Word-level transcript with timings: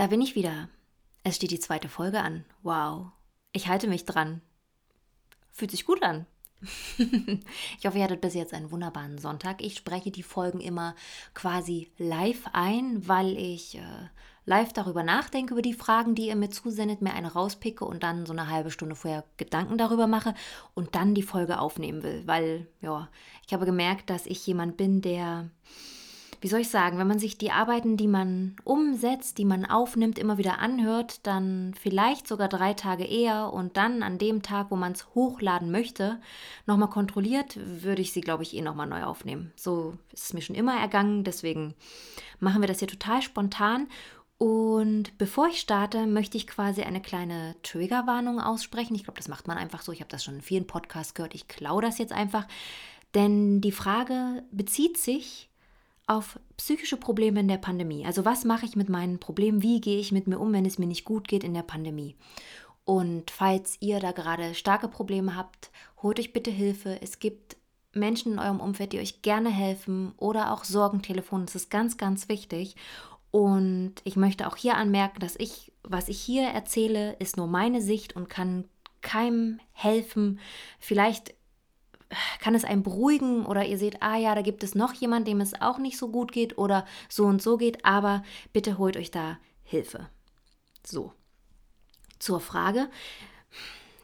Da 0.00 0.06
bin 0.06 0.22
ich 0.22 0.34
wieder. 0.34 0.70
Es 1.24 1.36
steht 1.36 1.50
die 1.50 1.60
zweite 1.60 1.90
Folge 1.90 2.22
an. 2.22 2.46
Wow. 2.62 3.08
Ich 3.52 3.68
halte 3.68 3.86
mich 3.86 4.06
dran. 4.06 4.40
Fühlt 5.50 5.72
sich 5.72 5.84
gut 5.84 6.02
an. 6.02 6.24
ich 6.98 7.84
hoffe, 7.84 7.98
ihr 7.98 8.04
hattet 8.04 8.22
bis 8.22 8.32
jetzt 8.32 8.54
einen 8.54 8.70
wunderbaren 8.70 9.18
Sonntag. 9.18 9.60
Ich 9.62 9.76
spreche 9.76 10.10
die 10.10 10.22
Folgen 10.22 10.60
immer 10.60 10.94
quasi 11.34 11.92
live 11.98 12.46
ein, 12.54 13.06
weil 13.06 13.36
ich 13.36 13.76
äh, 13.76 14.08
live 14.46 14.72
darüber 14.72 15.02
nachdenke, 15.02 15.52
über 15.52 15.60
die 15.60 15.74
Fragen, 15.74 16.14
die 16.14 16.28
ihr 16.28 16.36
mir 16.36 16.48
zusendet, 16.48 17.02
mir 17.02 17.12
eine 17.12 17.34
rauspicke 17.34 17.84
und 17.84 18.02
dann 18.02 18.24
so 18.24 18.32
eine 18.32 18.48
halbe 18.48 18.70
Stunde 18.70 18.96
vorher 18.96 19.26
Gedanken 19.36 19.76
darüber 19.76 20.06
mache 20.06 20.32
und 20.72 20.94
dann 20.94 21.14
die 21.14 21.20
Folge 21.20 21.58
aufnehmen 21.58 22.02
will. 22.02 22.22
Weil, 22.24 22.68
ja, 22.80 23.10
ich 23.46 23.52
habe 23.52 23.66
gemerkt, 23.66 24.08
dass 24.08 24.24
ich 24.24 24.46
jemand 24.46 24.78
bin, 24.78 25.02
der 25.02 25.50
wie 26.40 26.48
soll 26.48 26.60
ich 26.60 26.70
sagen, 26.70 26.98
wenn 26.98 27.06
man 27.06 27.18
sich 27.18 27.36
die 27.36 27.50
Arbeiten, 27.50 27.96
die 27.96 28.06
man 28.06 28.56
umsetzt, 28.64 29.36
die 29.36 29.44
man 29.44 29.66
aufnimmt, 29.66 30.18
immer 30.18 30.38
wieder 30.38 30.58
anhört, 30.58 31.26
dann 31.26 31.74
vielleicht 31.78 32.26
sogar 32.26 32.48
drei 32.48 32.72
Tage 32.72 33.04
eher 33.04 33.52
und 33.52 33.76
dann 33.76 34.02
an 34.02 34.16
dem 34.16 34.42
Tag, 34.42 34.70
wo 34.70 34.76
man 34.76 34.92
es 34.92 35.14
hochladen 35.14 35.70
möchte, 35.70 36.18
nochmal 36.66 36.88
kontrolliert, 36.88 37.58
würde 37.82 38.00
ich 38.00 38.12
sie, 38.12 38.22
glaube 38.22 38.42
ich, 38.42 38.56
eh 38.56 38.62
nochmal 38.62 38.86
neu 38.86 39.04
aufnehmen. 39.04 39.52
So 39.54 39.98
ist 40.12 40.24
es 40.24 40.32
mir 40.32 40.40
schon 40.40 40.56
immer 40.56 40.80
ergangen, 40.80 41.24
deswegen 41.24 41.74
machen 42.38 42.62
wir 42.62 42.68
das 42.68 42.78
hier 42.78 42.88
total 42.88 43.20
spontan. 43.20 43.88
Und 44.38 45.18
bevor 45.18 45.48
ich 45.48 45.60
starte, 45.60 46.06
möchte 46.06 46.38
ich 46.38 46.46
quasi 46.46 46.80
eine 46.80 47.02
kleine 47.02 47.56
Triggerwarnung 47.62 48.40
aussprechen. 48.40 48.94
Ich 48.94 49.04
glaube, 49.04 49.18
das 49.18 49.28
macht 49.28 49.46
man 49.46 49.58
einfach 49.58 49.82
so. 49.82 49.92
Ich 49.92 50.00
habe 50.00 50.08
das 50.08 50.24
schon 50.24 50.36
in 50.36 50.40
vielen 50.40 50.66
Podcasts 50.66 51.12
gehört. 51.12 51.34
Ich 51.34 51.46
klaue 51.46 51.82
das 51.82 51.98
jetzt 51.98 52.14
einfach. 52.14 52.46
Denn 53.14 53.60
die 53.60 53.72
Frage 53.72 54.42
bezieht 54.50 54.96
sich 54.96 55.49
auf 56.10 56.40
psychische 56.56 56.96
Probleme 56.96 57.38
in 57.38 57.46
der 57.46 57.58
Pandemie. 57.58 58.04
Also 58.04 58.24
was 58.24 58.44
mache 58.44 58.66
ich 58.66 58.74
mit 58.74 58.88
meinen 58.88 59.20
Problemen? 59.20 59.62
Wie 59.62 59.80
gehe 59.80 60.00
ich 60.00 60.10
mit 60.10 60.26
mir 60.26 60.40
um, 60.40 60.52
wenn 60.52 60.66
es 60.66 60.76
mir 60.76 60.86
nicht 60.86 61.04
gut 61.04 61.28
geht 61.28 61.44
in 61.44 61.54
der 61.54 61.62
Pandemie? 61.62 62.16
Und 62.84 63.30
falls 63.30 63.76
ihr 63.78 64.00
da 64.00 64.10
gerade 64.10 64.54
starke 64.54 64.88
Probleme 64.88 65.36
habt, 65.36 65.70
holt 66.02 66.18
euch 66.18 66.32
bitte 66.32 66.50
Hilfe. 66.50 67.00
Es 67.00 67.20
gibt 67.20 67.56
Menschen 67.92 68.32
in 68.32 68.38
eurem 68.40 68.58
Umfeld, 68.58 68.92
die 68.92 68.98
euch 68.98 69.22
gerne 69.22 69.50
helfen 69.50 70.12
oder 70.16 70.52
auch 70.52 70.64
Sorgentelefon. 70.64 71.46
Das 71.46 71.54
ist 71.54 71.70
ganz, 71.70 71.96
ganz 71.96 72.28
wichtig. 72.28 72.74
Und 73.30 73.94
ich 74.02 74.16
möchte 74.16 74.48
auch 74.48 74.56
hier 74.56 74.76
anmerken, 74.76 75.20
dass 75.20 75.36
ich, 75.36 75.72
was 75.84 76.08
ich 76.08 76.20
hier 76.20 76.42
erzähle, 76.48 77.12
ist 77.20 77.36
nur 77.36 77.46
meine 77.46 77.80
Sicht 77.80 78.16
und 78.16 78.28
kann 78.28 78.64
keinem 79.00 79.60
helfen. 79.72 80.40
Vielleicht 80.80 81.34
kann 82.40 82.54
es 82.54 82.64
einen 82.64 82.82
beruhigen 82.82 83.46
oder 83.46 83.64
ihr 83.64 83.78
seht, 83.78 84.02
ah 84.02 84.16
ja, 84.16 84.34
da 84.34 84.42
gibt 84.42 84.62
es 84.62 84.74
noch 84.74 84.92
jemand, 84.94 85.26
dem 85.28 85.40
es 85.40 85.60
auch 85.60 85.78
nicht 85.78 85.98
so 85.98 86.08
gut 86.08 86.32
geht 86.32 86.58
oder 86.58 86.84
so 87.08 87.26
und 87.26 87.42
so 87.42 87.56
geht, 87.56 87.84
aber 87.84 88.22
bitte 88.52 88.78
holt 88.78 88.96
euch 88.96 89.10
da 89.10 89.38
Hilfe. 89.62 90.08
So. 90.84 91.12
Zur 92.18 92.40
Frage, 92.40 92.88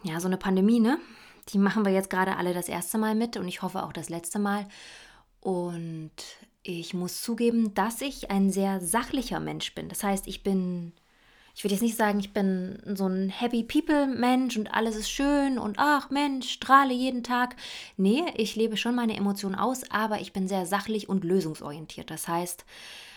ja, 0.02 0.20
so 0.20 0.26
eine 0.26 0.38
Pandemie, 0.38 0.80
ne? 0.80 0.98
Die 1.50 1.58
machen 1.58 1.84
wir 1.84 1.92
jetzt 1.92 2.10
gerade 2.10 2.36
alle 2.36 2.54
das 2.54 2.68
erste 2.68 2.98
Mal 2.98 3.14
mit 3.14 3.36
und 3.36 3.46
ich 3.46 3.62
hoffe 3.62 3.84
auch 3.84 3.92
das 3.92 4.08
letzte 4.08 4.38
Mal. 4.38 4.66
Und 5.40 6.12
ich 6.62 6.94
muss 6.94 7.22
zugeben, 7.22 7.74
dass 7.74 8.00
ich 8.00 8.30
ein 8.30 8.50
sehr 8.50 8.80
sachlicher 8.80 9.38
Mensch 9.38 9.74
bin. 9.74 9.88
Das 9.88 10.02
heißt, 10.02 10.26
ich 10.26 10.42
bin 10.42 10.92
ich 11.56 11.64
würde 11.64 11.72
jetzt 11.72 11.82
nicht 11.82 11.96
sagen, 11.96 12.20
ich 12.20 12.34
bin 12.34 12.78
so 12.84 13.06
ein 13.06 13.30
Happy 13.30 13.64
People-Mensch 13.64 14.58
und 14.58 14.74
alles 14.74 14.94
ist 14.94 15.08
schön 15.08 15.58
und 15.58 15.78
ach 15.78 16.10
Mensch, 16.10 16.50
strahle 16.50 16.92
jeden 16.92 17.22
Tag. 17.22 17.56
Nee, 17.96 18.24
ich 18.36 18.56
lebe 18.56 18.76
schon 18.76 18.94
meine 18.94 19.16
Emotionen 19.16 19.54
aus, 19.54 19.90
aber 19.90 20.20
ich 20.20 20.34
bin 20.34 20.48
sehr 20.48 20.66
sachlich 20.66 21.08
und 21.08 21.24
lösungsorientiert. 21.24 22.10
Das 22.10 22.28
heißt, 22.28 22.66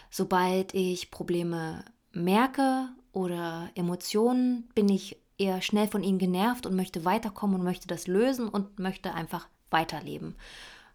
sobald 0.10 0.74
ich 0.74 1.12
Probleme 1.12 1.84
merke 2.14 2.88
oder 3.12 3.72
Emotionen, 3.76 4.70
bin 4.74 4.88
ich 4.88 5.18
eher 5.38 5.62
schnell 5.62 5.90
von 5.90 6.02
ihnen 6.02 6.18
genervt 6.18 6.66
und 6.66 6.78
möchte 6.78 7.04
weiterkommen 7.04 7.58
und 7.58 7.66
möchte 7.66 7.90
das 7.90 8.08
lösen 8.08 8.48
und 8.48 8.80
möchte 8.80 9.14
einfach 9.14 9.50
weiterleben. 9.70 10.38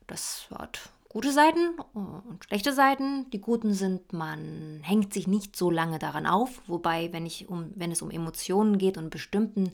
Das 0.06 0.46
hat 0.50 0.93
gute 1.14 1.32
Seiten 1.32 1.78
und 1.94 2.44
schlechte 2.44 2.72
Seiten. 2.72 3.30
Die 3.30 3.40
guten 3.40 3.72
sind, 3.72 4.12
man 4.12 4.80
hängt 4.82 5.14
sich 5.14 5.28
nicht 5.28 5.54
so 5.54 5.70
lange 5.70 6.00
daran 6.00 6.26
auf, 6.26 6.60
wobei, 6.66 7.12
wenn, 7.12 7.24
ich 7.24 7.48
um, 7.48 7.70
wenn 7.76 7.92
es 7.92 8.02
um 8.02 8.10
Emotionen 8.10 8.78
geht 8.78 8.98
und 8.98 9.10
bestimmten 9.10 9.70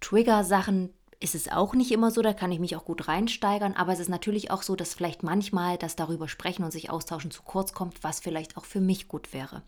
Trigger-Sachen, 0.00 0.90
ist 1.20 1.36
es 1.36 1.48
auch 1.48 1.74
nicht 1.74 1.92
immer 1.92 2.10
so, 2.10 2.20
da 2.20 2.32
kann 2.32 2.50
ich 2.50 2.58
mich 2.58 2.74
auch 2.74 2.84
gut 2.84 3.06
reinsteigern, 3.06 3.74
aber 3.74 3.92
es 3.92 4.00
ist 4.00 4.08
natürlich 4.08 4.50
auch 4.50 4.62
so, 4.62 4.74
dass 4.74 4.94
vielleicht 4.94 5.22
manchmal 5.22 5.78
das 5.78 5.94
darüber 5.94 6.26
sprechen 6.28 6.64
und 6.64 6.72
sich 6.72 6.90
austauschen 6.90 7.30
zu 7.30 7.42
kurz 7.44 7.72
kommt, 7.72 8.02
was 8.02 8.18
vielleicht 8.18 8.56
auch 8.56 8.64
für 8.64 8.80
mich 8.80 9.06
gut 9.06 9.32
wäre. 9.32 9.62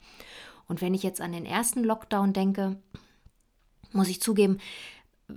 Und 0.66 0.80
wenn 0.80 0.94
ich 0.94 1.04
jetzt 1.04 1.20
an 1.20 1.30
den 1.30 1.46
ersten 1.46 1.84
Lockdown 1.84 2.32
denke, 2.32 2.76
muss 3.92 4.08
ich 4.08 4.20
zugeben, 4.20 4.58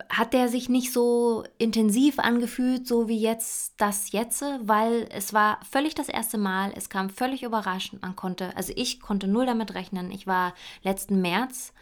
hat 0.10 0.34
der 0.34 0.50
sich 0.50 0.70
nicht 0.70 0.92
so 0.92 1.44
intensiv 1.58 2.20
angefühlt, 2.20 2.88
so 2.88 3.08
wie 3.08 3.20
jetzt 3.20 3.74
das 3.78 4.12
jetzt, 4.12 4.44
weil 4.62 5.08
es 5.12 5.34
war 5.34 5.60
völlig 5.70 5.96
das 5.96 6.10
erste 6.10 6.38
Mal, 6.38 6.74
es 6.76 6.90
kam 6.90 7.10
völlig 7.10 7.44
überraschend, 7.44 8.02
man 8.02 8.16
konnte, 8.16 8.56
also 8.58 8.74
ich 8.76 9.00
konnte 9.00 9.28
null 9.28 9.46
damit 9.46 9.74
rechnen. 9.74 10.12
Ich 10.12 10.28
war 10.28 10.54
letzten 10.84 11.22
März, 11.22 11.74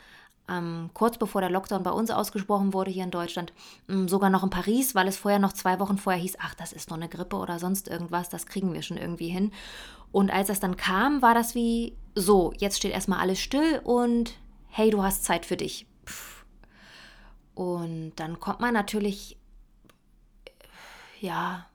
ähm, 0.49 0.89
kurz 0.93 1.17
bevor 1.17 1.41
der 1.41 1.49
Lockdown 1.49 1.83
bei 1.83 1.91
uns 1.91 2.11
ausgesprochen 2.11 2.73
wurde 2.73 2.91
hier 2.91 3.03
in 3.03 3.11
Deutschland, 3.11 3.53
ähm, 3.89 4.07
sogar 4.07 4.29
noch 4.29 4.43
in 4.43 4.49
Paris, 4.49 4.93
weil 4.95 5.07
es 5.07 5.17
vorher 5.17 5.39
noch 5.39 5.53
zwei 5.53 5.79
Wochen 5.79 5.97
vorher 5.97 6.21
hieß, 6.21 6.37
ach, 6.39 6.55
das 6.55 6.73
ist 6.73 6.89
nur 6.89 6.97
eine 6.97 7.09
Grippe 7.09 7.37
oder 7.37 7.59
sonst 7.59 7.87
irgendwas, 7.87 8.29
das 8.29 8.45
kriegen 8.45 8.73
wir 8.73 8.81
schon 8.81 8.97
irgendwie 8.97 9.29
hin. 9.29 9.51
Und 10.11 10.31
als 10.31 10.49
das 10.49 10.59
dann 10.59 10.77
kam, 10.77 11.21
war 11.21 11.33
das 11.33 11.55
wie 11.55 11.95
so, 12.13 12.53
jetzt 12.57 12.77
steht 12.77 12.91
erstmal 12.91 13.19
alles 13.19 13.39
still 13.39 13.81
und 13.83 14.33
hey, 14.67 14.89
du 14.89 15.01
hast 15.01 15.23
Zeit 15.23 15.45
für 15.45 15.57
dich 15.57 15.87
und 17.55 18.13
dann 18.15 18.39
kommt 18.39 18.59
man 18.59 18.73
natürlich, 18.73 19.37
ja, 21.19 21.67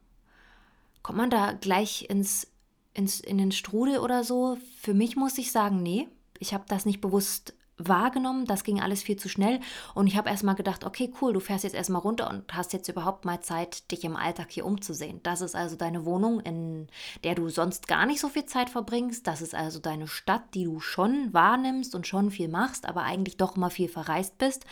kommt 1.03 1.19
man 1.19 1.31
da 1.31 1.53
gleich 1.53 2.09
ins, 2.11 2.49
ins, 2.95 3.21
in 3.21 3.39
den 3.39 3.53
Strudel 3.53 3.99
oder 3.99 4.25
so? 4.25 4.59
Für 4.81 4.95
mich 4.95 5.17
muss 5.17 5.39
ich 5.39 5.53
sagen, 5.53 5.83
nee, 5.83 6.09
ich 6.39 6.55
habe 6.55 6.65
das 6.69 6.85
nicht 6.85 7.01
bewusst 7.01 7.55
wahrgenommen, 7.79 8.45
das 8.45 8.65
ging 8.65 8.81
alles 8.81 9.03
viel 9.03 9.17
zu 9.17 9.29
schnell 9.29 9.61
und 9.95 10.07
ich 10.07 10.17
habe 10.17 10.29
erstmal 10.29 10.57
gedacht, 10.57 10.85
okay, 10.85 11.13
cool, 11.21 11.33
du 11.33 11.41
fährst 11.41 11.65
jetzt 11.65 11.75
erstmal 11.75 12.03
runter 12.03 12.29
und 12.29 12.53
hast 12.53 12.73
jetzt 12.73 12.89
überhaupt 12.89 13.25
mal 13.25 13.41
Zeit, 13.41 13.91
dich 13.93 14.05
im 14.05 14.17
Alltag 14.17 14.49
hier 14.51 14.67
umzusehen. 14.67 15.21
Das 15.23 15.41
ist 15.41 15.55
also 15.55 15.77
deine 15.77 16.05
Wohnung, 16.05 16.41
in 16.41 16.89
der 17.25 17.37
du 17.37 17.49
sonst 17.49 17.87
gar 17.87 18.05
nicht 18.05 18.21
so 18.21 18.29
viel 18.29 18.47
Zeit 18.47 18.69
verbringst. 18.69 19.27
Das 19.27 19.41
ist 19.41 19.55
also 19.55 19.79
deine 19.79 20.09
Stadt, 20.09 20.43
die 20.55 20.65
du 20.65 20.81
schon 20.81 21.33
wahrnimmst 21.33 21.95
und 21.95 22.07
schon 22.07 22.31
viel 22.31 22.49
machst, 22.49 22.85
aber 22.87 23.03
eigentlich 23.03 23.37
doch 23.37 23.57
immer 23.57 23.71
viel 23.71 23.89
verreist 23.89 24.39
bist. 24.39 24.65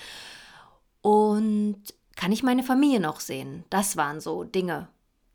Und 1.06 1.84
kann 2.17 2.33
ich 2.33 2.43
meine 2.43 2.65
Familie 2.65 2.99
noch 2.99 3.21
sehen? 3.21 3.62
Das 3.71 3.97
waren 3.97 4.21
so 4.21 4.43
Dinge, 4.43 4.89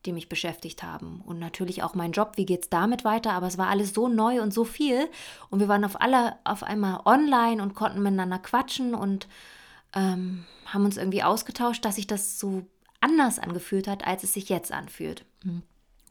die 0.05 0.11
mich 0.11 0.27
beschäftigt 0.27 0.83
haben. 0.83 1.21
Und 1.21 1.39
natürlich 1.39 1.81
auch 1.81 1.95
mein 1.95 2.11
Job, 2.11 2.33
wie 2.35 2.45
geht 2.45 2.63
es 2.63 2.69
damit 2.69 3.05
weiter? 3.05 3.31
Aber 3.31 3.47
es 3.47 3.57
war 3.57 3.69
alles 3.69 3.93
so 3.93 4.09
neu 4.09 4.41
und 4.41 4.53
so 4.53 4.65
viel. 4.65 5.09
Und 5.49 5.61
wir 5.61 5.69
waren 5.69 5.85
auf 5.85 6.01
alle 6.01 6.35
auf 6.43 6.63
einmal 6.63 6.99
online 7.05 7.63
und 7.63 7.73
konnten 7.73 8.03
miteinander 8.03 8.39
quatschen 8.39 8.93
und 8.93 9.29
ähm, 9.95 10.43
haben 10.65 10.83
uns 10.83 10.97
irgendwie 10.97 11.23
ausgetauscht, 11.23 11.85
dass 11.85 11.95
sich 11.95 12.07
das 12.07 12.37
so 12.37 12.63
anders 12.99 13.39
angefühlt 13.39 13.87
hat, 13.87 14.05
als 14.05 14.25
es 14.25 14.33
sich 14.33 14.49
jetzt 14.49 14.73
anfühlt. 14.73 15.23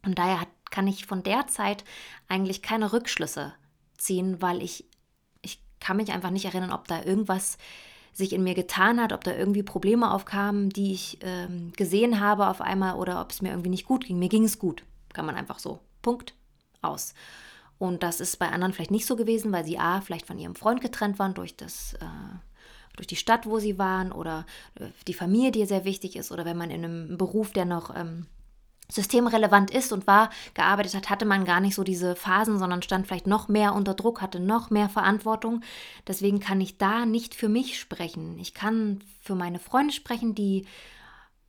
Und 0.06 0.19
daher 0.19 0.41
hat, 0.41 0.49
kann 0.70 0.88
ich 0.88 1.04
von 1.04 1.22
der 1.22 1.49
Zeit 1.49 1.84
eigentlich 2.28 2.62
keine 2.62 2.94
Rückschlüsse 2.94 3.53
ziehen, 3.99 4.41
weil 4.41 4.62
ich, 4.62 4.87
ich 5.43 5.60
kann 5.81 5.99
mich 5.99 6.12
einfach 6.12 6.31
nicht 6.31 6.47
erinnern, 6.47 6.72
ob 6.72 6.88
da 6.88 7.03
irgendwas 7.03 7.59
sich 8.12 8.32
in 8.32 8.43
mir 8.43 8.54
getan 8.54 9.00
hat, 9.00 9.12
ob 9.12 9.25
da 9.25 9.34
irgendwie 9.34 9.62
Probleme 9.62 10.12
aufkamen, 10.12 10.71
die 10.71 10.93
ich 10.93 11.19
ähm, 11.22 11.72
gesehen 11.76 12.21
habe 12.21 12.48
auf 12.48 12.60
einmal 12.60 12.97
oder 12.97 13.21
ob 13.21 13.31
es 13.31 13.43
mir 13.43 13.50
irgendwie 13.50 13.71
nicht 13.71 13.87
gut 13.87 14.04
ging. 14.04 14.19
Mir 14.19 14.28
ging 14.28 14.44
es 14.44 14.59
gut, 14.59 14.84
kann 15.12 15.26
man 15.26 15.37
einfach 15.37 15.59
so. 15.59 15.81
Punkt 16.03 16.34
aus. 16.82 17.15
Und 17.78 18.03
das 18.03 18.20
ist 18.20 18.38
bei 18.38 18.50
anderen 18.50 18.72
vielleicht 18.72 18.91
nicht 18.91 19.06
so 19.06 19.16
gewesen, 19.16 19.53
weil 19.53 19.65
sie 19.65 19.78
A, 19.78 20.00
vielleicht 20.00 20.26
von 20.26 20.38
ihrem 20.38 20.54
Freund 20.54 20.81
getrennt 20.81 21.19
waren 21.19 21.34
durch 21.34 21.56
das, 21.56 21.94
äh, 21.94 22.06
durch 22.96 23.06
die 23.06 23.17
Stadt, 23.17 23.46
wo 23.46 23.58
sie 23.58 23.79
waren, 23.79 24.12
oder 24.12 24.44
äh, 24.75 24.88
die 25.06 25.14
Familie, 25.14 25.50
die 25.50 25.64
sehr 25.64 25.84
wichtig 25.84 26.17
ist, 26.17 26.31
oder 26.31 26.44
wenn 26.44 26.58
man 26.58 26.70
in 26.70 26.84
einem 26.84 27.17
Beruf, 27.17 27.52
der 27.52 27.64
noch 27.64 27.94
ähm, 27.96 28.26
systemrelevant 28.90 29.70
ist 29.70 29.92
und 29.92 30.06
war, 30.06 30.31
gearbeitet 30.54 30.94
hat, 30.94 31.10
hatte 31.10 31.25
man 31.25 31.44
gar 31.44 31.60
nicht 31.60 31.75
so 31.75 31.84
diese 31.84 32.16
Phasen, 32.16 32.58
sondern 32.58 32.82
stand 32.82 33.06
vielleicht 33.06 33.26
noch 33.26 33.48
mehr 33.48 33.75
unter 33.75 33.94
Druck, 33.94 34.20
hatte 34.20 34.40
noch 34.40 34.70
mehr 34.70 34.88
Verantwortung. 34.88 35.62
Deswegen 36.06 36.40
kann 36.40 36.60
ich 36.60 36.78
da 36.78 37.06
nicht 37.06 37.34
für 37.34 37.48
mich 37.48 37.78
sprechen. 37.78 38.38
Ich 38.38 38.54
kann 38.54 39.02
für 39.20 39.34
meine 39.34 39.58
Freunde 39.58 39.92
sprechen, 39.92 40.34
die 40.34 40.66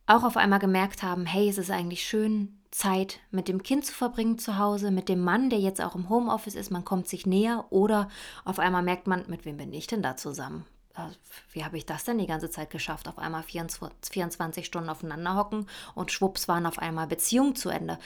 auch 0.06 0.24
auf 0.24 0.36
einmal 0.36 0.58
gemerkt 0.58 1.02
haben, 1.02 1.26
hey, 1.26 1.48
es 1.48 1.58
ist 1.58 1.70
eigentlich 1.70 2.04
schön, 2.04 2.58
Zeit 2.72 3.20
mit 3.30 3.48
dem 3.48 3.62
Kind 3.62 3.84
zu 3.84 3.92
verbringen 3.92 4.38
zu 4.38 4.58
Hause, 4.58 4.90
mit 4.90 5.08
dem 5.08 5.20
Mann, 5.20 5.50
der 5.50 5.60
jetzt 5.60 5.82
auch 5.82 5.94
im 5.94 6.08
Homeoffice 6.08 6.54
ist, 6.54 6.70
man 6.70 6.84
kommt 6.84 7.06
sich 7.06 7.26
näher 7.26 7.66
oder 7.70 8.08
auf 8.44 8.58
einmal 8.58 8.82
merkt 8.82 9.06
man, 9.06 9.24
mit 9.28 9.44
wem 9.44 9.58
bin 9.58 9.72
ich 9.72 9.86
denn 9.86 10.02
da 10.02 10.16
zusammen? 10.16 10.64
Äh, 10.96 11.08
wie 11.52 11.64
habe 11.64 11.76
ich 11.76 11.86
das 11.86 12.04
denn 12.04 12.18
die 12.18 12.26
ganze 12.26 12.50
Zeit 12.50 12.70
geschafft? 12.70 13.08
Auf 13.08 13.18
einmal 13.18 13.42
24, 13.42 14.66
Stunden 14.66 14.90
aufeinander 14.90 15.36
hocken 15.36 15.66
und 15.94 16.12
schwupps 16.12 16.48
waren 16.48 16.66
auf 16.66 16.78
einmal 16.78 17.06
Beziehungen 17.06 17.54
zu 17.54 17.68
Ende. 17.68 17.98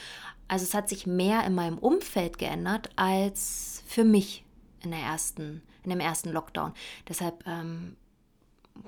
Also 0.47 0.63
es 0.63 0.73
hat 0.73 0.89
sich 0.89 1.07
mehr 1.07 1.43
in 1.45 1.55
meinem 1.55 1.77
Umfeld 1.77 2.37
geändert 2.37 2.89
als 2.95 3.83
für 3.87 4.03
mich 4.03 4.45
in 4.83 4.91
der 4.91 5.01
ersten, 5.01 5.61
in 5.83 5.89
dem 5.89 5.99
ersten 5.99 6.31
Lockdown. 6.31 6.73
Deshalb 7.07 7.45
ähm, 7.47 7.97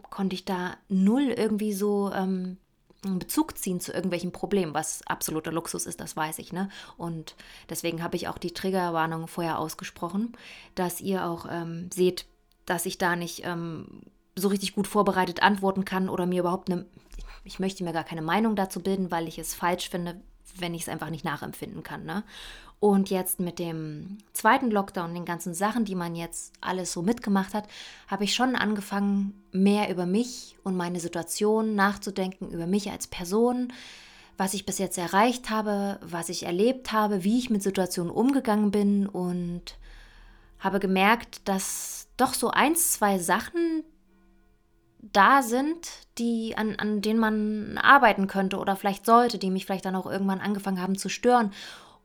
konnte 0.09 0.35
ich 0.35 0.45
da 0.45 0.77
null 0.87 1.33
irgendwie 1.35 1.73
so 1.73 2.11
ähm, 2.13 2.57
einen 3.03 3.19
Bezug 3.19 3.57
ziehen 3.57 3.79
zu 3.79 3.93
irgendwelchen 3.93 4.31
Problemen, 4.31 4.73
was 4.73 5.05
absoluter 5.07 5.51
Luxus 5.51 5.85
ist, 5.85 6.01
das 6.01 6.15
weiß 6.15 6.39
ich. 6.39 6.51
Ne? 6.51 6.69
Und 6.97 7.35
deswegen 7.69 8.03
habe 8.03 8.15
ich 8.15 8.27
auch 8.27 8.37
die 8.37 8.53
Triggerwarnung 8.53 9.27
vorher 9.27 9.59
ausgesprochen, 9.59 10.33
dass 10.75 11.01
ihr 11.01 11.25
auch 11.25 11.45
ähm, 11.49 11.89
seht, 11.93 12.25
dass 12.69 12.85
ich 12.85 12.97
da 12.97 13.15
nicht 13.15 13.41
ähm, 13.45 14.01
so 14.35 14.47
richtig 14.47 14.73
gut 14.73 14.87
vorbereitet 14.87 15.41
antworten 15.41 15.85
kann 15.85 16.09
oder 16.09 16.25
mir 16.25 16.41
überhaupt 16.41 16.71
eine, 16.71 16.85
ich 17.43 17.59
möchte 17.59 17.83
mir 17.83 17.93
gar 17.93 18.03
keine 18.03 18.21
Meinung 18.21 18.55
dazu 18.55 18.79
bilden, 18.79 19.11
weil 19.11 19.27
ich 19.27 19.39
es 19.39 19.53
falsch 19.53 19.89
finde, 19.89 20.21
wenn 20.55 20.73
ich 20.73 20.83
es 20.83 20.89
einfach 20.89 21.09
nicht 21.09 21.25
nachempfinden 21.25 21.83
kann. 21.83 22.05
Ne? 22.05 22.23
Und 22.79 23.09
jetzt 23.09 23.39
mit 23.39 23.59
dem 23.59 24.19
zweiten 24.31 24.71
Lockdown, 24.71 25.13
den 25.13 25.25
ganzen 25.25 25.53
Sachen, 25.53 25.83
die 25.83 25.95
man 25.95 26.15
jetzt 26.15 26.53
alles 26.61 26.93
so 26.93 27.01
mitgemacht 27.01 27.53
hat, 27.53 27.67
habe 28.07 28.23
ich 28.23 28.33
schon 28.33 28.55
angefangen, 28.55 29.33
mehr 29.51 29.89
über 29.89 30.05
mich 30.05 30.57
und 30.63 30.77
meine 30.77 30.99
Situation 30.99 31.75
nachzudenken, 31.75 32.51
über 32.51 32.67
mich 32.67 32.89
als 32.89 33.07
Person, 33.07 33.73
was 34.37 34.53
ich 34.53 34.65
bis 34.65 34.77
jetzt 34.77 34.97
erreicht 34.97 35.49
habe, 35.49 35.99
was 36.01 36.29
ich 36.29 36.43
erlebt 36.43 36.93
habe, 36.93 37.25
wie 37.25 37.37
ich 37.37 37.49
mit 37.49 37.63
Situationen 37.63 38.11
umgegangen 38.11 38.71
bin 38.71 39.07
und 39.07 39.75
habe 40.59 40.79
gemerkt, 40.79 41.47
dass 41.47 42.07
doch 42.17 42.33
so 42.33 42.49
eins, 42.49 42.93
zwei 42.93 43.17
Sachen 43.17 43.83
da 45.01 45.41
sind, 45.41 45.87
die 46.17 46.55
an, 46.57 46.75
an 46.75 47.01
denen 47.01 47.19
man 47.19 47.77
arbeiten 47.77 48.27
könnte 48.27 48.57
oder 48.57 48.75
vielleicht 48.75 49.05
sollte, 49.05 49.37
die 49.37 49.49
mich 49.49 49.65
vielleicht 49.65 49.85
dann 49.85 49.95
auch 49.95 50.05
irgendwann 50.05 50.41
angefangen 50.41 50.81
haben 50.81 50.97
zu 50.97 51.07
stören 51.07 51.51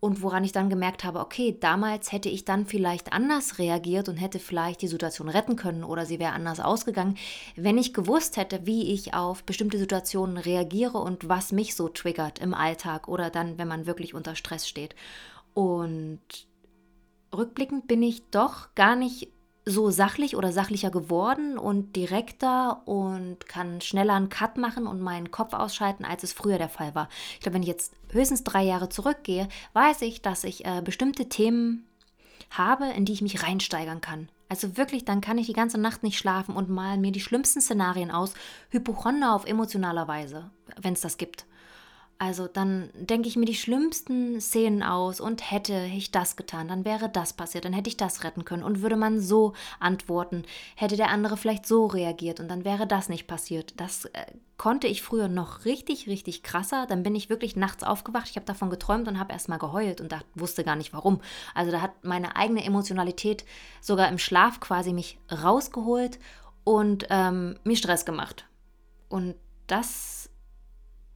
und 0.05 0.21
woran 0.21 0.45
ich 0.45 0.53
dann 0.53 0.69
gemerkt 0.69 1.03
habe, 1.03 1.21
okay, 1.21 1.57
damals 1.59 2.13
hätte 2.13 2.29
ich 2.29 2.45
dann 2.45 2.67
vielleicht 2.67 3.15
anders 3.15 3.59
reagiert 3.59 4.09
und 4.11 4.19
hätte 4.19 4.39
vielleicht 4.39 4.83
die 4.83 4.89
Situation 4.89 5.31
retten 5.31 5.57
können 5.57 5.83
oder 5.83 6.05
sie 6.05 6.19
wäre 6.19 6.35
anders 6.35 6.61
ausgegangen, 6.61 7.17
wenn 7.57 7.79
ich 7.79 7.95
gewusst 7.95 8.37
hätte, 8.37 8.67
wie 8.67 8.93
ich 8.93 9.15
auf 9.15 9.45
bestimmte 9.45 9.79
Situationen 9.79 10.37
reagiere 10.37 10.99
und 10.99 11.29
was 11.29 11.53
mich 11.53 11.75
so 11.75 11.89
triggert 11.89 12.39
im 12.39 12.53
Alltag 12.53 13.09
oder 13.09 13.31
dann, 13.31 13.57
wenn 13.57 13.67
man 13.67 13.87
wirklich 13.87 14.15
unter 14.15 14.37
Stress 14.37 14.69
steht. 14.69 14.95
Und 15.55 16.21
rückblickend 17.37 17.87
bin 17.87 18.03
ich 18.03 18.23
doch 18.31 18.75
gar 18.75 18.97
nicht 18.97 19.29
so 19.67 19.91
sachlich 19.91 20.37
oder 20.37 20.53
sachlicher 20.53 20.91
geworden 20.91 21.57
und 21.57 21.97
direkter 21.97 22.87
und 22.87 23.47
kann 23.49 23.81
schneller 23.81 24.15
einen 24.15 24.29
Cut 24.29 24.59
machen 24.59 24.87
und 24.87 25.01
meinen 25.01 25.31
Kopf 25.31 25.55
ausschalten, 25.55 26.05
als 26.05 26.23
es 26.23 26.33
früher 26.33 26.59
der 26.59 26.69
Fall 26.69 26.95
war. 26.95 27.09
Ich 27.35 27.41
glaube, 27.41 27.55
wenn 27.55 27.63
ich 27.63 27.69
jetzt 27.69 27.95
höchstens 28.11 28.45
drei 28.45 28.63
Jahre 28.63 28.91
zurückgehe, 28.91 29.49
weiß 29.73 30.03
ich, 30.03 30.21
dass 30.21 30.45
ich 30.45 30.67
äh, 30.67 30.83
bestimmte 30.85 31.29
Themen 31.29 31.87
habe, 32.51 32.87
in 32.89 33.07
die 33.07 33.15
ich 33.15 33.23
mich 33.23 33.43
reinsteigern 33.43 34.03
kann. 34.03 34.29
Also 34.51 34.77
wirklich, 34.77 35.07
dann 35.07 35.23
kann 35.23 35.39
ich 35.39 35.47
die 35.47 35.55
ganze 35.55 35.79
Nacht 35.79 36.03
nicht 36.03 36.19
schlafen 36.19 36.55
und 36.55 36.69
malen 36.69 37.01
mir 37.01 37.13
die 37.13 37.21
schlimmsten 37.21 37.63
Szenarien 37.63 38.11
aus, 38.11 38.35
Hypochonder 38.69 39.35
auf 39.35 39.47
emotionaler 39.47 40.07
Weise, 40.07 40.51
wenn 40.81 40.93
es 40.93 41.01
das 41.01 41.17
gibt. 41.17 41.47
Also 42.19 42.47
dann 42.47 42.91
denke 42.95 43.29
ich 43.29 43.37
mir 43.37 43.45
die 43.45 43.57
schlimmsten 43.57 44.41
Szenen 44.41 44.83
aus 44.83 45.21
und 45.21 45.51
hätte 45.51 45.87
ich 45.87 46.13
das 46.13 46.37
getan, 46.37 46.69
dann 46.69 46.85
wäre 46.85 47.09
das 47.09 47.33
passiert, 47.33 47.65
dann 47.65 47.73
hätte 47.73 47.89
ich 47.89 47.97
das 47.97 48.23
retten 48.23 48.45
können 48.45 48.63
und 48.63 48.83
würde 48.83 48.97
man 48.97 49.21
so 49.21 49.53
antworten, 49.81 50.45
hätte 50.77 50.97
der 50.97 51.09
andere 51.09 51.37
vielleicht 51.37 51.67
so 51.67 51.87
reagiert 51.87 52.39
und 52.39 52.49
dann 52.49 52.65
wäre 52.65 52.87
das 52.87 53.09
nicht 53.09 53.27
passiert. 53.27 53.75
Das 53.79 54.05
äh, 54.07 54.27
konnte 54.57 54.87
ich 54.87 55.03
früher 55.03 55.27
noch 55.29 55.65
richtig, 55.65 56.07
richtig 56.07 56.45
krasser. 56.45 56.87
Dann 56.87 57.03
bin 57.03 57.17
ich 57.17 57.31
wirklich 57.31 57.57
nachts 57.57 57.83
aufgewacht, 57.83 58.29
ich 58.31 58.37
habe 58.37 58.47
davon 58.47 58.71
geträumt 58.71 59.09
und 59.09 59.19
habe 59.19 59.33
erstmal 59.33 59.59
geheult 59.59 60.01
und 60.01 60.13
dachte, 60.13 60.27
wusste 60.35 60.63
gar 60.63 60.77
nicht 60.77 60.93
warum. 60.93 61.21
Also 61.53 61.73
da 61.73 61.81
hat 61.81 62.05
meine 62.05 62.37
eigene 62.37 62.65
Emotionalität 62.65 63.45
sogar 63.81 64.09
im 64.09 64.19
Schlaf 64.19 64.61
quasi 64.61 64.93
mich 64.93 65.19
rausgeholt 65.33 66.21
und 66.63 67.07
ähm, 67.11 67.59
mir 67.65 67.77
Stress 67.77 68.05
gemacht. 68.05 68.47
Und 69.09 69.35
das 69.67 70.24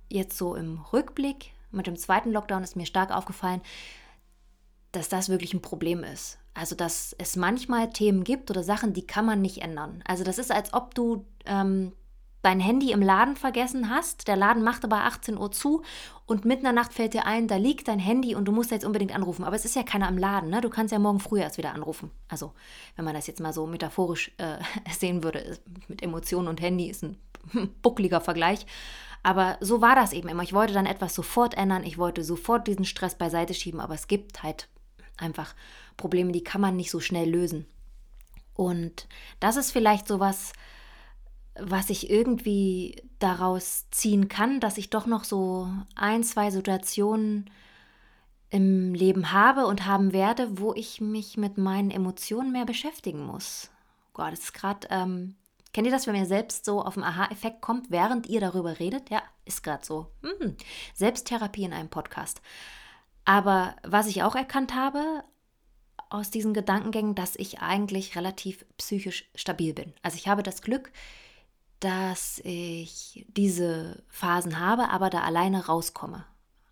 jetzt 0.09 0.37
so 0.37 0.55
im 0.55 0.81
Rückblick 0.93 1.53
mit 1.71 1.87
dem 1.87 1.97
zweiten 1.97 2.33
Lockdown 2.33 2.63
ist 2.63 2.77
mir 2.77 2.87
stark 2.87 3.11
aufgefallen, 3.11 3.61
dass 4.93 5.09
das 5.09 5.29
wirklich 5.29 5.53
ein 5.53 5.63
Problem 5.63 6.03
ist. 6.03 6.39
Also, 6.55 6.75
dass 6.75 7.15
es 7.19 7.37
manchmal 7.37 7.91
Themen 7.91 8.25
gibt 8.25 8.51
oder 8.51 8.65
Sachen, 8.65 8.95
die 8.95 9.07
kann 9.07 9.27
man 9.27 9.41
nicht 9.41 9.59
ändern. 9.59 10.03
Also, 10.07 10.25
das 10.25 10.39
ist, 10.39 10.51
als 10.51 10.73
ob 10.73 10.95
du 10.95 11.25
ähm, 11.45 11.93
dein 12.43 12.61
Handy 12.61 12.93
im 12.93 13.03
Laden 13.03 13.37
vergessen 13.37 13.91
hast. 13.91 14.29
Der 14.29 14.37
Laden 14.37 14.63
macht 14.63 14.85
aber 14.85 15.05
18 15.05 15.37
Uhr 15.37 15.51
zu 15.53 15.83
und 16.27 16.45
mitten 16.45 16.61
in 16.61 16.65
der 16.65 16.73
Nacht 16.73 16.93
fällt 16.93 17.15
dir 17.15 17.27
ein, 17.27 17.49
da 17.49 17.57
liegt 17.57 17.89
dein 17.89 17.99
Handy 17.99 18.35
und 18.35 18.47
du 18.47 18.53
musst 18.53 18.71
jetzt 18.71 18.85
unbedingt 18.85 19.15
anrufen. 19.15 19.45
Aber 19.45 19.57
es 19.57 19.65
ist 19.65 19.77
ja 19.77 19.83
keiner 19.83 20.09
im 20.09 20.19
Laden, 20.19 20.51
ne? 20.51 20.61
Du 20.61 20.71
kannst 20.71 20.93
ja 20.93 20.99
morgen 20.99 21.21
früh 21.21 21.41
erst 21.41 21.59
wieder 21.59 21.75
anrufen. 21.75 22.11
Also, 22.29 22.53
wenn 22.97 23.05
man 23.05 23.15
das 23.15 23.27
jetzt 23.27 23.41
mal 23.41 23.53
so 23.53 23.67
metaphorisch 23.67 24.33
äh, 24.39 24.59
sehen 24.99 25.23
würde, 25.23 25.59
mit 25.89 26.03
Emotionen 26.03 26.49
und 26.49 26.61
Handy 26.61 26.89
ist 26.89 27.03
ein 27.03 27.19
buckliger 27.83 28.21
Vergleich. 28.21 28.67
Aber 29.23 29.57
so 29.61 29.81
war 29.81 29.95
das 29.95 30.13
eben 30.13 30.29
immer. 30.29 30.43
Ich 30.43 30.53
wollte 30.53 30.73
dann 30.73 30.87
etwas 30.87 31.15
sofort 31.15 31.55
ändern, 31.55 31.85
ich 31.85 31.99
wollte 31.99 32.25
sofort 32.25 32.67
diesen 32.67 32.85
Stress 32.85 33.17
beiseite 33.17 33.55
schieben, 33.55 33.81
aber 33.81 33.95
es 33.95 34.07
gibt 34.07 34.43
halt 34.43 34.69
einfach 35.17 35.55
Probleme, 35.97 36.33
die 36.33 36.45
kann 36.45 36.61
man 36.61 36.77
nicht 36.77 36.91
so 36.91 37.01
schnell 37.01 37.29
lösen. 37.29 37.67
Und 38.55 39.07
das 39.41 39.57
ist 39.57 39.71
vielleicht 39.71 40.09
sowas, 40.09 40.53
was 41.59 41.91
ich 41.91 42.11
irgendwie 42.11 43.03
daraus 43.19 43.87
ziehen 43.91 44.29
kann, 44.29 44.61
dass 44.61 44.79
ich 44.79 44.91
doch 44.91 45.07
noch 45.07 45.25
so 45.25 45.69
ein, 45.95 46.23
zwei 46.23 46.51
Situationen 46.51 47.51
im 48.51 48.95
Leben 48.95 49.33
habe 49.33 49.67
und 49.67 49.87
haben 49.87 50.13
werde, 50.13 50.59
wo 50.59 50.73
ich 50.75 51.01
mich 51.01 51.37
mit 51.37 51.59
meinen 51.59 51.91
Emotionen 51.91 52.53
mehr 52.53 52.65
beschäftigen 52.65 53.25
muss. 53.25 53.71
Gott, 54.15 54.33
das 54.33 54.41
ist 54.41 54.55
gerade 54.55 54.89
ähm, 54.91 55.37
Kennt 55.73 55.87
ihr 55.87 55.93
das, 55.93 56.07
wenn 56.07 56.15
ihr 56.15 56.27
selbst 56.27 56.65
so 56.65 56.83
auf 56.83 56.95
den 56.95 57.05
Aha-Effekt 57.05 57.61
kommt, 57.61 57.91
während 57.91 58.27
ihr 58.27 58.41
darüber 58.41 58.79
redet? 58.79 59.11
Ja, 59.11 59.23
ist 59.45 59.63
gerade 59.63 59.85
so. 59.85 60.13
Hm. 60.23 60.57
Selbsttherapie 60.95 61.65
in 61.65 61.73
einem 61.73 61.91
Podcast. 61.91 62.41
Aber 63.25 63.77
was 63.83 64.07
ich 64.07 64.23
auch 64.23 64.35
erkannt 64.35 64.75
habe 64.75 65.23
aus 66.11 66.31
diesen 66.31 66.55
Gedankengängen, 66.55 67.15
dass 67.15 67.37
ich 67.37 67.61
eigentlich 67.61 68.17
relativ 68.17 68.65
psychisch 68.79 69.29
stabil 69.35 69.75
bin. 69.75 69.93
Also 70.03 70.17
ich 70.17 70.29
habe 70.29 70.43
das 70.43 70.63
Glück, 70.63 70.91
dass 71.81 72.41
ich 72.45 73.27
diese 73.29 74.03
Phasen 74.09 74.59
habe, 74.59 74.89
aber 74.89 75.11
da 75.11 75.21
alleine 75.21 75.67
rauskomme. 75.67 76.25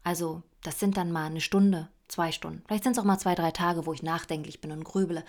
Also 0.03 0.43
das 0.63 0.81
sind 0.81 0.97
dann 0.97 1.13
mal 1.13 1.27
eine 1.27 1.41
Stunde, 1.41 1.89
zwei 2.09 2.33
Stunden. 2.33 2.63
Vielleicht 2.67 2.85
sind 2.85 2.93
es 2.93 2.99
auch 2.99 3.05
mal 3.05 3.19
zwei, 3.19 3.35
drei 3.35 3.51
Tage, 3.51 3.87
wo 3.87 3.93
ich 3.93 4.03
nachdenklich 4.03 4.61
bin 4.61 4.73
und 4.73 4.85
grübele. 4.85 5.25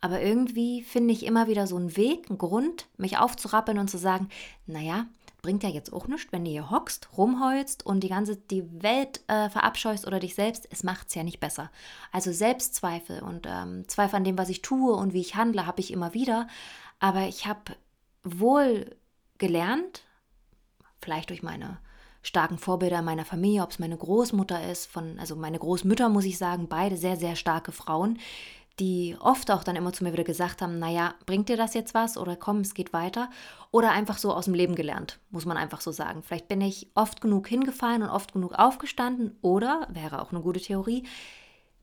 Aber 0.00 0.20
irgendwie 0.20 0.82
finde 0.82 1.12
ich 1.12 1.24
immer 1.24 1.48
wieder 1.48 1.66
so 1.66 1.76
einen 1.76 1.96
Weg, 1.96 2.28
einen 2.28 2.38
Grund, 2.38 2.88
mich 2.96 3.18
aufzurappeln 3.18 3.78
und 3.78 3.88
zu 3.88 3.98
sagen, 3.98 4.28
naja, 4.66 5.06
bringt 5.42 5.62
ja 5.62 5.68
jetzt 5.68 5.92
auch 5.92 6.08
nichts, 6.08 6.32
wenn 6.32 6.44
du 6.44 6.50
hier 6.50 6.70
hockst, 6.70 7.08
rumheulst 7.16 7.86
und 7.86 8.00
die 8.00 8.08
ganze 8.08 8.36
die 8.36 8.64
Welt 8.82 9.20
äh, 9.28 9.48
verabscheust 9.48 10.06
oder 10.06 10.18
dich 10.18 10.34
selbst, 10.34 10.66
es 10.70 10.82
macht 10.82 11.08
es 11.08 11.14
ja 11.14 11.22
nicht 11.22 11.38
besser. 11.38 11.70
Also 12.10 12.32
Selbstzweifel 12.32 13.22
und 13.22 13.46
ähm, 13.48 13.86
Zweifel 13.88 14.16
an 14.16 14.24
dem, 14.24 14.38
was 14.38 14.48
ich 14.48 14.62
tue 14.62 14.92
und 14.92 15.12
wie 15.12 15.20
ich 15.20 15.36
handle, 15.36 15.66
habe 15.66 15.80
ich 15.80 15.92
immer 15.92 16.14
wieder. 16.14 16.48
Aber 16.98 17.28
ich 17.28 17.46
habe 17.46 17.76
wohl 18.24 18.96
gelernt, 19.38 20.02
vielleicht 21.00 21.30
durch 21.30 21.44
meine 21.44 21.78
starken 22.22 22.58
Vorbilder 22.58 23.02
meiner 23.02 23.24
Familie, 23.24 23.62
ob 23.62 23.70
es 23.70 23.78
meine 23.78 23.96
Großmutter 23.96 24.68
ist, 24.68 24.86
von, 24.86 25.18
also 25.20 25.36
meine 25.36 25.60
Großmütter, 25.60 26.08
muss 26.08 26.24
ich 26.24 26.38
sagen, 26.38 26.66
beide 26.68 26.96
sehr, 26.96 27.16
sehr 27.16 27.36
starke 27.36 27.70
Frauen, 27.70 28.18
die 28.78 29.16
oft 29.20 29.50
auch 29.50 29.64
dann 29.64 29.76
immer 29.76 29.92
zu 29.92 30.04
mir 30.04 30.12
wieder 30.12 30.24
gesagt 30.24 30.60
haben, 30.60 30.78
naja, 30.78 31.14
bringt 31.24 31.48
dir 31.48 31.56
das 31.56 31.72
jetzt 31.72 31.94
was 31.94 32.18
oder 32.18 32.36
komm, 32.36 32.60
es 32.60 32.74
geht 32.74 32.92
weiter. 32.92 33.30
Oder 33.70 33.92
einfach 33.92 34.18
so 34.18 34.32
aus 34.32 34.44
dem 34.44 34.54
Leben 34.54 34.74
gelernt, 34.74 35.18
muss 35.30 35.46
man 35.46 35.56
einfach 35.56 35.80
so 35.80 35.92
sagen. 35.92 36.22
Vielleicht 36.22 36.48
bin 36.48 36.60
ich 36.60 36.90
oft 36.94 37.20
genug 37.20 37.48
hingefallen 37.48 38.02
und 38.02 38.10
oft 38.10 38.32
genug 38.32 38.52
aufgestanden 38.52 39.36
oder, 39.40 39.88
wäre 39.90 40.20
auch 40.20 40.30
eine 40.30 40.42
gute 40.42 40.60
Theorie, 40.60 41.04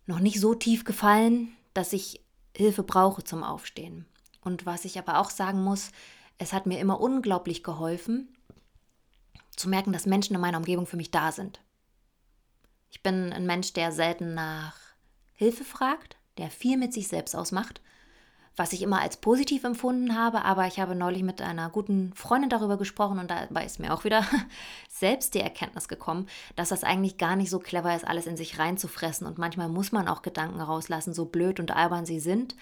noch 0.06 0.20
nicht 0.20 0.40
so 0.40 0.54
tief 0.54 0.84
gefallen, 0.84 1.56
dass 1.74 1.94
ich 1.94 2.22
Hilfe 2.56 2.84
brauche 2.84 3.24
zum 3.24 3.44
Aufstehen. 3.44 4.06
Und 4.42 4.66
was 4.66 4.86
ich 4.86 5.00
aber 5.00 5.20
auch 5.20 5.32
sagen 5.32 5.64
muss, 5.64 5.92
es 6.38 6.54
hat 6.54 6.66
mir 6.66 6.80
immer 6.80 7.00
unglaublich 7.00 7.64
geholfen, 7.64 8.36
zu 9.56 9.70
merken, 9.70 9.94
dass 9.94 10.06
Menschen 10.06 10.36
in 10.36 10.42
meiner 10.42 10.58
Umgebung 10.58 10.86
für 10.86 10.98
mich 10.98 11.12
da 11.12 11.32
sind. 11.32 11.60
Ich 12.92 13.02
bin 13.02 13.34
ein 13.34 13.46
Mensch, 13.46 13.74
der 13.74 13.92
selten 13.92 14.34
nach 14.34 14.76
Hilfe 15.34 15.64
fragt, 15.64 16.18
der 16.38 16.50
viel 16.50 16.78
mit 16.78 16.94
sich 16.94 17.08
selbst 17.08 17.36
ausmacht, 17.36 17.82
was 18.56 18.74
ich 18.74 18.84
immer 18.84 19.02
als 19.02 19.18
positiv 19.18 19.64
empfunden 19.64 20.16
habe, 20.16 20.44
aber 20.46 20.68
ich 20.68 20.80
habe 20.80 20.94
neulich 20.94 21.24
mit 21.24 21.42
einer 21.42 21.70
guten 21.70 22.14
Freundin 22.14 22.52
darüber 22.52 22.78
gesprochen 22.78 23.18
und 23.18 23.32
dabei 23.32 23.66
ist 23.66 23.80
mir 23.80 23.94
auch 23.94 24.04
wieder 24.04 24.24
selbst 24.90 25.34
die 25.34 25.40
Erkenntnis 25.40 25.88
gekommen, 25.88 26.28
dass 26.56 26.70
das 26.70 26.84
eigentlich 26.84 27.18
gar 27.18 27.36
nicht 27.36 27.50
so 27.50 27.60
clever 27.60 27.96
ist, 27.96 28.06
alles 28.06 28.28
in 28.28 28.38
sich 28.38 28.60
reinzufressen 28.60 29.26
und 29.26 29.40
manchmal 29.40 29.70
muss 29.70 29.92
man 29.92 30.08
auch 30.08 30.22
Gedanken 30.22 30.62
rauslassen, 30.62 31.14
so 31.14 31.26
blöd 31.26 31.60
und 31.60 31.72
albern 31.72 32.06
sie 32.06 32.20
sind, 32.20 32.56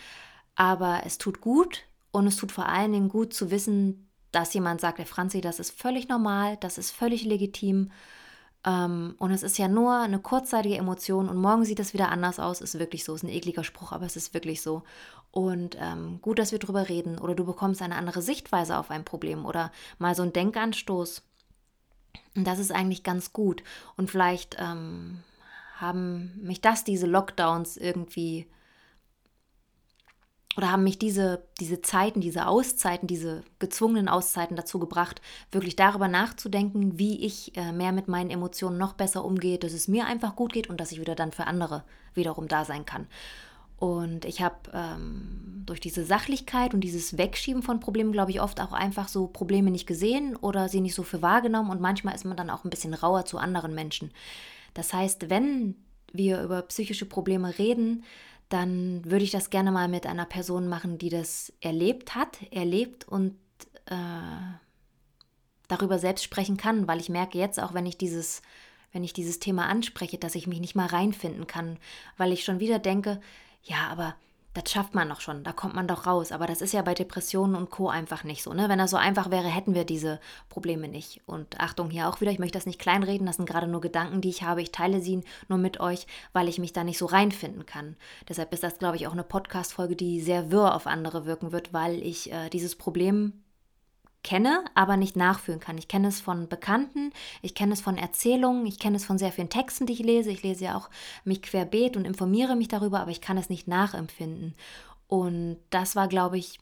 aber 0.56 1.02
es 1.06 1.18
tut 1.18 1.42
gut 1.42 1.84
und 2.12 2.26
es 2.26 2.38
tut 2.38 2.54
vor 2.54 2.68
allen 2.68 2.94
Dingen 2.94 3.10
gut 3.10 3.34
zu 3.34 3.52
wissen, 3.52 4.08
dass 4.32 4.54
jemand 4.54 4.80
sagt, 4.80 5.00
der 5.00 5.06
Franzi, 5.06 5.42
das 5.42 5.60
ist 5.60 5.72
völlig 5.72 6.08
normal, 6.08 6.56
das 6.58 6.78
ist 6.78 6.92
völlig 6.92 7.26
legitim 7.26 7.92
Ähm, 8.66 9.16
und 9.18 9.32
es 9.32 9.44
ist 9.44 9.58
ja 9.58 9.68
nur 9.68 9.96
eine 9.96 10.20
kurzzeitige 10.20 10.78
Emotion 10.78 11.30
und 11.30 11.38
morgen 11.38 11.66
sieht 11.66 11.80
es 11.80 11.94
wieder 11.94 12.10
anders 12.10 12.40
aus. 12.40 12.62
Ist 12.62 12.80
wirklich 12.80 13.04
so. 13.04 13.16
Ist 13.16 13.24
ein 13.24 13.30
ekliger 13.30 13.64
Spruch, 13.64 13.92
aber 13.92 14.06
es 14.06 14.16
ist 14.16 14.34
wirklich 14.34 14.62
so. 14.62 14.84
Und 15.32 15.78
ähm, 15.80 16.20
gut, 16.22 16.40
dass 16.40 16.52
wir 16.52 16.60
drüber 16.60 16.90
reden. 16.90 17.18
Oder 17.18 17.36
du 17.36 17.46
bekommst 17.46 17.82
eine 17.82 17.96
andere 17.96 18.22
Sichtweise 18.22 18.78
auf 18.78 18.92
ein 18.92 19.06
Problem 19.06 19.46
oder 19.46 19.72
mal 19.98 20.16
so 20.16 20.24
einen 20.24 20.34
Denkanstoß. 20.34 21.24
Und 22.36 22.46
das 22.46 22.60
ist 22.60 22.72
eigentlich 22.72 23.04
ganz 23.04 23.34
gut. 23.34 23.64
Und 23.98 24.12
vielleicht 24.12 24.58
ähm, 24.60 25.24
haben 25.78 26.40
mich 26.42 26.62
das, 26.62 26.84
diese 26.84 27.08
Lockdowns 27.08 27.78
irgendwie 27.78 28.48
oder 30.58 30.72
haben 30.72 30.84
mich 30.84 31.00
diese, 31.00 31.44
diese 31.60 31.82
Zeiten, 31.82 32.20
diese 32.20 32.48
Auszeiten, 32.48 33.08
diese 33.08 33.44
gezwungenen 33.60 34.10
Auszeiten 34.10 34.58
dazu 34.58 34.80
gebracht, 34.80 35.22
wirklich 35.52 35.76
darüber 35.76 36.08
nachzudenken, 36.08 37.00
wie 37.00 37.26
ich 37.26 37.56
äh, 37.56 37.72
mehr 37.72 37.92
mit 37.92 38.08
meinen 38.08 38.30
Emotionen 38.30 38.78
noch 38.78 38.94
besser 38.94 39.24
umgehe, 39.24 39.58
dass 39.58 39.74
es 39.74 39.88
mir 39.88 40.06
einfach 40.06 40.36
gut 40.36 40.52
geht 40.52 40.70
und 40.70 40.82
dass 40.82 40.92
ich 40.92 41.00
wieder 41.00 41.16
dann 41.16 41.32
für 41.32 41.48
andere 41.48 41.84
wiederum 42.14 42.48
da 42.48 42.66
sein 42.66 42.86
kann. 42.86 43.08
Und 43.78 44.26
ich 44.26 44.44
habe 44.44 44.58
ähm, 44.74 45.64
durch 45.66 45.80
diese 45.80 46.06
Sachlichkeit 46.06 46.74
und 46.74 46.82
dieses 46.82 47.18
Wegschieben 47.18 47.64
von 47.64 47.80
Problemen, 47.80 48.12
glaube 48.12 48.30
ich, 48.30 48.42
oft 48.42 48.62
auch 48.62 48.74
einfach 48.74 49.08
so 49.08 49.26
Probleme 49.26 49.72
nicht 49.72 49.88
gesehen 49.88 50.36
oder 50.36 50.70
sie 50.70 50.82
nicht 50.82 50.94
so 50.94 51.02
für 51.02 51.24
wahrgenommen 51.24 51.72
und 51.72 51.82
manchmal 51.82 52.14
ist 52.14 52.26
man 52.26 52.38
dann 52.38 52.52
auch 52.52 52.64
ein 52.64 52.70
bisschen 52.70 52.94
rauer 52.94 53.26
zu 53.26 53.40
anderen 53.40 53.74
Menschen. 53.74 54.12
Das 54.76 54.94
heißt, 54.94 55.32
wenn 55.32 55.76
wir 56.14 56.44
über 56.44 56.62
psychische 56.64 57.06
Probleme 57.06 57.58
reden, 57.58 58.04
dann 58.52 59.06
würde 59.06 59.24
ich 59.24 59.32
das 59.32 59.50
gerne 59.50 59.72
mal 59.72 59.88
mit 59.88 60.06
einer 60.06 60.26
Person 60.26 60.68
machen, 60.68 60.98
die 60.98 61.10
das 61.10 61.54
erlebt 61.62 62.16
hat, 62.16 62.38
erlebt 62.52 63.08
und 63.08 63.38
äh, 63.86 63.96
darüber 65.70 65.98
selbst 66.00 66.24
sprechen 66.24 66.58
kann, 66.58 66.86
weil 66.88 67.00
ich 67.00 67.08
merke 67.08 67.38
jetzt 67.38 67.62
auch, 67.62 67.74
wenn 67.74 67.86
ich 67.86 67.98
dieses, 67.98 68.42
wenn 68.92 69.06
ich 69.06 69.14
dieses 69.14 69.40
Thema 69.40 69.68
anspreche, 69.68 70.18
dass 70.18 70.36
ich 70.36 70.48
mich 70.48 70.60
nicht 70.60 70.76
mal 70.76 70.88
reinfinden 70.88 71.48
kann, 71.48 71.78
weil 72.18 72.34
ich 72.34 72.44
schon 72.44 72.60
wieder 72.60 72.78
denke, 72.78 73.22
ja, 73.64 73.88
aber 73.88 74.16
das 74.54 74.70
schafft 74.70 74.96
man 74.96 75.08
doch 75.08 75.22
schon, 75.22 75.44
da 75.44 75.54
kommt 75.54 75.76
man 75.76 75.88
doch 75.88 76.06
raus. 76.06 76.32
Aber 76.32 76.46
das 76.46 76.62
ist 76.62 76.74
ja 76.74 76.82
bei 76.82 76.94
Depressionen 76.94 77.56
und 77.56 77.70
Co. 77.70 77.88
einfach 77.88 78.24
nicht 78.24 78.44
so. 78.44 78.54
Ne? 78.54 78.68
Wenn 78.68 78.80
das 78.80 78.92
so 78.92 78.98
einfach 78.98 79.32
wäre, 79.32 79.48
hätten 79.48 79.76
wir 79.76 79.86
diese 79.86 80.20
Probleme 80.50 80.88
nicht. 80.88 81.22
Und 81.26 81.60
Achtung, 81.60 81.90
hier 81.90 82.10
auch 82.10 82.20
wieder, 82.20 82.32
ich 82.32 82.40
möchte 82.40 82.58
das 82.58 82.66
nicht 82.66 82.80
kleinreden, 82.80 83.26
das 83.26 83.38
sind 83.38 83.48
gerade 83.48 83.68
nur 83.68 83.82
Gedanken, 83.82 84.20
die 84.22 84.30
ich 84.30 84.44
habe. 84.44 84.62
Ich 84.62 84.72
teile 84.72 85.02
sie 85.02 85.24
nur 85.48 85.58
mit 85.58 85.80
euch, 85.80 86.06
weil 86.34 86.50
ich 86.50 86.60
mich 86.60 86.74
da 86.74 86.84
nicht 86.84 86.98
so 86.98 87.06
reinfinden 87.06 87.66
kann. 87.66 87.96
Deshalb 88.28 88.52
ist 88.54 88.64
das, 88.64 88.78
glaube 88.78 88.98
ich, 88.98 89.08
auch 89.08 89.14
eine 89.14 89.24
Podcast-Folge, 89.24 89.96
die 89.96 90.20
sehr 90.20 90.52
wirr 90.52 90.76
auf 90.76 90.86
andere 90.88 91.26
wirken 91.26 91.52
wird, 91.52 91.74
weil 91.74 92.02
ich 92.02 92.32
äh, 92.32 92.50
dieses 92.50 92.76
Problem 92.76 93.34
kenne, 94.24 94.64
aber 94.76 94.98
nicht 94.98 95.16
nachfühlen 95.16 95.60
kann. 95.60 95.78
Ich 95.78 95.88
kenne 95.88 96.08
es 96.08 96.22
von 96.22 96.48
Bekannten, 96.48 97.12
ich 97.42 97.56
kenne 97.56 97.74
es 97.74 97.82
von 97.82 97.98
Erzählungen, 97.98 98.66
ich 98.66 98.80
kenne 98.80 98.98
es 98.98 99.06
von 99.06 99.18
sehr 99.18 99.32
vielen 99.32 99.50
Texten, 99.50 99.86
die 99.86 99.94
ich 99.94 100.00
lese. 100.00 100.32
Ich 100.32 100.44
lese 100.44 100.66
ja 100.66 100.78
auch 100.78 100.90
mich 101.24 101.42
querbeet 101.42 101.98
und 101.98 102.06
informiere 102.06 102.56
mich 102.56 102.68
darüber, 102.68 103.00
aber 103.00 103.12
ich 103.12 103.22
kann 103.22 103.38
es 103.38 103.50
nicht 103.50 103.68
nachempfinden. 103.68 104.56
Und 105.08 105.58
das 105.72 105.98
war, 105.98 106.08
glaube 106.08 106.38
ich, 106.38 106.61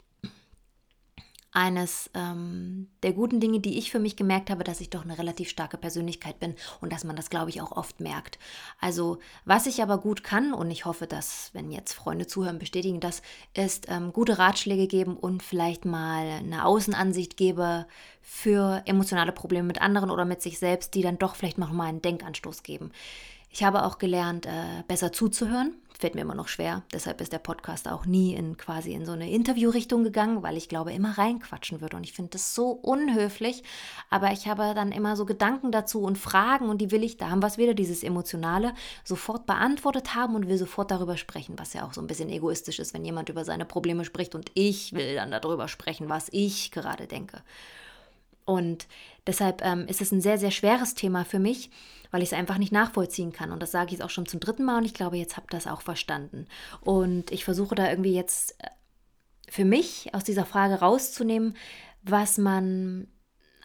eines 1.52 2.10
ähm, 2.14 2.88
der 3.02 3.12
guten 3.12 3.40
Dinge, 3.40 3.58
die 3.58 3.78
ich 3.78 3.90
für 3.90 3.98
mich 3.98 4.14
gemerkt 4.14 4.50
habe, 4.50 4.62
dass 4.62 4.80
ich 4.80 4.90
doch 4.90 5.02
eine 5.04 5.18
relativ 5.18 5.48
starke 5.48 5.78
Persönlichkeit 5.78 6.38
bin 6.38 6.54
und 6.80 6.92
dass 6.92 7.02
man 7.02 7.16
das, 7.16 7.28
glaube 7.28 7.50
ich, 7.50 7.60
auch 7.60 7.72
oft 7.72 8.00
merkt. 8.00 8.38
Also, 8.80 9.18
was 9.44 9.66
ich 9.66 9.82
aber 9.82 9.98
gut 9.98 10.22
kann, 10.22 10.52
und 10.52 10.70
ich 10.70 10.84
hoffe, 10.84 11.08
dass, 11.08 11.50
wenn 11.52 11.72
jetzt 11.72 11.92
Freunde 11.92 12.28
zuhören, 12.28 12.60
bestätigen 12.60 13.00
das, 13.00 13.22
ist 13.54 13.86
ähm, 13.88 14.12
gute 14.12 14.38
Ratschläge 14.38 14.86
geben 14.86 15.16
und 15.16 15.42
vielleicht 15.42 15.84
mal 15.84 16.24
eine 16.26 16.64
Außenansicht 16.64 17.36
gebe 17.36 17.86
für 18.22 18.82
emotionale 18.86 19.32
Probleme 19.32 19.66
mit 19.66 19.82
anderen 19.82 20.10
oder 20.10 20.24
mit 20.24 20.42
sich 20.42 20.58
selbst, 20.58 20.94
die 20.94 21.02
dann 21.02 21.18
doch 21.18 21.34
vielleicht 21.34 21.58
noch 21.58 21.72
mal 21.72 21.86
einen 21.86 22.02
Denkanstoß 22.02 22.62
geben. 22.62 22.92
Ich 23.52 23.64
habe 23.64 23.84
auch 23.84 23.98
gelernt, 23.98 24.46
äh, 24.46 24.84
besser 24.86 25.12
zuzuhören. 25.12 25.74
Fällt 25.98 26.14
mir 26.14 26.20
immer 26.22 26.36
noch 26.36 26.48
schwer. 26.48 26.82
Deshalb 26.94 27.20
ist 27.20 27.32
der 27.32 27.40
Podcast 27.40 27.88
auch 27.88 28.06
nie 28.06 28.32
in 28.32 28.56
quasi 28.56 28.94
in 28.94 29.04
so 29.04 29.12
eine 29.12 29.28
Interviewrichtung 29.28 30.04
gegangen, 30.04 30.42
weil 30.42 30.56
ich 30.56 30.68
glaube, 30.68 30.92
immer 30.92 31.18
reinquatschen 31.18 31.80
würde. 31.80 31.96
Und 31.96 32.04
ich 32.04 32.12
finde 32.12 32.30
das 32.30 32.54
so 32.54 32.70
unhöflich. 32.70 33.64
Aber 34.08 34.30
ich 34.30 34.46
habe 34.46 34.72
dann 34.74 34.92
immer 34.92 35.16
so 35.16 35.26
Gedanken 35.26 35.72
dazu 35.72 36.00
und 36.02 36.16
Fragen 36.16 36.70
und 36.70 36.78
die 36.78 36.92
will 36.92 37.02
ich, 37.02 37.16
da 37.16 37.28
haben 37.28 37.42
wir 37.42 37.48
es 37.48 37.58
wieder, 37.58 37.74
dieses 37.74 38.04
Emotionale, 38.04 38.72
sofort 39.04 39.46
beantwortet 39.46 40.14
haben 40.14 40.36
und 40.36 40.48
will 40.48 40.56
sofort 40.56 40.90
darüber 40.92 41.16
sprechen, 41.16 41.58
was 41.58 41.74
ja 41.74 41.84
auch 41.84 41.92
so 41.92 42.00
ein 42.00 42.06
bisschen 42.06 42.30
egoistisch 42.30 42.78
ist, 42.78 42.94
wenn 42.94 43.04
jemand 43.04 43.28
über 43.28 43.44
seine 43.44 43.64
Probleme 43.64 44.04
spricht 44.04 44.34
und 44.34 44.52
ich 44.54 44.92
will 44.94 45.16
dann 45.16 45.32
darüber 45.32 45.66
sprechen, 45.66 46.08
was 46.08 46.28
ich 46.30 46.70
gerade 46.70 47.08
denke. 47.08 47.42
Und 48.50 48.88
deshalb 49.28 49.64
ähm, 49.64 49.86
ist 49.86 50.00
es 50.00 50.10
ein 50.10 50.20
sehr, 50.20 50.36
sehr 50.36 50.50
schweres 50.50 50.94
Thema 50.94 51.24
für 51.24 51.38
mich, 51.38 51.70
weil 52.10 52.20
ich 52.20 52.32
es 52.32 52.36
einfach 52.36 52.58
nicht 52.58 52.72
nachvollziehen 52.72 53.32
kann. 53.32 53.52
Und 53.52 53.62
das 53.62 53.70
sage 53.70 53.94
ich 53.94 54.02
auch 54.02 54.10
schon 54.10 54.26
zum 54.26 54.40
dritten 54.40 54.64
Mal 54.64 54.78
und 54.78 54.84
ich 54.84 54.92
glaube, 54.92 55.16
jetzt 55.16 55.36
habt 55.36 55.54
ihr 55.54 55.56
das 55.56 55.68
auch 55.68 55.82
verstanden. 55.82 56.46
Und 56.80 57.30
ich 57.30 57.44
versuche 57.44 57.76
da 57.76 57.88
irgendwie 57.88 58.12
jetzt 58.12 58.60
äh, 58.60 58.66
für 59.48 59.64
mich 59.64 60.12
aus 60.14 60.24
dieser 60.24 60.44
Frage 60.44 60.80
rauszunehmen, 60.80 61.56
was 62.02 62.38
man 62.38 63.06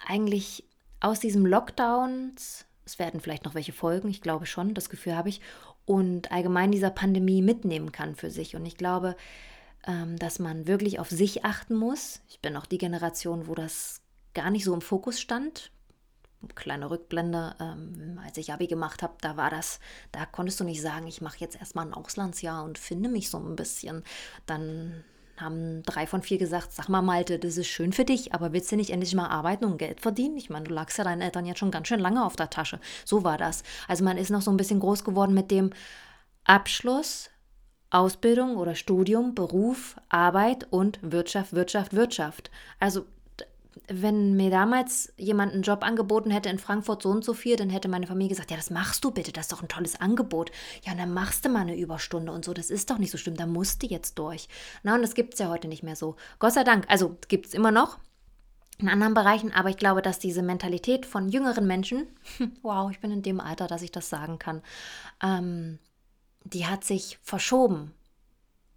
eigentlich 0.05 0.65
aus 0.99 1.19
diesem 1.19 1.47
Lockdown, 1.47 2.33
es 2.85 2.99
werden 2.99 3.21
vielleicht 3.21 3.45
noch 3.45 3.55
welche 3.55 3.73
folgen, 3.73 4.09
ich 4.09 4.21
glaube 4.21 4.45
schon, 4.45 4.75
das 4.75 4.89
Gefühl 4.89 5.15
habe 5.15 5.29
ich, 5.29 5.41
und 5.85 6.31
allgemein 6.31 6.71
dieser 6.71 6.91
Pandemie 6.91 7.41
mitnehmen 7.41 7.91
kann 7.91 8.15
für 8.15 8.29
sich. 8.29 8.55
Und 8.55 8.67
ich 8.67 8.77
glaube, 8.77 9.15
ähm, 9.87 10.19
dass 10.19 10.37
man 10.37 10.67
wirklich 10.67 10.99
auf 10.99 11.09
sich 11.09 11.43
achten 11.43 11.73
muss. 11.73 12.21
Ich 12.29 12.39
bin 12.39 12.55
auch 12.55 12.67
die 12.67 12.77
Generation, 12.77 13.47
wo 13.47 13.55
das 13.55 14.04
gar 14.35 14.51
nicht 14.51 14.65
so 14.65 14.73
im 14.73 14.81
Fokus 14.81 15.19
stand. 15.19 15.71
Kleine 16.53 16.91
Rückblende, 16.91 17.55
ähm, 17.59 18.19
als 18.23 18.37
ich 18.37 18.53
Abi 18.53 18.67
gemacht 18.67 19.01
habe, 19.01 19.15
da 19.21 19.35
war 19.35 19.49
das, 19.49 19.79
da 20.11 20.27
konntest 20.27 20.59
du 20.59 20.63
nicht 20.63 20.81
sagen, 20.81 21.07
ich 21.07 21.21
mache 21.21 21.39
jetzt 21.39 21.55
erstmal 21.55 21.87
ein 21.87 21.93
Auslandsjahr 21.93 22.63
und 22.63 22.77
finde 22.77 23.09
mich 23.09 23.31
so 23.31 23.39
ein 23.39 23.55
bisschen. 23.55 24.03
Dann 24.45 25.03
haben 25.37 25.81
drei 25.83 26.05
von 26.05 26.21
vier 26.21 26.37
gesagt, 26.37 26.71
sag 26.71 26.87
mal 26.87 27.01
Malte, 27.01 27.39
das 27.39 27.57
ist 27.57 27.67
schön 27.67 27.93
für 27.93 28.05
dich, 28.05 28.33
aber 28.33 28.53
willst 28.53 28.71
du 28.71 28.75
nicht 28.75 28.91
endlich 28.91 29.15
mal 29.15 29.27
arbeiten 29.27 29.65
und 29.65 29.77
Geld 29.77 30.01
verdienen? 30.01 30.37
Ich 30.37 30.49
meine, 30.49 30.65
du 30.65 30.73
lagst 30.73 30.97
ja 30.97 31.03
deinen 31.03 31.21
Eltern 31.21 31.45
jetzt 31.45 31.59
schon 31.59 31.71
ganz 31.71 31.87
schön 31.87 31.99
lange 31.99 32.23
auf 32.23 32.35
der 32.35 32.49
Tasche. 32.49 32.79
So 33.05 33.23
war 33.23 33.37
das. 33.37 33.63
Also 33.87 34.03
man 34.03 34.17
ist 34.17 34.29
noch 34.29 34.41
so 34.41 34.51
ein 34.51 34.57
bisschen 34.57 34.79
groß 34.79 35.03
geworden 35.03 35.33
mit 35.33 35.51
dem 35.51 35.71
Abschluss, 36.43 37.31
Ausbildung 37.89 38.57
oder 38.57 38.75
Studium, 38.75 39.35
Beruf, 39.35 39.95
Arbeit 40.09 40.71
und 40.71 40.99
Wirtschaft, 41.01 41.53
Wirtschaft, 41.53 41.93
Wirtschaft. 41.93 42.51
Also 42.79 43.05
wenn 43.87 44.35
mir 44.35 44.49
damals 44.49 45.13
jemand 45.17 45.53
einen 45.53 45.63
Job 45.63 45.83
angeboten 45.83 46.31
hätte 46.31 46.49
in 46.49 46.59
Frankfurt 46.59 47.03
so 47.03 47.09
und 47.09 47.23
so 47.23 47.33
viel, 47.33 47.55
dann 47.55 47.69
hätte 47.69 47.87
meine 47.87 48.07
Familie 48.07 48.29
gesagt, 48.29 48.51
ja, 48.51 48.57
das 48.57 48.69
machst 48.69 49.03
du 49.03 49.11
bitte, 49.11 49.31
das 49.31 49.45
ist 49.45 49.51
doch 49.51 49.61
ein 49.61 49.67
tolles 49.67 49.99
Angebot. 49.99 50.51
Ja, 50.83 50.93
und 50.93 50.99
dann 50.99 51.13
machst 51.13 51.45
du 51.45 51.49
mal 51.49 51.61
eine 51.61 51.77
Überstunde 51.77 52.31
und 52.31 52.45
so, 52.45 52.53
das 52.53 52.69
ist 52.69 52.89
doch 52.89 52.97
nicht 52.97 53.11
so 53.11 53.17
schlimm, 53.17 53.37
da 53.37 53.45
musst 53.45 53.83
du 53.83 53.87
jetzt 53.87 54.17
durch. 54.19 54.47
Na, 54.83 54.95
und 54.95 55.01
das 55.01 55.13
gibt 55.13 55.33
es 55.33 55.39
ja 55.39 55.49
heute 55.49 55.67
nicht 55.67 55.83
mehr 55.83 55.95
so. 55.95 56.15
Gott 56.39 56.53
sei 56.53 56.63
Dank, 56.63 56.85
also 56.89 57.17
gibt 57.27 57.47
es 57.47 57.53
immer 57.53 57.71
noch 57.71 57.97
in 58.77 58.89
anderen 58.89 59.13
Bereichen, 59.13 59.53
aber 59.53 59.69
ich 59.69 59.77
glaube, 59.77 60.01
dass 60.01 60.19
diese 60.19 60.41
Mentalität 60.41 61.05
von 61.05 61.29
jüngeren 61.29 61.65
Menschen, 61.65 62.07
wow, 62.61 62.91
ich 62.91 62.99
bin 62.99 63.11
in 63.11 63.21
dem 63.21 63.39
Alter, 63.39 63.67
dass 63.67 63.81
ich 63.81 63.91
das 63.91 64.09
sagen 64.09 64.39
kann, 64.39 64.61
ähm, 65.23 65.79
die 66.43 66.65
hat 66.65 66.83
sich 66.83 67.19
verschoben. 67.23 67.93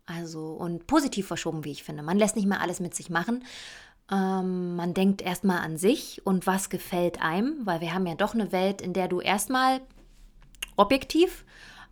Also 0.06 0.52
und 0.52 0.86
positiv 0.86 1.26
verschoben, 1.26 1.64
wie 1.64 1.70
ich 1.70 1.84
finde. 1.84 2.02
Man 2.02 2.18
lässt 2.18 2.34
nicht 2.34 2.48
mehr 2.48 2.62
alles 2.62 2.80
mit 2.80 2.94
sich 2.94 3.10
machen, 3.10 3.44
ähm, 4.10 4.76
man 4.76 4.94
denkt 4.94 5.22
erstmal 5.22 5.58
an 5.58 5.76
sich 5.76 6.24
und 6.24 6.46
was 6.46 6.70
gefällt 6.70 7.22
einem, 7.22 7.60
weil 7.64 7.80
wir 7.80 7.92
haben 7.94 8.06
ja 8.06 8.14
doch 8.14 8.34
eine 8.34 8.52
Welt, 8.52 8.80
in 8.80 8.92
der 8.92 9.08
du 9.08 9.20
erstmal 9.20 9.80
objektiv 10.76 11.44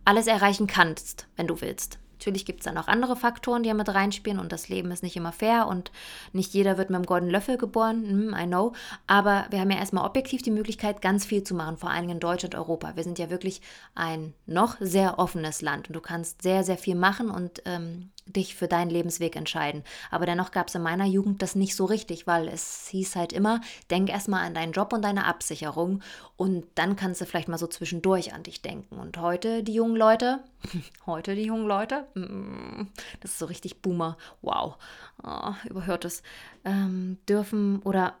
alles 0.05 0.27
erreichen 0.27 0.67
kannst, 0.67 1.27
wenn 1.35 1.47
du 1.47 1.61
willst. 1.61 1.99
Natürlich 2.17 2.45
gibt 2.45 2.61
es 2.61 2.65
dann 2.65 2.77
auch 2.79 2.87
andere 2.87 3.15
Faktoren, 3.15 3.61
die 3.61 3.69
ja 3.69 3.75
mit 3.75 3.93
reinspielen 3.93 4.39
und 4.39 4.51
das 4.51 4.69
Leben 4.69 4.89
ist 4.89 5.03
nicht 5.03 5.15
immer 5.15 5.31
fair 5.31 5.67
und 5.67 5.91
nicht 6.33 6.51
jeder 6.53 6.77
wird 6.77 6.89
mit 6.89 6.95
einem 6.95 7.05
goldenen 7.05 7.31
Löffel 7.31 7.57
geboren, 7.57 8.03
hm, 8.07 8.35
I 8.35 8.47
know. 8.47 8.73
Aber 9.05 9.45
wir 9.51 9.59
haben 9.59 9.69
ja 9.69 9.77
erstmal 9.77 10.05
objektiv 10.05 10.41
die 10.41 10.49
Möglichkeit, 10.49 11.03
ganz 11.03 11.25
viel 11.25 11.43
zu 11.43 11.53
machen, 11.53 11.77
vor 11.77 11.91
allem 11.91 12.09
in 12.09 12.19
Deutschland 12.19 12.55
und 12.55 12.61
Europa. 12.61 12.95
Wir 12.95 13.03
sind 13.03 13.19
ja 13.19 13.29
wirklich 13.29 13.61
ein 13.93 14.33
noch 14.47 14.77
sehr 14.79 15.19
offenes 15.19 15.61
Land 15.61 15.89
und 15.89 15.95
du 15.95 16.01
kannst 16.01 16.41
sehr, 16.41 16.63
sehr 16.63 16.77
viel 16.79 16.95
machen 16.95 17.29
und 17.29 17.61
ähm, 17.65 18.09
dich 18.27 18.55
für 18.55 18.67
deinen 18.67 18.89
Lebensweg 18.89 19.35
entscheiden. 19.35 19.83
Aber 20.11 20.25
dennoch 20.25 20.51
gab 20.51 20.67
es 20.67 20.75
in 20.75 20.81
meiner 20.81 21.05
Jugend 21.05 21.41
das 21.41 21.55
nicht 21.55 21.75
so 21.75 21.85
richtig, 21.85 22.27
weil 22.27 22.47
es 22.47 22.87
hieß 22.89 23.15
halt 23.15 23.33
immer, 23.33 23.61
denk 23.89 24.09
erstmal 24.09 24.45
an 24.45 24.53
deinen 24.53 24.73
Job 24.73 24.93
und 24.93 25.01
deine 25.01 25.25
Absicherung 25.25 26.01
und 26.35 26.65
dann 26.75 26.95
kannst 26.95 27.21
du 27.21 27.25
vielleicht 27.25 27.47
mal 27.47 27.57
so 27.57 27.67
zwischendurch 27.67 28.33
an 28.33 28.43
dich 28.43 28.61
denken. 28.61 28.97
Und 28.97 29.17
heute 29.17 29.63
die 29.63 29.73
jungen 29.73 29.95
Leute, 29.95 30.39
heute 31.05 31.35
die 31.35 31.45
jungen 31.45 31.67
Leute, 31.67 32.07
mm, 32.15 32.87
das 33.21 33.31
ist 33.31 33.39
so 33.39 33.45
richtig 33.45 33.81
Boomer, 33.81 34.17
wow, 34.41 34.77
oh, 35.23 35.53
überhört 35.69 36.05
es, 36.05 36.23
ähm, 36.65 37.17
dürfen 37.27 37.81
oder 37.83 38.15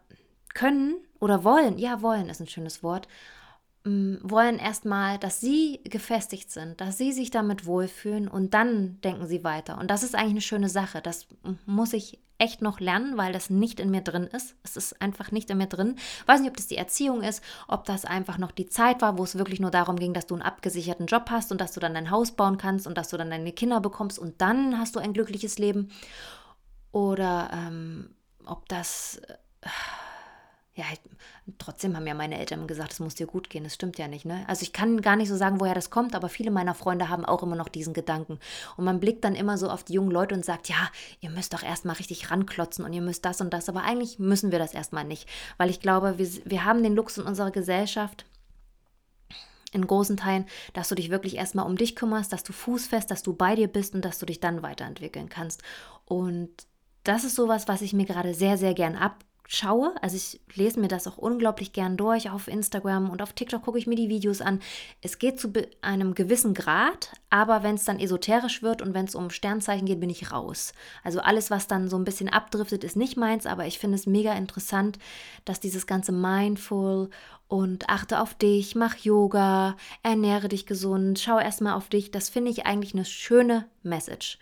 können 0.53 0.95
oder 1.19 1.43
wollen, 1.43 1.77
ja, 1.77 2.01
wollen 2.01 2.29
ist 2.29 2.41
ein 2.41 2.47
schönes 2.47 2.81
Wort, 2.83 3.07
wollen 3.87 4.59
erstmal, 4.59 5.17
dass 5.17 5.39
sie 5.39 5.81
gefestigt 5.83 6.51
sind, 6.51 6.81
dass 6.81 6.97
sie 6.97 7.11
sich 7.11 7.31
damit 7.31 7.65
wohlfühlen 7.65 8.27
und 8.27 8.53
dann 8.53 8.99
denken 9.01 9.27
sie 9.27 9.43
weiter. 9.43 9.77
Und 9.77 9.89
das 9.89 10.03
ist 10.03 10.15
eigentlich 10.15 10.31
eine 10.31 10.41
schöne 10.41 10.69
Sache. 10.69 11.01
Das 11.01 11.27
muss 11.65 11.93
ich 11.93 12.19
echt 12.39 12.61
noch 12.61 12.79
lernen, 12.79 13.17
weil 13.17 13.33
das 13.33 13.49
nicht 13.49 13.79
in 13.79 13.89
mir 13.89 14.01
drin 14.01 14.27
ist. 14.27 14.55
Es 14.63 14.77
ist 14.77 15.01
einfach 15.01 15.31
nicht 15.31 15.49
in 15.49 15.57
mir 15.57 15.67
drin. 15.67 15.95
Ich 15.97 16.27
weiß 16.27 16.41
nicht, 16.41 16.49
ob 16.49 16.57
das 16.57 16.67
die 16.67 16.77
Erziehung 16.77 17.21
ist, 17.21 17.43
ob 17.67 17.85
das 17.85 18.05
einfach 18.05 18.37
noch 18.37 18.51
die 18.51 18.67
Zeit 18.67 19.01
war, 19.01 19.17
wo 19.17 19.23
es 19.23 19.37
wirklich 19.37 19.59
nur 19.59 19.71
darum 19.71 19.97
ging, 19.97 20.13
dass 20.13 20.27
du 20.27 20.35
einen 20.35 20.43
abgesicherten 20.43 21.07
Job 21.07 21.29
hast 21.29 21.51
und 21.51 21.59
dass 21.59 21.73
du 21.73 21.79
dann 21.79 21.93
dein 21.93 22.11
Haus 22.11 22.31
bauen 22.31 22.57
kannst 22.57 22.85
und 22.85 22.97
dass 22.97 23.09
du 23.09 23.17
dann 23.17 23.29
deine 23.29 23.51
Kinder 23.53 23.81
bekommst 23.81 24.19
und 24.19 24.41
dann 24.41 24.77
hast 24.77 24.95
du 24.95 24.99
ein 24.99 25.13
glückliches 25.13 25.57
Leben. 25.57 25.89
Oder 26.91 27.49
ähm, 27.53 28.15
ob 28.45 28.67
das. 28.69 29.19
Äh, 29.61 29.69
ja, 30.77 30.85
trotzdem 31.57 31.95
haben 31.95 32.05
ja 32.05 32.13
meine 32.13 32.37
Eltern 32.37 32.67
gesagt, 32.67 32.93
es 32.93 32.99
muss 32.99 33.15
dir 33.15 33.25
gut 33.25 33.49
gehen. 33.49 33.63
Das 33.63 33.73
stimmt 33.73 33.97
ja 33.97 34.07
nicht, 34.07 34.25
ne? 34.25 34.45
Also 34.47 34.61
ich 34.61 34.73
kann 34.73 35.01
gar 35.01 35.15
nicht 35.15 35.27
so 35.27 35.35
sagen, 35.35 35.59
woher 35.59 35.73
das 35.73 35.89
kommt, 35.89 36.13
aber 36.13 36.29
viele 36.29 36.51
meiner 36.51 36.75
Freunde 36.75 37.09
haben 37.09 37.25
auch 37.25 37.41
immer 37.41 37.55
noch 37.55 37.67
diesen 37.67 37.95
Gedanken. 37.95 38.37
Und 38.77 38.85
man 38.85 38.99
blickt 38.99 39.23
dann 39.23 39.33
immer 39.33 39.57
so 39.57 39.71
auf 39.71 39.83
die 39.83 39.93
jungen 39.93 40.11
Leute 40.11 40.35
und 40.35 40.45
sagt, 40.45 40.69
ja, 40.69 40.91
ihr 41.19 41.31
müsst 41.31 41.53
doch 41.55 41.63
erstmal 41.63 41.95
richtig 41.95 42.29
ranklotzen 42.29 42.85
und 42.85 42.93
ihr 42.93 43.01
müsst 43.01 43.25
das 43.25 43.41
und 43.41 43.51
das. 43.53 43.69
Aber 43.69 43.81
eigentlich 43.81 44.19
müssen 44.19 44.51
wir 44.51 44.59
das 44.59 44.75
erstmal 44.75 45.03
nicht. 45.03 45.27
Weil 45.57 45.71
ich 45.71 45.79
glaube, 45.79 46.19
wir, 46.19 46.29
wir 46.45 46.63
haben 46.63 46.83
den 46.83 46.93
Luxus 46.93 47.23
in 47.23 47.27
unserer 47.27 47.49
Gesellschaft, 47.49 48.25
in 49.73 49.87
großen 49.87 50.15
Teilen, 50.15 50.45
dass 50.73 50.89
du 50.89 50.95
dich 50.95 51.09
wirklich 51.09 51.37
erstmal 51.37 51.65
um 51.65 51.75
dich 51.75 51.95
kümmerst, 51.95 52.31
dass 52.31 52.43
du 52.43 52.53
fußfest, 52.53 53.09
dass 53.09 53.23
du 53.23 53.33
bei 53.33 53.55
dir 53.55 53.67
bist 53.67 53.95
und 53.95 54.05
dass 54.05 54.19
du 54.19 54.27
dich 54.27 54.39
dann 54.41 54.61
weiterentwickeln 54.61 55.27
kannst. 55.27 55.63
Und 56.05 56.51
das 57.03 57.23
ist 57.23 57.35
sowas, 57.35 57.67
was 57.67 57.81
ich 57.81 57.93
mir 57.93 58.05
gerade 58.05 58.35
sehr, 58.35 58.59
sehr 58.59 58.75
gern 58.75 58.95
ab 58.95 59.23
schaue. 59.47 59.95
Also 60.01 60.17
ich 60.17 60.41
lese 60.53 60.79
mir 60.79 60.89
das 60.89 61.07
auch 61.07 61.17
unglaublich 61.17 61.73
gern 61.73 61.97
durch. 61.97 62.29
Auf 62.29 62.47
Instagram 62.47 63.09
und 63.09 63.21
auf 63.21 63.33
TikTok 63.33 63.63
gucke 63.63 63.79
ich 63.79 63.87
mir 63.87 63.95
die 63.95 64.09
Videos 64.09 64.41
an. 64.41 64.59
Es 65.01 65.17
geht 65.17 65.39
zu 65.39 65.51
einem 65.81 66.13
gewissen 66.13 66.53
Grad, 66.53 67.13
aber 67.29 67.63
wenn 67.63 67.75
es 67.75 67.85
dann 67.85 67.99
esoterisch 67.99 68.61
wird 68.61 68.81
und 68.81 68.93
wenn 68.93 69.05
es 69.05 69.15
um 69.15 69.29
Sternzeichen 69.29 69.87
geht, 69.87 69.99
bin 69.99 70.09
ich 70.09 70.31
raus. 70.31 70.73
Also 71.03 71.21
alles, 71.21 71.49
was 71.49 71.67
dann 71.67 71.89
so 71.89 71.97
ein 71.97 72.03
bisschen 72.03 72.29
abdriftet, 72.29 72.83
ist 72.83 72.97
nicht 72.97 73.17
meins, 73.17 73.45
aber 73.45 73.65
ich 73.65 73.79
finde 73.79 73.95
es 73.95 74.05
mega 74.05 74.33
interessant, 74.33 74.99
dass 75.45 75.59
dieses 75.59 75.87
ganze 75.87 76.11
Mindful 76.11 77.09
und 77.47 77.89
achte 77.89 78.19
auf 78.19 78.33
dich, 78.33 78.75
mach 78.75 78.97
Yoga, 78.97 79.77
ernähre 80.03 80.49
dich 80.49 80.65
gesund, 80.65 81.19
schau 81.19 81.39
erstmal 81.39 81.73
auf 81.73 81.87
dich, 81.87 82.11
das 82.11 82.29
finde 82.29 82.51
ich 82.51 82.65
eigentlich 82.65 82.93
eine 82.93 83.05
schöne 83.05 83.65
Message. 83.83 84.37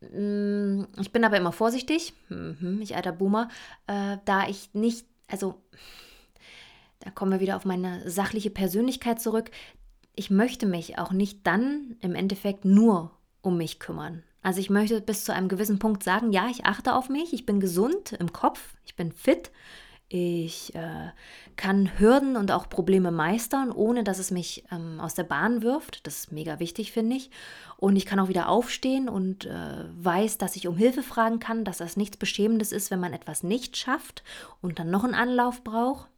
Mm, 0.00 0.84
ich 1.00 1.12
bin 1.12 1.24
aber 1.24 1.36
immer 1.36 1.52
vorsichtig, 1.52 2.14
mhm, 2.28 2.80
ich 2.82 2.96
alter 2.96 3.12
Boomer, 3.12 3.48
äh, 3.86 4.18
da 4.24 4.48
ich 4.48 4.72
nicht, 4.72 5.06
also 5.26 5.60
da 7.00 7.10
kommen 7.10 7.32
wir 7.32 7.40
wieder 7.40 7.56
auf 7.56 7.64
meine 7.64 8.08
sachliche 8.08 8.50
Persönlichkeit 8.50 9.20
zurück. 9.20 9.50
Ich 10.14 10.30
möchte 10.30 10.66
mich 10.66 10.98
auch 10.98 11.12
nicht 11.12 11.46
dann 11.46 11.96
im 12.00 12.14
Endeffekt 12.14 12.64
nur 12.64 13.12
um 13.40 13.56
mich 13.56 13.78
kümmern. 13.78 14.22
Also 14.42 14.60
ich 14.60 14.70
möchte 14.70 15.00
bis 15.00 15.24
zu 15.24 15.32
einem 15.32 15.48
gewissen 15.48 15.78
Punkt 15.78 16.02
sagen, 16.02 16.32
ja, 16.32 16.48
ich 16.48 16.64
achte 16.64 16.94
auf 16.94 17.08
mich, 17.08 17.32
ich 17.32 17.44
bin 17.44 17.60
gesund 17.60 18.12
im 18.12 18.32
Kopf, 18.32 18.74
ich 18.84 18.94
bin 18.94 19.12
fit, 19.12 19.50
ich 20.08 20.74
äh, 20.74 21.10
kann 21.56 21.98
Hürden 21.98 22.36
und 22.36 22.50
auch 22.50 22.68
Probleme 22.68 23.10
meistern, 23.10 23.70
ohne 23.70 24.04
dass 24.04 24.18
es 24.18 24.30
mich 24.30 24.64
ähm, 24.72 25.00
aus 25.00 25.14
der 25.14 25.24
Bahn 25.24 25.62
wirft. 25.62 26.06
Das 26.06 26.18
ist 26.20 26.32
mega 26.32 26.58
wichtig, 26.60 26.92
finde 26.92 27.16
ich. 27.16 27.30
Und 27.76 27.96
ich 27.96 28.06
kann 28.06 28.18
auch 28.18 28.28
wieder 28.28 28.48
aufstehen 28.48 29.08
und 29.08 29.44
äh, 29.44 29.84
weiß, 29.98 30.38
dass 30.38 30.56
ich 30.56 30.66
um 30.66 30.76
Hilfe 30.76 31.02
fragen 31.02 31.40
kann, 31.40 31.64
dass 31.64 31.78
das 31.78 31.96
nichts 31.96 32.16
Beschämendes 32.16 32.72
ist, 32.72 32.90
wenn 32.90 33.00
man 33.00 33.12
etwas 33.12 33.42
nicht 33.42 33.76
schafft 33.76 34.22
und 34.62 34.78
dann 34.78 34.90
noch 34.90 35.04
einen 35.04 35.14
Anlauf 35.14 35.62
braucht 35.62 36.08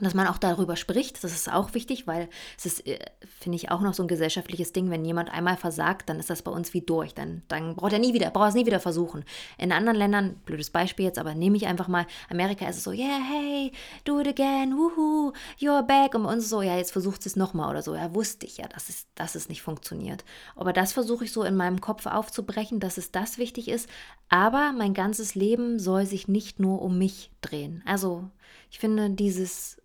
dass 0.00 0.14
man 0.14 0.26
auch 0.26 0.38
darüber 0.38 0.76
spricht, 0.76 1.22
das 1.24 1.32
ist 1.32 1.50
auch 1.50 1.74
wichtig, 1.74 2.06
weil 2.06 2.28
es 2.56 2.66
ist, 2.66 2.86
äh, 2.86 2.98
finde 3.40 3.56
ich, 3.56 3.70
auch 3.70 3.80
noch 3.80 3.94
so 3.94 4.02
ein 4.02 4.08
gesellschaftliches 4.08 4.72
Ding, 4.72 4.90
wenn 4.90 5.04
jemand 5.04 5.30
einmal 5.30 5.56
versagt, 5.56 6.08
dann 6.08 6.18
ist 6.18 6.30
das 6.30 6.42
bei 6.42 6.50
uns 6.50 6.74
wie 6.74 6.80
durch, 6.80 7.14
dann, 7.14 7.42
dann 7.48 7.76
braucht 7.76 7.92
er 7.92 7.98
nie 7.98 8.14
wieder, 8.14 8.30
braucht 8.30 8.50
es 8.50 8.54
nie 8.54 8.66
wieder 8.66 8.80
versuchen. 8.80 9.24
In 9.58 9.72
anderen 9.72 9.96
Ländern, 9.96 10.36
blödes 10.44 10.70
Beispiel 10.70 11.06
jetzt, 11.06 11.18
aber 11.18 11.34
nehme 11.34 11.56
ich 11.56 11.66
einfach 11.66 11.88
mal, 11.88 12.06
Amerika 12.30 12.68
ist 12.68 12.78
es 12.78 12.84
so, 12.84 12.92
yeah, 12.92 13.18
hey, 13.18 13.72
do 14.04 14.20
it 14.20 14.28
again, 14.28 14.74
woohoo, 14.74 15.32
you're 15.58 15.82
back, 15.82 16.14
und 16.14 16.24
bei 16.24 16.32
uns 16.32 16.48
so, 16.48 16.62
ja, 16.62 16.76
jetzt 16.76 16.92
versucht 16.92 17.24
es 17.26 17.36
nochmal 17.36 17.70
oder 17.70 17.82
so, 17.82 17.94
ja, 17.94 18.14
wusste 18.14 18.46
ich 18.46 18.58
ja, 18.58 18.68
dass 18.68 18.88
es, 18.88 19.06
dass 19.14 19.34
es 19.34 19.48
nicht 19.48 19.62
funktioniert. 19.62 20.24
Aber 20.54 20.72
das 20.72 20.92
versuche 20.92 21.24
ich 21.24 21.32
so 21.32 21.42
in 21.42 21.56
meinem 21.56 21.80
Kopf 21.80 22.06
aufzubrechen, 22.06 22.80
dass 22.80 22.98
es 22.98 23.12
das 23.12 23.38
wichtig 23.38 23.68
ist, 23.68 23.88
aber 24.28 24.72
mein 24.72 24.94
ganzes 24.94 25.34
Leben 25.34 25.78
soll 25.78 26.06
sich 26.06 26.28
nicht 26.28 26.60
nur 26.60 26.82
um 26.82 26.98
mich 26.98 27.30
drehen. 27.40 27.82
Also, 27.86 28.30
ich 28.70 28.78
finde 28.78 29.10
dieses 29.10 29.80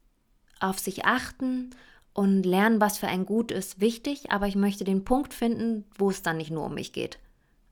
auf 0.61 0.79
sich 0.79 1.05
achten 1.05 1.71
und 2.13 2.43
lernen, 2.43 2.81
was 2.81 2.97
für 2.97 3.07
ein 3.07 3.25
Gut 3.25 3.51
ist, 3.51 3.79
wichtig, 3.79 4.31
aber 4.31 4.47
ich 4.47 4.55
möchte 4.55 4.83
den 4.83 5.03
Punkt 5.03 5.33
finden, 5.33 5.85
wo 5.97 6.09
es 6.09 6.21
dann 6.21 6.37
nicht 6.37 6.51
nur 6.51 6.65
um 6.65 6.73
mich 6.73 6.93
geht. 6.93 7.19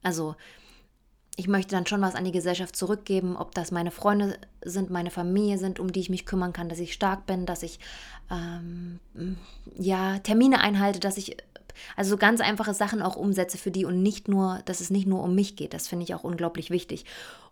Also 0.01 0.35
ich 1.35 1.47
möchte 1.47 1.75
dann 1.75 1.85
schon 1.85 2.01
was 2.01 2.15
an 2.15 2.25
die 2.25 2.33
Gesellschaft 2.33 2.75
zurückgeben, 2.75 3.37
ob 3.37 3.55
das 3.55 3.71
meine 3.71 3.91
Freunde 3.91 4.37
sind, 4.63 4.89
meine 4.89 5.09
Familie 5.09 5.57
sind, 5.57 5.79
um 5.79 5.91
die 5.91 6.01
ich 6.01 6.09
mich 6.09 6.25
kümmern 6.25 6.51
kann, 6.51 6.67
dass 6.67 6.79
ich 6.79 6.93
stark 6.93 7.25
bin, 7.25 7.45
dass 7.45 7.63
ich 7.63 7.79
ähm, 8.29 8.99
ja 9.77 10.19
Termine 10.19 10.59
einhalte, 10.59 10.99
dass 10.99 11.17
ich 11.17 11.37
also 11.95 12.11
so 12.11 12.17
ganz 12.17 12.41
einfache 12.41 12.73
Sachen 12.73 13.01
auch 13.01 13.15
umsetze 13.15 13.57
für 13.57 13.71
die 13.71 13.85
und 13.85 14.01
nicht 14.01 14.27
nur, 14.27 14.59
dass 14.65 14.81
es 14.81 14.89
nicht 14.89 15.07
nur 15.07 15.23
um 15.23 15.33
mich 15.33 15.55
geht. 15.55 15.73
Das 15.73 15.87
finde 15.87 16.03
ich 16.03 16.13
auch 16.13 16.25
unglaublich 16.25 16.71
wichtig. 16.71 17.05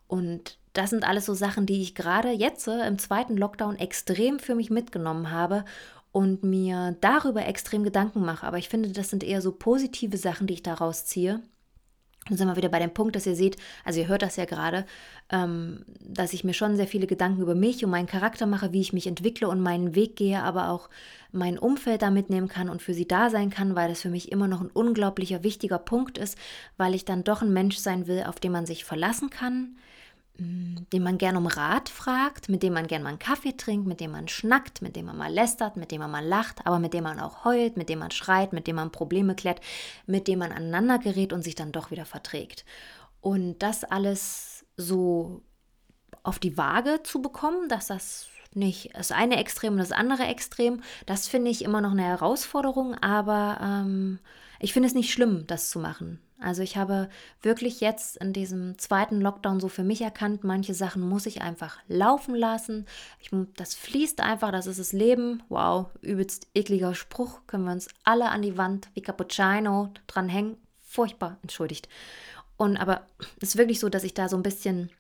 Und 0.08 0.58
das 0.78 0.92
sind 0.92 1.08
alles 1.08 1.26
so 1.26 1.34
Sachen, 1.34 1.66
die 1.66 1.82
ich 1.82 1.96
gerade 1.96 2.30
jetzt 2.30 2.68
äh, 2.68 2.88
im 2.88 3.00
zweiten 3.00 3.36
Lockdown 3.36 3.78
extrem 3.78 4.38
für 4.38 4.54
mich 4.54 4.70
mitgenommen 4.70 5.32
habe 5.32 5.66
und 6.12 6.44
mir 6.44 6.96
darüber 7.02 7.46
extrem 7.46 7.84
Gedanken 7.84 8.24
mache. 8.24 8.46
Aber 8.46 8.60
ich 8.60 8.70
finde, 8.70 8.90
das 8.90 9.10
sind 9.10 9.24
eher 9.24 9.42
so 9.42 9.52
positive 9.52 10.18
Sachen, 10.18 10.46
die 10.46 10.54
ich 10.54 10.64
daraus 10.64 11.06
ziehe. 11.06 11.42
Dann 12.28 12.38
sind 12.38 12.48
wir 12.48 12.58
wieder 12.58 12.70
bei 12.70 12.80
dem 12.80 12.94
Punkt, 12.94 13.16
dass 13.16 13.26
ihr 13.26 13.36
seht, 13.36 13.58
also 13.86 14.00
ihr 14.00 14.08
hört 14.08 14.22
das 14.22 14.36
ja 14.36 14.46
gerade, 14.46 14.86
ähm, 15.32 15.84
dass 16.00 16.34
ich 16.34 16.44
mir 16.44 16.54
schon 16.54 16.76
sehr 16.76 16.88
viele 16.88 17.08
Gedanken 17.08 17.42
über 17.42 17.56
mich 17.56 17.84
und 17.84 17.90
meinen 17.90 18.06
Charakter 18.06 18.46
mache, 18.46 18.74
wie 18.74 18.82
ich 18.82 18.94
mich 18.94 19.08
entwickle 19.08 19.48
und 19.48 19.62
meinen 19.62 19.96
Weg 19.96 20.16
gehe, 20.16 20.44
aber 20.44 20.70
auch 20.70 20.90
mein 21.32 21.58
Umfeld 21.58 22.02
da 22.02 22.12
mitnehmen 22.12 22.50
kann 22.50 22.70
und 22.70 22.82
für 22.82 22.94
sie 22.94 23.08
da 23.08 23.30
sein 23.30 23.50
kann, 23.50 23.76
weil 23.76 23.90
das 23.90 24.02
für 24.02 24.10
mich 24.10 24.32
immer 24.32 24.48
noch 24.48 24.62
ein 24.62 24.70
unglaublicher 24.70 25.44
wichtiger 25.44 25.80
Punkt 25.80 26.18
ist, 26.18 26.38
weil 26.76 26.94
ich 26.94 27.06
dann 27.06 27.24
doch 27.24 27.42
ein 27.42 27.54
Mensch 27.54 27.78
sein 27.78 28.08
will, 28.08 28.24
auf 28.28 28.40
den 28.40 28.52
man 28.52 28.66
sich 28.66 28.84
verlassen 28.84 29.30
kann, 29.30 29.78
den 30.40 31.04
man 31.04 31.18
gern 31.18 31.36
um 31.36 31.48
Rat 31.48 31.90
fragt, 31.90 32.50
mit 32.50 32.64
dem 32.64 32.74
man 32.74 32.88
gern 32.88 33.04
mal 33.04 33.10
einen 33.10 33.20
Kaffee 33.20 33.58
trinkt, 33.58 33.88
mit 33.88 34.00
dem 34.00 34.12
man 34.12 34.28
schnackt, 34.28 34.82
mit 34.82 34.96
dem 34.96 35.06
man 35.06 35.18
mal 35.18 35.34
lästert, 35.34 35.78
mit 35.78 35.92
dem 35.92 36.00
man 36.00 36.12
mal 36.12 36.26
lacht, 36.26 36.66
aber 36.66 36.80
mit 36.80 36.94
dem 36.94 37.04
man 37.04 37.20
auch 37.20 37.44
heult, 37.44 37.78
mit 37.78 37.90
dem 37.90 38.00
man 38.00 38.12
schreit, 38.12 38.54
mit 38.54 38.68
dem 38.68 38.76
man 38.76 38.92
Probleme 38.92 39.36
klärt, 39.36 39.62
mit 40.06 40.28
dem 40.28 40.40
man 40.40 40.52
aneinander 40.52 41.00
gerät 41.00 41.34
und 41.34 41.44
sich 41.44 41.56
dann 41.56 41.72
doch 41.72 41.92
wieder 41.92 42.06
verträgt. 42.06 42.66
Und 43.22 43.60
das 43.60 43.84
alles 43.84 44.66
so 44.78 45.42
auf 46.24 46.40
die 46.40 46.58
Waage 46.58 47.02
zu 47.04 47.22
bekommen, 47.22 47.70
dass 47.70 47.88
das 47.88 48.28
nicht 48.54 48.96
das 48.96 49.12
eine 49.12 49.38
Extrem 49.38 49.74
und 49.74 49.80
das 49.80 49.92
andere 49.92 50.24
Extrem, 50.24 50.82
das 51.06 51.28
finde 51.28 51.52
ich 51.52 51.64
immer 51.64 51.82
noch 51.82 51.92
eine 51.92 52.04
Herausforderung, 52.04 52.96
aber 52.96 53.60
ähm, 53.62 54.20
ich 54.60 54.74
finde 54.74 54.88
es 54.88 54.96
nicht 54.96 55.12
schlimm, 55.12 55.46
das 55.48 55.70
zu 55.70 55.80
machen. 55.80 56.20
Also 56.40 56.62
ich 56.62 56.78
habe 56.78 57.10
wirklich 57.42 57.82
jetzt 57.82 58.18
in 58.18 58.32
diesem 58.32 58.78
zweiten 58.78 59.22
Lockdown 59.22 59.60
so 59.60 59.70
für 59.70 59.84
mich 59.84 60.02
erkannt, 60.02 60.44
manche 60.44 60.76
Sachen 60.76 61.02
muss 61.02 61.26
ich 61.26 61.42
einfach 61.42 61.80
laufen 61.88 62.36
lassen. 62.36 62.86
Ich, 63.20 63.32
das 63.56 63.74
fließt 63.74 64.22
einfach, 64.22 64.52
das 64.52 64.68
ist 64.68 64.80
das 64.80 64.94
Leben. 64.94 65.42
Wow, 65.50 65.88
übelst 66.02 66.48
ekliger 66.54 66.94
Spruch. 66.94 67.42
Können 67.48 67.66
wir 67.66 67.72
uns 67.72 67.88
alle 68.04 68.30
an 68.30 68.44
die 68.44 68.58
Wand 68.58 68.90
wie 68.94 69.02
Cappuccino 69.02 69.92
dranhängen. 70.06 70.58
Furchtbar, 70.82 71.38
entschuldigt. 71.42 71.90
Und 72.56 72.78
aber 72.78 73.08
es 73.42 73.50
ist 73.50 73.58
wirklich 73.58 73.80
so, 73.80 73.90
dass 73.90 74.04
ich 74.04 74.14
da 74.14 74.30
so 74.30 74.36
ein 74.36 74.44
bisschen 74.44 74.92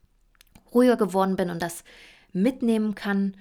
ruhiger 0.74 0.98
geworden 0.98 1.36
bin 1.36 1.50
und 1.50 1.62
das 1.62 1.84
mitnehmen 2.34 2.96
kann. 2.96 3.36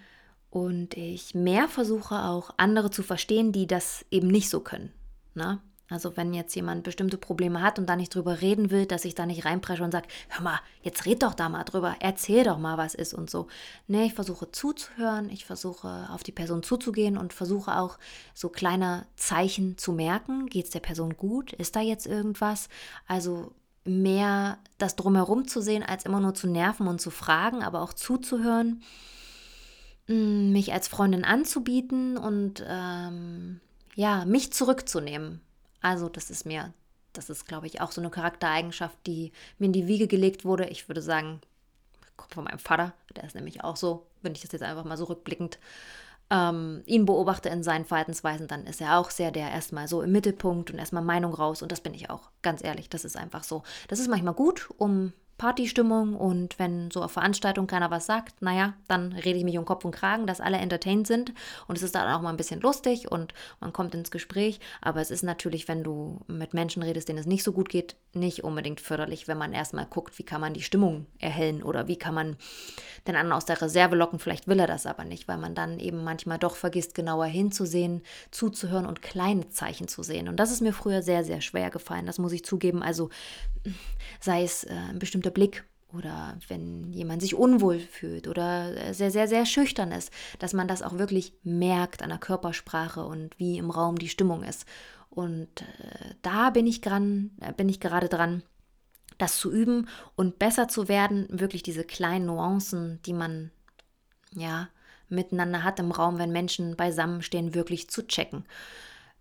Und 0.50 0.96
ich 0.96 1.34
mehr 1.34 1.68
versuche 1.68 2.14
auch 2.24 2.50
andere 2.56 2.90
zu 2.90 3.02
verstehen, 3.02 3.52
die 3.52 3.66
das 3.66 4.04
eben 4.10 4.28
nicht 4.28 4.48
so 4.48 4.60
können. 4.60 4.92
Na? 5.34 5.62
Also 5.88 6.16
wenn 6.16 6.34
jetzt 6.34 6.54
jemand 6.56 6.82
bestimmte 6.82 7.16
Probleme 7.16 7.62
hat 7.62 7.78
und 7.78 7.86
da 7.86 7.94
nicht 7.94 8.14
drüber 8.14 8.40
reden 8.40 8.70
will, 8.70 8.86
dass 8.86 9.04
ich 9.04 9.14
da 9.14 9.24
nicht 9.24 9.44
reinpresche 9.44 9.84
und 9.84 9.92
sage, 9.92 10.08
hör 10.28 10.42
mal, 10.42 10.60
jetzt 10.82 11.06
red 11.06 11.22
doch 11.22 11.34
da 11.34 11.48
mal 11.48 11.62
drüber, 11.62 11.94
erzähl 12.00 12.42
doch 12.42 12.58
mal, 12.58 12.76
was 12.76 12.94
ist 12.94 13.14
und 13.14 13.30
so. 13.30 13.46
Nee, 13.86 14.06
ich 14.06 14.14
versuche 14.14 14.50
zuzuhören, 14.50 15.30
ich 15.30 15.44
versuche 15.44 16.08
auf 16.10 16.24
die 16.24 16.32
Person 16.32 16.64
zuzugehen 16.64 17.16
und 17.16 17.32
versuche 17.32 17.78
auch 17.78 17.98
so 18.34 18.48
kleine 18.48 19.06
Zeichen 19.14 19.78
zu 19.78 19.92
merken. 19.92 20.46
Geht 20.46 20.64
es 20.64 20.70
der 20.72 20.80
Person 20.80 21.16
gut? 21.16 21.52
Ist 21.52 21.76
da 21.76 21.80
jetzt 21.80 22.06
irgendwas? 22.06 22.68
Also 23.06 23.52
mehr 23.84 24.58
das 24.78 24.96
drumherum 24.96 25.46
zu 25.46 25.60
sehen, 25.60 25.84
als 25.84 26.04
immer 26.04 26.18
nur 26.18 26.34
zu 26.34 26.48
nerven 26.48 26.88
und 26.88 27.00
zu 27.00 27.10
fragen, 27.10 27.62
aber 27.62 27.82
auch 27.82 27.92
zuzuhören, 27.92 28.82
mm, 30.08 30.50
mich 30.50 30.72
als 30.72 30.88
Freundin 30.88 31.24
anzubieten 31.24 32.16
und 32.16 32.64
ähm, 32.66 33.60
ja, 33.94 34.24
mich 34.24 34.52
zurückzunehmen 34.52 35.45
also 35.80 36.08
das 36.08 36.30
ist 36.30 36.46
mir, 36.46 36.72
das 37.12 37.30
ist, 37.30 37.46
glaube 37.46 37.66
ich, 37.66 37.80
auch 37.80 37.92
so 37.92 38.00
eine 38.00 38.10
Charaktereigenschaft, 38.10 38.98
die 39.06 39.32
mir 39.58 39.66
in 39.66 39.72
die 39.72 39.86
Wiege 39.86 40.06
gelegt 40.06 40.44
wurde. 40.44 40.66
Ich 40.66 40.88
würde 40.88 41.02
sagen, 41.02 41.40
kommt 42.16 42.34
von 42.34 42.44
meinem 42.44 42.58
Vater, 42.58 42.94
der 43.14 43.24
ist 43.24 43.34
nämlich 43.34 43.64
auch 43.64 43.76
so, 43.76 44.06
wenn 44.22 44.32
ich 44.32 44.40
das 44.40 44.52
jetzt 44.52 44.62
einfach 44.62 44.84
mal 44.84 44.96
so 44.96 45.04
rückblickend 45.04 45.58
ähm, 46.30 46.82
ihn 46.86 47.06
beobachte 47.06 47.48
in 47.48 47.62
seinen 47.62 47.84
Verhaltensweisen, 47.84 48.48
dann 48.48 48.66
ist 48.66 48.80
er 48.80 48.98
auch 48.98 49.10
sehr 49.10 49.30
der 49.30 49.50
erstmal 49.50 49.86
so 49.86 50.02
im 50.02 50.12
Mittelpunkt 50.12 50.70
und 50.70 50.78
erstmal 50.78 51.04
Meinung 51.04 51.32
raus. 51.32 51.62
Und 51.62 51.70
das 51.70 51.80
bin 51.80 51.94
ich 51.94 52.10
auch, 52.10 52.30
ganz 52.42 52.64
ehrlich. 52.64 52.88
Das 52.88 53.04
ist 53.04 53.16
einfach 53.16 53.44
so. 53.44 53.62
Das 53.88 54.00
ist 54.00 54.08
manchmal 54.08 54.34
gut, 54.34 54.68
um 54.76 55.12
Partystimmung 55.38 56.14
und 56.14 56.58
wenn 56.58 56.90
so 56.90 57.02
auf 57.02 57.12
Veranstaltungen 57.12 57.66
keiner 57.66 57.90
was 57.90 58.06
sagt, 58.06 58.40
naja, 58.40 58.74
dann 58.88 59.12
rede 59.12 59.38
ich 59.38 59.44
mich 59.44 59.58
um 59.58 59.64
Kopf 59.64 59.84
und 59.84 59.94
Kragen, 59.94 60.26
dass 60.26 60.40
alle 60.40 60.56
entertained 60.56 61.06
sind. 61.06 61.34
Und 61.68 61.76
es 61.76 61.82
ist 61.82 61.94
dann 61.94 62.12
auch 62.12 62.22
mal 62.22 62.30
ein 62.30 62.38
bisschen 62.38 62.60
lustig 62.60 63.10
und 63.10 63.34
man 63.60 63.72
kommt 63.72 63.94
ins 63.94 64.10
Gespräch, 64.10 64.60
aber 64.80 65.00
es 65.00 65.10
ist 65.10 65.22
natürlich, 65.22 65.68
wenn 65.68 65.84
du 65.84 66.20
mit 66.26 66.54
Menschen 66.54 66.82
redest, 66.82 67.08
denen 67.08 67.18
es 67.18 67.26
nicht 67.26 67.44
so 67.44 67.52
gut 67.52 67.68
geht, 67.68 67.96
nicht 68.16 68.44
unbedingt 68.44 68.80
förderlich, 68.80 69.28
wenn 69.28 69.38
man 69.38 69.52
erstmal 69.52 69.86
guckt, 69.86 70.18
wie 70.18 70.24
kann 70.24 70.40
man 70.40 70.54
die 70.54 70.62
Stimmung 70.62 71.06
erhellen 71.18 71.62
oder 71.62 71.88
wie 71.88 71.96
kann 71.96 72.14
man 72.14 72.36
den 73.06 73.16
anderen 73.16 73.36
aus 73.36 73.44
der 73.44 73.60
Reserve 73.60 73.94
locken, 73.96 74.18
vielleicht 74.18 74.48
will 74.48 74.58
er 74.58 74.66
das 74.66 74.86
aber 74.86 75.04
nicht, 75.04 75.28
weil 75.28 75.38
man 75.38 75.54
dann 75.54 75.78
eben 75.78 76.02
manchmal 76.02 76.38
doch 76.38 76.56
vergisst, 76.56 76.94
genauer 76.94 77.26
hinzusehen, 77.26 78.02
zuzuhören 78.30 78.86
und 78.86 79.02
kleine 79.02 79.48
Zeichen 79.50 79.88
zu 79.88 80.02
sehen. 80.02 80.28
Und 80.28 80.36
das 80.36 80.50
ist 80.50 80.60
mir 80.60 80.72
früher 80.72 81.02
sehr, 81.02 81.24
sehr 81.24 81.40
schwer 81.40 81.70
gefallen, 81.70 82.06
das 82.06 82.18
muss 82.18 82.32
ich 82.32 82.44
zugeben, 82.44 82.82
also 82.82 83.10
sei 84.20 84.42
es 84.42 84.64
äh, 84.64 84.72
ein 84.72 84.98
bestimmter 84.98 85.30
Blick 85.30 85.64
oder 85.92 86.36
wenn 86.48 86.92
jemand 86.92 87.22
sich 87.22 87.34
unwohl 87.34 87.78
fühlt 87.78 88.28
oder 88.28 88.92
sehr, 88.92 89.10
sehr, 89.10 89.28
sehr 89.28 89.46
schüchtern 89.46 89.92
ist, 89.92 90.12
dass 90.38 90.52
man 90.52 90.68
das 90.68 90.82
auch 90.82 90.98
wirklich 90.98 91.32
merkt 91.42 92.02
an 92.02 92.10
der 92.10 92.18
Körpersprache 92.18 93.04
und 93.04 93.38
wie 93.38 93.58
im 93.58 93.70
Raum 93.70 93.98
die 93.98 94.08
Stimmung 94.08 94.42
ist. 94.42 94.66
Und 95.16 95.62
äh, 95.62 96.14
da 96.20 96.50
bin 96.50 96.66
ich, 96.66 96.82
dran, 96.82 97.30
äh, 97.40 97.50
bin 97.54 97.70
ich 97.70 97.80
gerade 97.80 98.10
dran, 98.10 98.42
das 99.16 99.38
zu 99.38 99.50
üben 99.50 99.88
und 100.14 100.38
besser 100.38 100.68
zu 100.68 100.88
werden, 100.88 101.26
wirklich 101.30 101.62
diese 101.62 101.84
kleinen 101.84 102.26
Nuancen, 102.26 103.00
die 103.06 103.14
man 103.14 103.50
ja 104.34 104.68
miteinander 105.08 105.64
hat 105.64 105.80
im 105.80 105.90
Raum, 105.90 106.18
wenn 106.18 106.32
Menschen 106.32 106.76
beisammenstehen, 106.76 107.54
wirklich 107.54 107.88
zu 107.88 108.06
checken. 108.06 108.44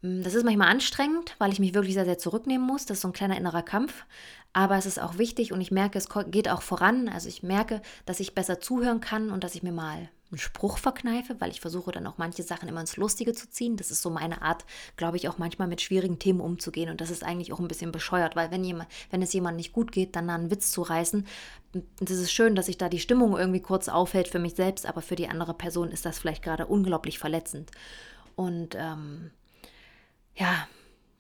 Hm, 0.02 0.22
das 0.22 0.34
ist 0.34 0.44
manchmal 0.44 0.68
anstrengend, 0.68 1.34
weil 1.38 1.54
ich 1.54 1.60
mich 1.62 1.74
wirklich 1.74 1.94
sehr, 1.94 2.04
sehr 2.04 2.18
zurücknehmen 2.18 2.68
muss. 2.68 2.86
Das 2.86 2.98
ist 2.98 3.02
so 3.02 3.08
ein 3.08 3.14
kleiner 3.14 3.38
innerer 3.38 3.64
Kampf. 3.64 4.06
Aber 4.52 4.76
es 4.76 4.86
ist 4.86 5.00
auch 5.02 5.18
wichtig 5.18 5.54
und 5.54 5.62
ich 5.62 5.72
merke, 5.72 5.98
es 5.98 6.10
geht 6.28 6.50
auch 6.50 6.62
voran. 6.62 7.08
Also 7.08 7.30
ich 7.30 7.42
merke, 7.42 7.82
dass 8.06 8.20
ich 8.20 8.36
besser 8.36 8.60
zuhören 8.60 9.00
kann 9.00 9.32
und 9.32 9.46
dass 9.46 9.56
ich 9.56 9.64
mir 9.64 9.72
mal 9.72 10.10
einen 10.36 10.40
Spruch 10.40 10.78
verkneife, 10.78 11.38
weil 11.40 11.50
ich 11.50 11.62
versuche 11.62 11.92
dann 11.92 12.06
auch 12.08 12.18
manche 12.18 12.44
Sachen 12.44 12.68
immer 12.68 12.82
ins 12.82 12.98
Lustige 12.98 13.34
zu 13.34 13.50
ziehen. 13.50 13.78
Das 13.78 13.90
ist 13.90 14.02
so 14.02 14.10
meine 14.10 14.42
Art, 14.42 14.66
glaube 14.98 15.16
ich, 15.16 15.30
auch 15.30 15.38
manchmal 15.38 15.70
mit 15.70 15.82
schwierigen 15.82 16.20
Themen 16.20 16.42
umzugehen. 16.42 16.90
Und 16.90 17.00
das 17.00 17.10
ist 17.10 17.24
eigentlich 17.24 17.54
auch 17.54 17.60
ein 17.60 17.70
bisschen 17.70 17.94
bescheuert, 17.94 18.36
weil 18.36 18.52
wenn, 18.52 18.64
jemand, 18.64 18.90
wenn 19.12 19.22
es 19.22 19.32
jemandem 19.32 19.58
nicht 19.58 19.72
gut 19.72 19.94
geht, 19.94 20.16
dann 20.16 20.30
einen 20.30 20.52
Witz 20.52 20.72
zu 20.72 20.82
reißen. 20.82 21.26
Das 22.02 22.18
ist 22.18 22.32
schön, 22.32 22.56
dass 22.56 22.66
sich 22.66 22.78
da 22.78 22.90
die 22.90 23.00
Stimmung 23.00 23.38
irgendwie 23.38 23.62
kurz 23.62 23.88
aufhält 23.88 24.28
für 24.28 24.40
mich 24.40 24.56
selbst, 24.56 24.86
aber 24.86 25.02
für 25.02 25.16
die 25.16 25.30
andere 25.30 25.54
Person 25.54 25.90
ist 25.90 26.06
das 26.06 26.20
vielleicht 26.20 26.44
gerade 26.44 26.66
unglaublich 26.66 27.18
verletzend. 27.18 27.72
Und 28.36 28.76
ähm, 28.76 29.32
ja, 30.36 30.68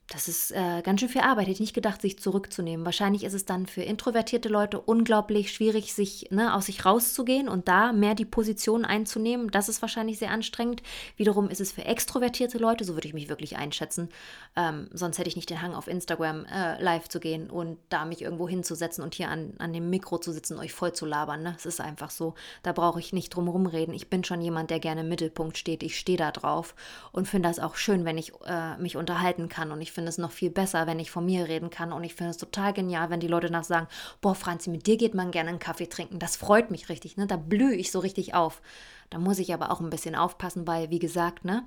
das 0.10 0.28
ist 0.28 0.52
äh, 0.52 0.84
ganz 0.84 1.00
schön 1.00 1.10
viel 1.10 1.22
Arbeit. 1.22 1.46
Hätte 1.46 1.54
ich 1.54 1.60
nicht 1.60 1.74
gedacht, 1.74 2.00
sich 2.00 2.20
zurückzunehmen. 2.20 2.86
Wahrscheinlich 2.86 3.24
ist 3.24 3.34
es 3.34 3.46
dann 3.46 3.66
für 3.66 3.82
introvertierte 3.82 4.50
Leute 4.50 4.80
unglaublich 4.80 5.52
schwierig, 5.52 5.96
sich 5.96 6.28
ne, 6.30 6.54
aus 6.54 6.68
sich 6.68 6.86
rauszugehen 6.86 7.50
und 7.50 7.68
da 7.68 7.92
mehr 7.92 8.14
die 8.14 8.26
Position 8.26 8.86
einzunehmen. 8.86 9.50
Das 9.50 9.68
ist 9.68 9.82
wahrscheinlich 9.82 10.20
sehr 10.20 10.30
anstrengend. 10.30 10.84
Wiederum 11.18 11.50
ist 11.50 11.60
es 11.60 11.72
für 11.72 11.86
extrovertierte 11.86 12.60
Leute, 12.60 12.84
so 12.84 12.94
würde 12.94 13.08
ich 13.08 13.16
mich 13.16 13.30
wirklich 13.30 13.58
einschätzen. 13.58 14.10
Ähm, 14.56 14.90
sonst 14.94 15.18
hätte 15.18 15.28
ich 15.28 15.36
nicht 15.36 15.50
den 15.50 15.64
Hang, 15.64 15.74
auf 15.74 15.88
Instagram 15.88 16.46
äh, 16.46 16.82
live 16.82 17.10
zu 17.10 17.20
gehen 17.20 17.50
und 17.50 17.80
da 17.90 18.06
mich 18.06 18.22
irgendwo 18.22 18.48
hinzusetzen 18.48 19.04
und 19.04 19.16
hier 19.16 19.30
an, 19.30 19.56
an 19.58 19.74
dem 19.74 19.90
Mikro 19.90 20.20
zu 20.20 20.32
sitzen, 20.32 20.60
euch 20.60 20.72
voll 20.72 20.94
zu 20.94 21.08
labern. 21.08 21.42
Ne? 21.42 21.56
Es 21.58 21.66
ist 21.66 21.82
einfach 21.82 22.12
so. 22.12 22.36
Da 22.62 22.74
brauche 22.74 23.00
ich 23.00 23.12
nicht 23.12 23.30
drum 23.32 23.46
herum 23.46 23.66
reden. 23.66 23.94
Ich 23.96 24.08
bin 24.08 24.24
schon 24.24 24.42
jemand, 24.42 24.70
der 24.70 24.80
gerne 24.80 25.02
im 25.02 25.10
Mittelpunkt 25.10 25.58
steht. 25.58 25.82
Ich 25.82 25.98
stehe 25.98 26.18
da 26.18 26.32
drauf 26.32 26.76
und 27.12 27.28
finde 27.28 27.50
das 27.50 27.60
auch 27.60 27.76
schön, 27.76 28.06
wenn 28.06 28.20
ich 28.20 28.34
äh, 28.46 28.78
mich 28.78 28.98
unterhalten 28.98 29.50
kann 29.50 29.72
und 29.72 29.82
ich 29.82 29.95
finde 29.96 30.10
es 30.10 30.20
noch 30.20 30.32
viel 30.32 30.52
besser, 30.52 30.86
wenn 30.86 31.00
ich 31.00 31.10
von 31.10 31.26
mir 31.26 31.48
reden 31.48 31.72
kann. 31.72 31.92
Und 31.92 32.04
ich 32.04 32.14
finde 32.14 32.32
es 32.32 32.38
total 32.38 32.74
genial, 32.74 33.10
wenn 33.10 33.20
die 33.20 33.28
Leute 33.28 33.50
nach 33.50 33.64
sagen, 33.64 33.88
boah, 34.22 34.36
Franzi, 34.36 34.70
mit 34.70 34.86
dir 34.86 34.98
geht 34.98 35.16
man 35.16 35.32
gerne 35.32 35.50
einen 35.50 35.60
Kaffee 35.60 35.88
trinken. 35.88 36.20
Das 36.20 36.36
freut 36.36 36.70
mich 36.70 36.90
richtig, 36.90 37.18
ne? 37.18 37.26
Da 37.26 37.38
blühe 37.38 37.74
ich 37.74 37.92
so 37.92 38.00
richtig 38.00 38.36
auf. 38.36 38.62
Da 39.10 39.18
muss 39.18 39.40
ich 39.40 39.54
aber 39.54 39.72
auch 39.72 39.80
ein 39.80 39.90
bisschen 39.90 40.16
aufpassen, 40.16 40.68
weil, 40.68 40.92
wie 40.92 41.00
gesagt, 41.00 41.46
ne? 41.46 41.66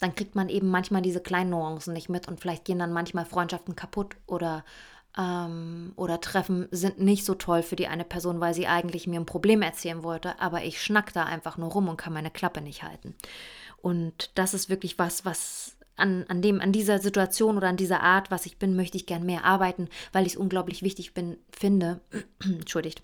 Dann 0.00 0.14
kriegt 0.14 0.34
man 0.34 0.48
eben 0.48 0.68
manchmal 0.68 1.02
diese 1.02 1.20
kleinen 1.20 1.50
Nuancen 1.50 1.92
nicht 1.92 2.08
mit 2.08 2.28
und 2.28 2.40
vielleicht 2.40 2.64
gehen 2.64 2.78
dann 2.78 2.92
manchmal 2.92 3.24
Freundschaften 3.24 3.76
kaputt 3.76 4.16
oder 4.26 4.64
ähm, 5.18 5.92
oder 5.96 6.20
Treffen 6.20 6.68
sind 6.70 7.00
nicht 7.00 7.24
so 7.24 7.34
toll 7.34 7.62
für 7.62 7.76
die 7.76 7.88
eine 7.88 8.04
Person, 8.04 8.40
weil 8.40 8.54
sie 8.54 8.68
eigentlich 8.68 9.06
mir 9.06 9.18
ein 9.18 9.26
Problem 9.26 9.62
erzählen 9.62 10.02
wollte, 10.02 10.38
aber 10.40 10.62
ich 10.62 10.80
schnack 10.80 11.12
da 11.12 11.24
einfach 11.24 11.56
nur 11.56 11.70
rum 11.70 11.88
und 11.88 11.96
kann 11.96 12.12
meine 12.12 12.30
Klappe 12.30 12.60
nicht 12.60 12.84
halten. 12.84 13.14
Und 13.80 14.30
das 14.34 14.54
ist 14.54 14.68
wirklich 14.68 14.98
was, 14.98 15.24
was 15.24 15.76
an, 15.98 16.24
an, 16.28 16.42
dem, 16.42 16.60
an 16.60 16.72
dieser 16.72 16.98
Situation 16.98 17.56
oder 17.56 17.68
an 17.68 17.76
dieser 17.76 18.02
Art, 18.02 18.30
was 18.30 18.46
ich 18.46 18.58
bin, 18.58 18.76
möchte 18.76 18.96
ich 18.96 19.06
gern 19.06 19.24
mehr 19.24 19.44
arbeiten, 19.44 19.88
weil 20.12 20.26
ich 20.26 20.34
es 20.34 20.38
unglaublich 20.38 20.82
wichtig 20.82 21.14
bin, 21.14 21.38
finde. 21.50 22.00
Entschuldigt. 22.42 23.02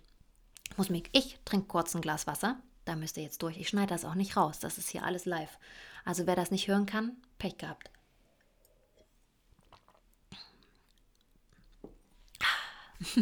Muss 0.76 0.90
mich, 0.90 1.04
ich 1.12 1.38
trinke 1.44 1.66
kurz 1.66 1.94
ein 1.94 2.00
Glas 2.00 2.26
Wasser. 2.26 2.56
Da 2.84 2.96
müsst 2.96 3.16
ihr 3.16 3.22
jetzt 3.22 3.42
durch. 3.42 3.58
Ich 3.58 3.68
schneide 3.68 3.94
das 3.94 4.04
auch 4.04 4.14
nicht 4.14 4.36
raus. 4.36 4.58
Das 4.58 4.78
ist 4.78 4.90
hier 4.90 5.04
alles 5.04 5.24
live. 5.24 5.58
Also 6.04 6.26
wer 6.26 6.36
das 6.36 6.50
nicht 6.50 6.68
hören 6.68 6.86
kann, 6.86 7.12
Pech 7.38 7.56
gehabt. 7.56 7.90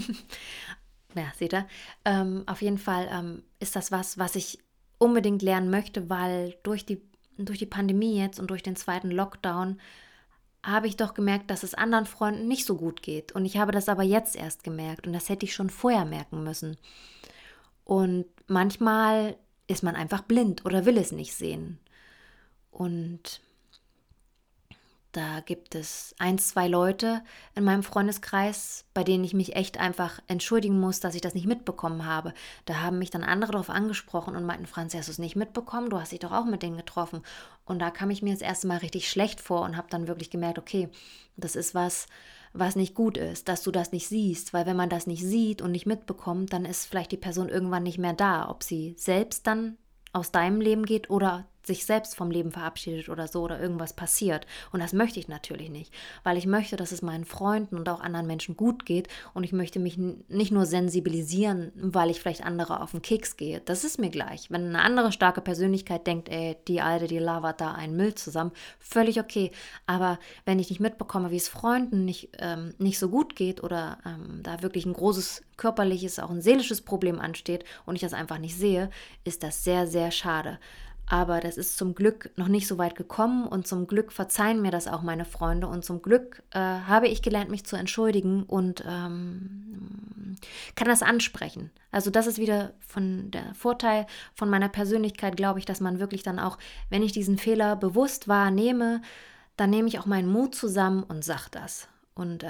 ja, 1.14 1.32
seht 1.36 1.52
ihr? 1.52 1.66
Ähm, 2.04 2.44
auf 2.46 2.62
jeden 2.62 2.78
Fall 2.78 3.08
ähm, 3.10 3.42
ist 3.60 3.76
das 3.76 3.92
was, 3.92 4.18
was 4.18 4.36
ich 4.36 4.58
unbedingt 4.98 5.42
lernen 5.42 5.70
möchte, 5.70 6.08
weil 6.08 6.56
durch 6.62 6.86
die 6.86 7.02
durch 7.38 7.58
die 7.58 7.66
Pandemie 7.66 8.18
jetzt 8.18 8.38
und 8.38 8.50
durch 8.50 8.62
den 8.62 8.76
zweiten 8.76 9.10
Lockdown 9.10 9.80
habe 10.64 10.86
ich 10.86 10.96
doch 10.96 11.14
gemerkt, 11.14 11.50
dass 11.50 11.64
es 11.64 11.74
anderen 11.74 12.06
Freunden 12.06 12.46
nicht 12.46 12.64
so 12.66 12.76
gut 12.76 13.02
geht. 13.02 13.32
Und 13.32 13.44
ich 13.44 13.56
habe 13.56 13.72
das 13.72 13.88
aber 13.88 14.04
jetzt 14.04 14.36
erst 14.36 14.62
gemerkt 14.62 15.06
und 15.06 15.12
das 15.12 15.28
hätte 15.28 15.44
ich 15.44 15.54
schon 15.54 15.70
vorher 15.70 16.04
merken 16.04 16.44
müssen. 16.44 16.76
Und 17.84 18.26
manchmal 18.46 19.36
ist 19.66 19.82
man 19.82 19.96
einfach 19.96 20.22
blind 20.22 20.64
oder 20.64 20.86
will 20.86 20.98
es 20.98 21.10
nicht 21.12 21.34
sehen. 21.34 21.78
Und 22.70 23.40
da 25.12 25.40
gibt 25.40 25.74
es 25.74 26.14
ein, 26.18 26.38
zwei 26.38 26.68
Leute 26.68 27.22
in 27.54 27.64
meinem 27.64 27.82
Freundeskreis, 27.82 28.86
bei 28.94 29.04
denen 29.04 29.24
ich 29.24 29.34
mich 29.34 29.54
echt 29.54 29.78
einfach 29.78 30.20
entschuldigen 30.26 30.80
muss, 30.80 31.00
dass 31.00 31.14
ich 31.14 31.20
das 31.20 31.34
nicht 31.34 31.46
mitbekommen 31.46 32.06
habe. 32.06 32.32
Da 32.64 32.80
haben 32.80 32.98
mich 32.98 33.10
dann 33.10 33.22
andere 33.22 33.52
darauf 33.52 33.68
angesprochen 33.68 34.34
und 34.34 34.46
meinten, 34.46 34.66
Franz, 34.66 34.94
hast 34.94 35.08
du 35.08 35.12
es 35.12 35.18
nicht 35.18 35.36
mitbekommen? 35.36 35.90
Du 35.90 36.00
hast 36.00 36.12
dich 36.12 36.20
doch 36.20 36.32
auch 36.32 36.46
mit 36.46 36.62
denen 36.62 36.78
getroffen. 36.78 37.22
Und 37.66 37.78
da 37.78 37.90
kam 37.90 38.08
ich 38.08 38.22
mir 38.22 38.32
das 38.32 38.40
erste 38.40 38.66
Mal 38.66 38.78
richtig 38.78 39.10
schlecht 39.10 39.42
vor 39.42 39.60
und 39.62 39.76
habe 39.76 39.88
dann 39.90 40.08
wirklich 40.08 40.30
gemerkt, 40.30 40.58
okay, 40.58 40.88
das 41.36 41.56
ist 41.56 41.74
was, 41.74 42.06
was 42.54 42.74
nicht 42.74 42.94
gut 42.94 43.18
ist, 43.18 43.48
dass 43.48 43.62
du 43.62 43.70
das 43.70 43.92
nicht 43.92 44.08
siehst, 44.08 44.54
weil 44.54 44.64
wenn 44.64 44.76
man 44.76 44.88
das 44.88 45.06
nicht 45.06 45.22
sieht 45.22 45.60
und 45.60 45.72
nicht 45.72 45.86
mitbekommt, 45.86 46.54
dann 46.54 46.64
ist 46.64 46.86
vielleicht 46.86 47.12
die 47.12 47.18
Person 47.18 47.50
irgendwann 47.50 47.82
nicht 47.82 47.98
mehr 47.98 48.14
da, 48.14 48.48
ob 48.48 48.62
sie 48.62 48.94
selbst 48.96 49.46
dann 49.46 49.76
aus 50.14 50.32
deinem 50.32 50.62
Leben 50.62 50.86
geht 50.86 51.10
oder 51.10 51.46
sich 51.64 51.86
selbst 51.86 52.16
vom 52.16 52.30
Leben 52.30 52.50
verabschiedet 52.50 53.08
oder 53.08 53.28
so 53.28 53.42
oder 53.42 53.60
irgendwas 53.60 53.92
passiert. 53.92 54.46
Und 54.72 54.82
das 54.82 54.92
möchte 54.92 55.20
ich 55.20 55.28
natürlich 55.28 55.70
nicht, 55.70 55.92
weil 56.24 56.36
ich 56.36 56.46
möchte, 56.46 56.76
dass 56.76 56.92
es 56.92 57.02
meinen 57.02 57.24
Freunden 57.24 57.76
und 57.76 57.88
auch 57.88 58.00
anderen 58.00 58.26
Menschen 58.26 58.56
gut 58.56 58.84
geht 58.84 59.08
und 59.34 59.44
ich 59.44 59.52
möchte 59.52 59.78
mich 59.78 59.96
nicht 59.96 60.52
nur 60.52 60.66
sensibilisieren, 60.66 61.72
weil 61.74 62.10
ich 62.10 62.20
vielleicht 62.20 62.44
andere 62.44 62.80
auf 62.80 62.92
den 62.92 63.02
Keks 63.02 63.36
gehe. 63.36 63.60
Das 63.60 63.84
ist 63.84 63.98
mir 63.98 64.10
gleich. 64.10 64.50
Wenn 64.50 64.66
eine 64.68 64.82
andere 64.82 65.12
starke 65.12 65.40
Persönlichkeit 65.40 66.06
denkt, 66.06 66.28
ey, 66.28 66.56
die 66.68 66.80
Alte, 66.80 67.06
die 67.06 67.18
labert 67.18 67.60
da 67.60 67.72
einen 67.72 67.96
Müll 67.96 68.14
zusammen, 68.14 68.52
völlig 68.78 69.20
okay. 69.20 69.52
Aber 69.86 70.18
wenn 70.44 70.58
ich 70.58 70.70
nicht 70.70 70.80
mitbekomme, 70.80 71.30
wie 71.30 71.36
es 71.36 71.48
Freunden 71.48 72.04
nicht, 72.04 72.30
ähm, 72.38 72.74
nicht 72.78 72.98
so 72.98 73.08
gut 73.08 73.36
geht 73.36 73.62
oder 73.62 73.98
ähm, 74.04 74.40
da 74.42 74.62
wirklich 74.62 74.86
ein 74.86 74.92
großes 74.92 75.42
körperliches, 75.56 76.18
auch 76.18 76.30
ein 76.30 76.42
seelisches 76.42 76.80
Problem 76.80 77.20
ansteht 77.20 77.64
und 77.86 77.94
ich 77.94 78.00
das 78.00 78.14
einfach 78.14 78.38
nicht 78.38 78.56
sehe, 78.56 78.90
ist 79.24 79.42
das 79.42 79.64
sehr, 79.64 79.86
sehr 79.86 80.10
schade. 80.10 80.58
Aber 81.06 81.40
das 81.40 81.56
ist 81.56 81.76
zum 81.76 81.94
Glück 81.94 82.30
noch 82.36 82.48
nicht 82.48 82.66
so 82.66 82.78
weit 82.78 82.94
gekommen 82.94 83.46
und 83.46 83.66
zum 83.66 83.86
Glück 83.86 84.12
verzeihen 84.12 84.62
mir 84.62 84.70
das 84.70 84.88
auch 84.88 85.02
meine 85.02 85.24
Freunde 85.24 85.66
und 85.66 85.84
zum 85.84 86.00
Glück 86.00 86.42
äh, 86.52 86.58
habe 86.58 87.08
ich 87.08 87.22
gelernt, 87.22 87.50
mich 87.50 87.64
zu 87.64 87.76
entschuldigen 87.76 88.44
und 88.44 88.84
ähm, 88.86 90.36
kann 90.74 90.88
das 90.88 91.02
ansprechen. 91.02 91.70
Also 91.90 92.10
das 92.10 92.26
ist 92.26 92.38
wieder 92.38 92.72
von 92.80 93.30
der 93.30 93.54
Vorteil 93.54 94.06
von 94.34 94.48
meiner 94.48 94.68
Persönlichkeit, 94.68 95.36
glaube 95.36 95.58
ich, 95.58 95.64
dass 95.64 95.80
man 95.80 95.98
wirklich 95.98 96.22
dann 96.22 96.38
auch, 96.38 96.56
wenn 96.88 97.02
ich 97.02 97.12
diesen 97.12 97.36
Fehler 97.36 97.76
bewusst 97.76 98.28
wahrnehme, 98.28 99.02
dann 99.56 99.70
nehme 99.70 99.88
ich 99.88 99.98
auch 99.98 100.06
meinen 100.06 100.28
Mut 100.30 100.54
zusammen 100.54 101.02
und 101.02 101.24
sage 101.24 101.48
das. 101.50 101.88
Und 102.14 102.42
äh, 102.42 102.48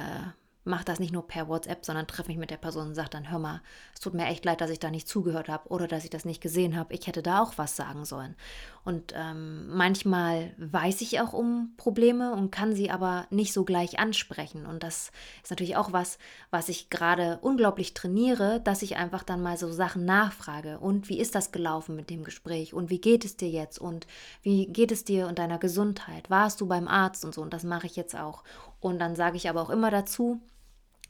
mache 0.65 0.85
das 0.85 1.01
nicht 1.01 1.13
nur 1.13 1.27
per 1.27 1.49
WhatsApp, 1.49 1.85
sondern 1.85 2.07
treffe 2.07 2.29
mich 2.29 2.39
mit 2.39 2.51
der 2.51 2.57
Person 2.57 2.89
und 2.89 2.95
sage 2.95 3.11
dann, 3.11 3.31
hör 3.31 3.39
mal, 3.39 3.63
es 3.95 4.01
tut 4.01 4.15
mir 4.15 4.27
echt 4.27 4.45
leid, 4.45 4.61
dass 4.61 4.71
ich 4.71 4.79
da 4.79 4.91
nicht 4.91 5.09
zugehört 5.09 5.49
habe 5.49 5.69
oder 5.69 5.89
dass 5.89 6.05
ich 6.05 6.11
das 6.11 6.25
nicht 6.25 6.41
gesehen 6.41 6.77
habe. 6.77 6.95
Ich 6.95 7.07
hätte 7.07 7.23
da 7.23 7.43
auch 7.43 7.55
was 7.57 7.77
sagen 7.77 8.05
sollen. 8.05 8.37
Und 8.85 9.13
ähm, 9.17 9.69
manchmal 9.69 10.55
weiß 10.59 11.03
ich 11.03 11.21
auch 11.21 11.33
um 11.33 11.73
Probleme 11.77 12.33
und 12.33 12.51
kann 12.51 12.75
sie 12.75 12.91
aber 12.91 13.27
nicht 13.31 13.53
so 13.53 13.65
gleich 13.65 14.01
ansprechen. 14.01 14.67
Und 14.67 14.83
das 14.83 15.13
ist 15.43 15.51
natürlich 15.51 15.77
auch 15.77 15.93
was, 15.93 16.19
was 16.51 16.69
ich 16.69 16.91
gerade 16.91 17.39
unglaublich 17.43 17.95
trainiere, 17.95 18.61
dass 18.61 18.83
ich 18.83 18.97
einfach 18.97 19.23
dann 19.23 19.41
mal 19.41 19.57
so 19.57 19.71
Sachen 19.71 20.05
nachfrage. 20.05 20.81
Und 20.81 21.09
wie 21.09 21.21
ist 21.21 21.37
das 21.37 21.53
gelaufen 21.53 21.95
mit 21.95 22.11
dem 22.11 22.25
Gespräch? 22.25 22.75
Und 22.75 22.91
wie 22.91 23.01
geht 23.01 23.25
es 23.25 23.37
dir 23.37 23.51
jetzt? 23.51 23.79
Und 23.79 24.09
wie 24.43 24.67
geht 24.67 24.91
es 24.91 25.05
dir 25.05 25.29
und 25.29 25.39
deiner 25.39 25.59
Gesundheit? 25.59 26.29
Warst 26.29 26.61
du 26.61 26.67
beim 26.67 26.89
Arzt 26.89 27.25
und 27.25 27.35
so? 27.35 27.43
Und 27.43 27.55
das 27.55 27.63
mache 27.63 27.87
ich 27.87 27.95
jetzt 27.95 28.17
auch. 28.17 28.43
Und 28.81 28.99
dann 28.99 29.15
sage 29.15 29.37
ich 29.37 29.49
aber 29.49 29.63
auch 29.63 29.71
immer 29.71 29.93
dazu, 29.93 30.41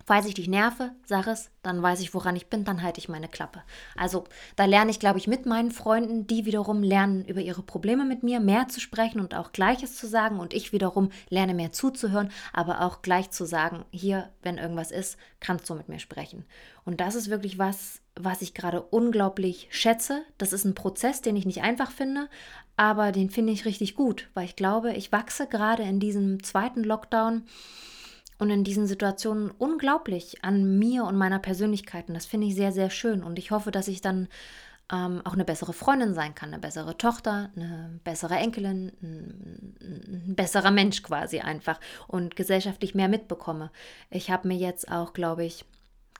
Falls 0.04 0.26
ich 0.26 0.34
dich 0.34 0.48
nerve, 0.48 0.90
sag 1.06 1.26
es, 1.26 1.50
dann 1.62 1.82
weiß 1.82 2.00
ich, 2.00 2.12
woran 2.14 2.36
ich 2.36 2.48
bin, 2.48 2.64
dann 2.64 2.82
halte 2.82 2.98
ich 2.98 3.08
meine 3.08 3.28
Klappe. 3.28 3.62
Also 3.96 4.24
da 4.56 4.64
lerne 4.64 4.90
ich, 4.90 4.98
glaube 4.98 5.18
ich, 5.18 5.28
mit 5.28 5.46
meinen 5.46 5.70
Freunden, 5.70 6.26
die 6.26 6.44
wiederum 6.44 6.82
lernen, 6.82 7.24
über 7.24 7.40
ihre 7.40 7.62
Probleme 7.62 8.04
mit 8.04 8.22
mir 8.22 8.40
mehr 8.40 8.68
zu 8.68 8.80
sprechen 8.80 9.20
und 9.20 9.34
auch 9.34 9.52
Gleiches 9.52 9.96
zu 9.96 10.06
sagen. 10.06 10.40
Und 10.40 10.54
ich 10.54 10.72
wiederum 10.72 11.10
lerne 11.28 11.54
mehr 11.54 11.72
zuzuhören, 11.72 12.30
aber 12.52 12.82
auch 12.82 13.02
gleich 13.02 13.30
zu 13.30 13.44
sagen, 13.44 13.84
hier, 13.90 14.30
wenn 14.42 14.58
irgendwas 14.58 14.90
ist, 14.90 15.16
kannst 15.40 15.70
du 15.70 15.74
mit 15.74 15.88
mir 15.88 15.98
sprechen. 15.98 16.44
Und 16.84 17.00
das 17.00 17.14
ist 17.14 17.30
wirklich 17.30 17.58
was, 17.58 18.00
was 18.16 18.42
ich 18.42 18.54
gerade 18.54 18.82
unglaublich 18.82 19.68
schätze. 19.70 20.22
Das 20.36 20.52
ist 20.52 20.64
ein 20.64 20.74
Prozess, 20.74 21.22
den 21.22 21.36
ich 21.36 21.46
nicht 21.46 21.62
einfach 21.62 21.90
finde, 21.90 22.28
aber 22.76 23.12
den 23.12 23.30
finde 23.30 23.52
ich 23.52 23.64
richtig 23.64 23.94
gut, 23.94 24.28
weil 24.34 24.46
ich 24.46 24.56
glaube, 24.56 24.92
ich 24.94 25.12
wachse 25.12 25.46
gerade 25.46 25.82
in 25.82 26.00
diesem 26.00 26.42
zweiten 26.42 26.82
Lockdown 26.82 27.44
und 28.42 28.50
in 28.50 28.64
diesen 28.64 28.88
Situationen 28.88 29.52
unglaublich 29.52 30.44
an 30.44 30.76
mir 30.78 31.04
und 31.04 31.16
meiner 31.16 31.38
Persönlichkeit. 31.38 32.08
Und 32.08 32.14
das 32.14 32.26
finde 32.26 32.48
ich 32.48 32.56
sehr, 32.56 32.72
sehr 32.72 32.90
schön. 32.90 33.22
Und 33.22 33.38
ich 33.38 33.52
hoffe, 33.52 33.70
dass 33.70 33.86
ich 33.86 34.00
dann 34.00 34.26
ähm, 34.92 35.22
auch 35.24 35.34
eine 35.34 35.44
bessere 35.44 35.72
Freundin 35.72 36.12
sein 36.12 36.34
kann, 36.34 36.48
eine 36.48 36.58
bessere 36.58 36.98
Tochter, 36.98 37.50
eine 37.54 38.00
bessere 38.02 38.34
Enkelin, 38.34 38.90
ein, 39.00 39.76
ein 39.80 40.34
besserer 40.34 40.72
Mensch 40.72 41.04
quasi 41.04 41.38
einfach 41.38 41.78
und 42.08 42.34
gesellschaftlich 42.34 42.96
mehr 42.96 43.08
mitbekomme. 43.08 43.70
Ich 44.10 44.32
habe 44.32 44.48
mir 44.48 44.56
jetzt 44.56 44.90
auch, 44.90 45.12
glaube 45.12 45.44
ich, 45.44 45.64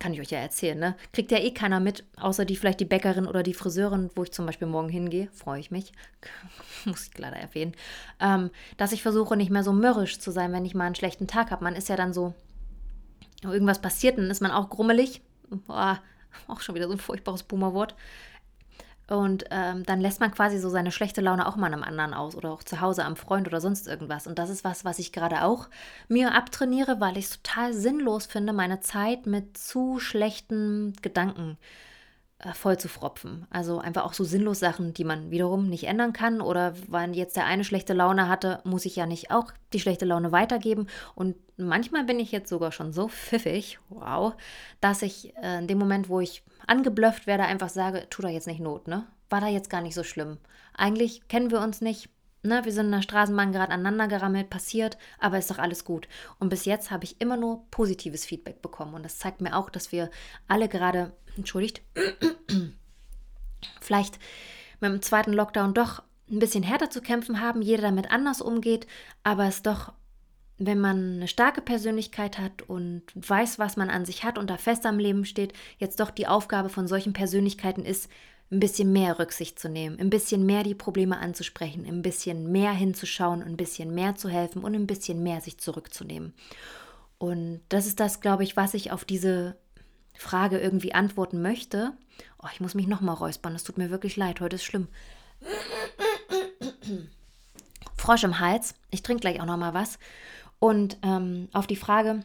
kann 0.03 0.13
ich 0.15 0.21
euch 0.21 0.31
ja 0.31 0.41
erzählen, 0.41 0.77
ne? 0.77 0.97
Kriegt 1.13 1.31
ja 1.31 1.39
eh 1.39 1.53
keiner 1.53 1.79
mit, 1.79 2.03
außer 2.17 2.45
die 2.45 2.57
vielleicht 2.57 2.81
die 2.81 2.85
Bäckerin 2.85 3.29
oder 3.29 3.45
die 3.45 3.55
Friseurin, 3.55 4.11
wo 4.17 4.25
ich 4.25 4.33
zum 4.33 4.47
Beispiel 4.47 4.67
morgen 4.67 4.89
hingehe, 4.89 5.29
freue 5.33 5.61
ich 5.61 5.71
mich, 5.71 5.93
muss 6.85 7.07
ich 7.07 7.17
leider 7.17 7.37
erwähnen, 7.37 7.73
ähm, 8.19 8.51
dass 8.79 8.91
ich 8.91 9.01
versuche, 9.01 9.37
nicht 9.37 9.53
mehr 9.53 9.63
so 9.63 9.73
mürrisch 9.73 10.19
zu 10.19 10.33
sein, 10.33 10.53
wenn 10.53 10.65
ich 10.65 10.75
mal 10.75 10.87
einen 10.87 10.97
schlechten 10.97 11.29
Tag 11.29 11.53
habe. 11.53 11.63
Man 11.63 11.77
ist 11.77 11.89
ja 11.89 11.95
dann 11.95 12.13
so, 12.13 12.35
irgendwas 13.45 13.81
passiert, 13.81 14.19
dann 14.19 14.29
ist 14.29 14.43
man 14.43 14.51
auch 14.51 14.71
grummelig. 14.71 15.23
Boah, 15.69 16.01
auch 16.49 16.61
schon 16.61 16.75
wieder 16.75 16.89
so 16.89 16.95
ein 16.95 16.99
furchtbares 16.99 17.45
Boomerwort. 17.45 17.95
Und 19.13 19.45
ähm, 19.51 19.85
dann 19.85 20.01
lässt 20.01 20.21
man 20.21 20.31
quasi 20.31 20.59
so 20.59 20.71
seine 20.71 20.91
schlechte 20.91 21.21
Laune 21.21 21.47
auch 21.47 21.57
mal 21.57 21.67
einem 21.67 21.83
anderen 21.83 22.15
aus 22.15 22.35
oder 22.35 22.51
auch 22.51 22.63
zu 22.63 22.81
Hause 22.81 23.05
am 23.05 23.15
Freund 23.15 23.47
oder 23.47 23.61
sonst 23.61 23.87
irgendwas. 23.87 24.27
Und 24.27 24.39
das 24.39 24.49
ist 24.49 24.65
was, 24.65 24.87
was 24.87 24.99
ich 24.99 25.13
gerade 25.13 25.45
auch 25.45 25.69
mir 26.09 26.35
abtrainiere, 26.35 26.99
weil 26.99 27.19
ich 27.19 27.27
es 27.27 27.43
total 27.43 27.75
sinnlos 27.75 28.25
finde, 28.25 28.55
meine 28.55 28.81
Zeit 28.81 29.27
mit 29.27 29.59
zu 29.59 29.99
schlechten 29.99 30.95
Gedanken 31.03 31.59
äh, 31.59 31.92
voll 32.55 32.79
zu 32.79 32.89
fropfen. 32.89 33.47
Also 33.51 33.79
einfach 33.79 34.05
auch 34.05 34.15
so 34.15 34.25
sinnlos 34.25 34.59
Sachen, 34.59 34.95
die 34.95 35.05
man 35.05 35.31
wiederum 35.31 35.69
nicht 35.69 35.85
ändern 35.85 36.13
kann. 36.13 36.41
Oder 36.41 36.75
wenn 36.89 37.15
jetzt 37.15 37.37
der 37.37 37.47
eine 37.47 37.65
schlechte 37.65 37.93
Laune 37.93 38.29
hatte, 38.29 38.61
muss 38.65 38.85
ich 38.85 38.97
ja 38.97 39.07
nicht 39.07 39.31
auch 39.31 39.53
die 39.73 39.81
schlechte 39.81 40.05
Laune 40.05 40.33
weitergeben. 40.33 40.89
Und 41.15 41.37
manchmal 41.57 42.05
bin 42.05 42.19
ich 42.19 42.33
jetzt 42.33 42.49
sogar 42.49 42.73
schon 42.73 42.93
so 42.93 43.09
pfiffig, 43.09 43.79
wow, 43.89 44.35
dass 44.81 45.03
ich 45.03 45.37
äh, 45.37 45.59
in 45.59 45.69
dem 45.69 45.79
Moment, 45.79 46.09
wo 46.09 46.21
ich 46.21 46.43
angeblufft 46.67 47.27
werde, 47.27 47.45
einfach 47.45 47.69
sage, 47.69 48.07
tu 48.11 48.23
da 48.23 48.29
jetzt 48.29 48.47
nicht 48.47 48.61
Not, 48.61 48.89
ne? 48.89 49.07
War 49.31 49.41
da 49.41 49.49
jetzt 49.49 49.71
gar 49.71 49.81
nicht 49.81 49.95
so 49.95 50.03
schlimm. 50.03 50.39
Eigentlich 50.75 51.27
kennen 51.29 51.51
wir 51.51 51.61
uns 51.61 51.81
nicht, 51.81 52.09
ne? 52.43 52.65
Wir 52.65 52.73
sind 52.73 52.87
in 52.87 52.93
der 52.93 53.03
Straßenbahn 53.03 53.53
gerade 53.53 53.73
aneinander 53.73 54.09
gerammelt, 54.09 54.51
passiert, 54.51 54.99
aber 55.19 55.39
ist 55.39 55.51
doch 55.51 55.59
alles 55.59 55.85
gut. 55.85 56.09
Und 56.39 56.49
bis 56.49 56.65
jetzt 56.65 56.91
habe 56.91 57.05
ich 57.05 57.21
immer 57.21 57.37
nur 57.37 57.65
positives 57.71 58.25
Feedback 58.25 58.63
bekommen. 58.63 58.95
Und 58.95 59.05
das 59.05 59.19
zeigt 59.19 59.41
mir 59.41 59.57
auch, 59.57 59.71
dass 59.71 59.93
wir 59.93 60.11
alle 60.49 60.69
gerade, 60.69 61.13
entschuldigt, 61.37 61.83
vielleicht 63.81 64.19
mit 64.81 64.91
dem 64.91 65.03
zweiten 65.03 65.33
Lockdown 65.33 65.75
doch 65.75 66.03
ein 66.31 66.39
bisschen 66.39 66.63
härter 66.63 66.91
zu 66.91 67.01
kämpfen 67.01 67.41
haben, 67.41 67.63
jeder 67.63 67.83
damit 67.83 68.11
anders 68.11 68.41
umgeht, 68.41 68.87
aber 69.23 69.47
es 69.47 69.63
doch 69.63 69.93
wenn 70.67 70.81
man 70.81 71.17
eine 71.17 71.29
starke 71.29 71.61
Persönlichkeit 71.61 72.39
hat 72.39 72.63
und 72.63 73.03
weiß, 73.15 73.59
was 73.59 73.77
man 73.77 73.91
an 73.91 74.05
sich 74.05 74.25
hat 74.25 74.39
und 74.39 74.49
da 74.49 74.57
fest 74.57 74.87
am 74.87 74.99
Leben 74.99 75.25
steht, 75.25 75.53
jetzt 75.79 75.99
doch 76.01 76.11
die 76.11 76.27
Aufgabe 76.27 76.69
von 76.69 76.87
solchen 76.87 77.13
Persönlichkeiten 77.13 77.85
ist, 77.85 78.09
ein 78.51 78.61
bisschen 78.61 78.93
mehr 78.93 79.19
Rücksicht 79.19 79.59
zu 79.59 79.71
nehmen, 79.71 79.99
ein 79.99 80.11
bisschen 80.11 80.45
mehr 80.45 80.63
die 80.63 80.75
Probleme 80.75 81.19
anzusprechen, 81.19 81.87
ein 81.87 82.03
bisschen 82.03 82.53
mehr 82.53 82.73
hinzuschauen, 82.73 83.43
ein 83.43 83.57
bisschen 83.57 83.95
mehr 83.95 84.15
zu 84.15 84.29
helfen 84.29 84.63
und 84.63 84.75
ein 84.75 84.87
bisschen 84.87 85.23
mehr 85.23 85.41
sich 85.41 85.59
zurückzunehmen. 85.59 86.35
Und 87.17 87.63
das 87.71 87.87
ist 87.87 87.99
das, 87.99 88.21
glaube 88.21 88.45
ich, 88.45 88.57
was 88.57 88.75
ich 88.75 88.93
auf 88.93 89.07
diese 89.07 89.57
Frage 90.15 90.59
irgendwie 90.59 90.95
antworten 90.95 91.43
möchte. 91.43 91.93
Oh, 92.43 92.49
ich 92.53 92.61
muss 92.61 92.75
mich 92.75 92.87
nochmal 92.87 93.15
räuspern, 93.15 93.55
es 93.55 93.65
tut 93.65 93.79
mir 93.79 93.91
wirklich 93.91 94.17
leid, 94.17 94.41
heute 94.41 94.57
ist 94.57 94.65
schlimm. 94.65 94.89
Frosch 97.97 98.25
im 98.25 98.41
Hals, 98.41 98.75
ich 98.91 99.03
trinke 99.03 99.21
gleich 99.21 99.41
auch 99.41 99.47
nochmal 99.47 99.75
was. 99.75 99.99
Und 100.59 100.99
ähm, 101.03 101.49
auf 101.53 101.67
die 101.67 101.77
Frage, 101.77 102.23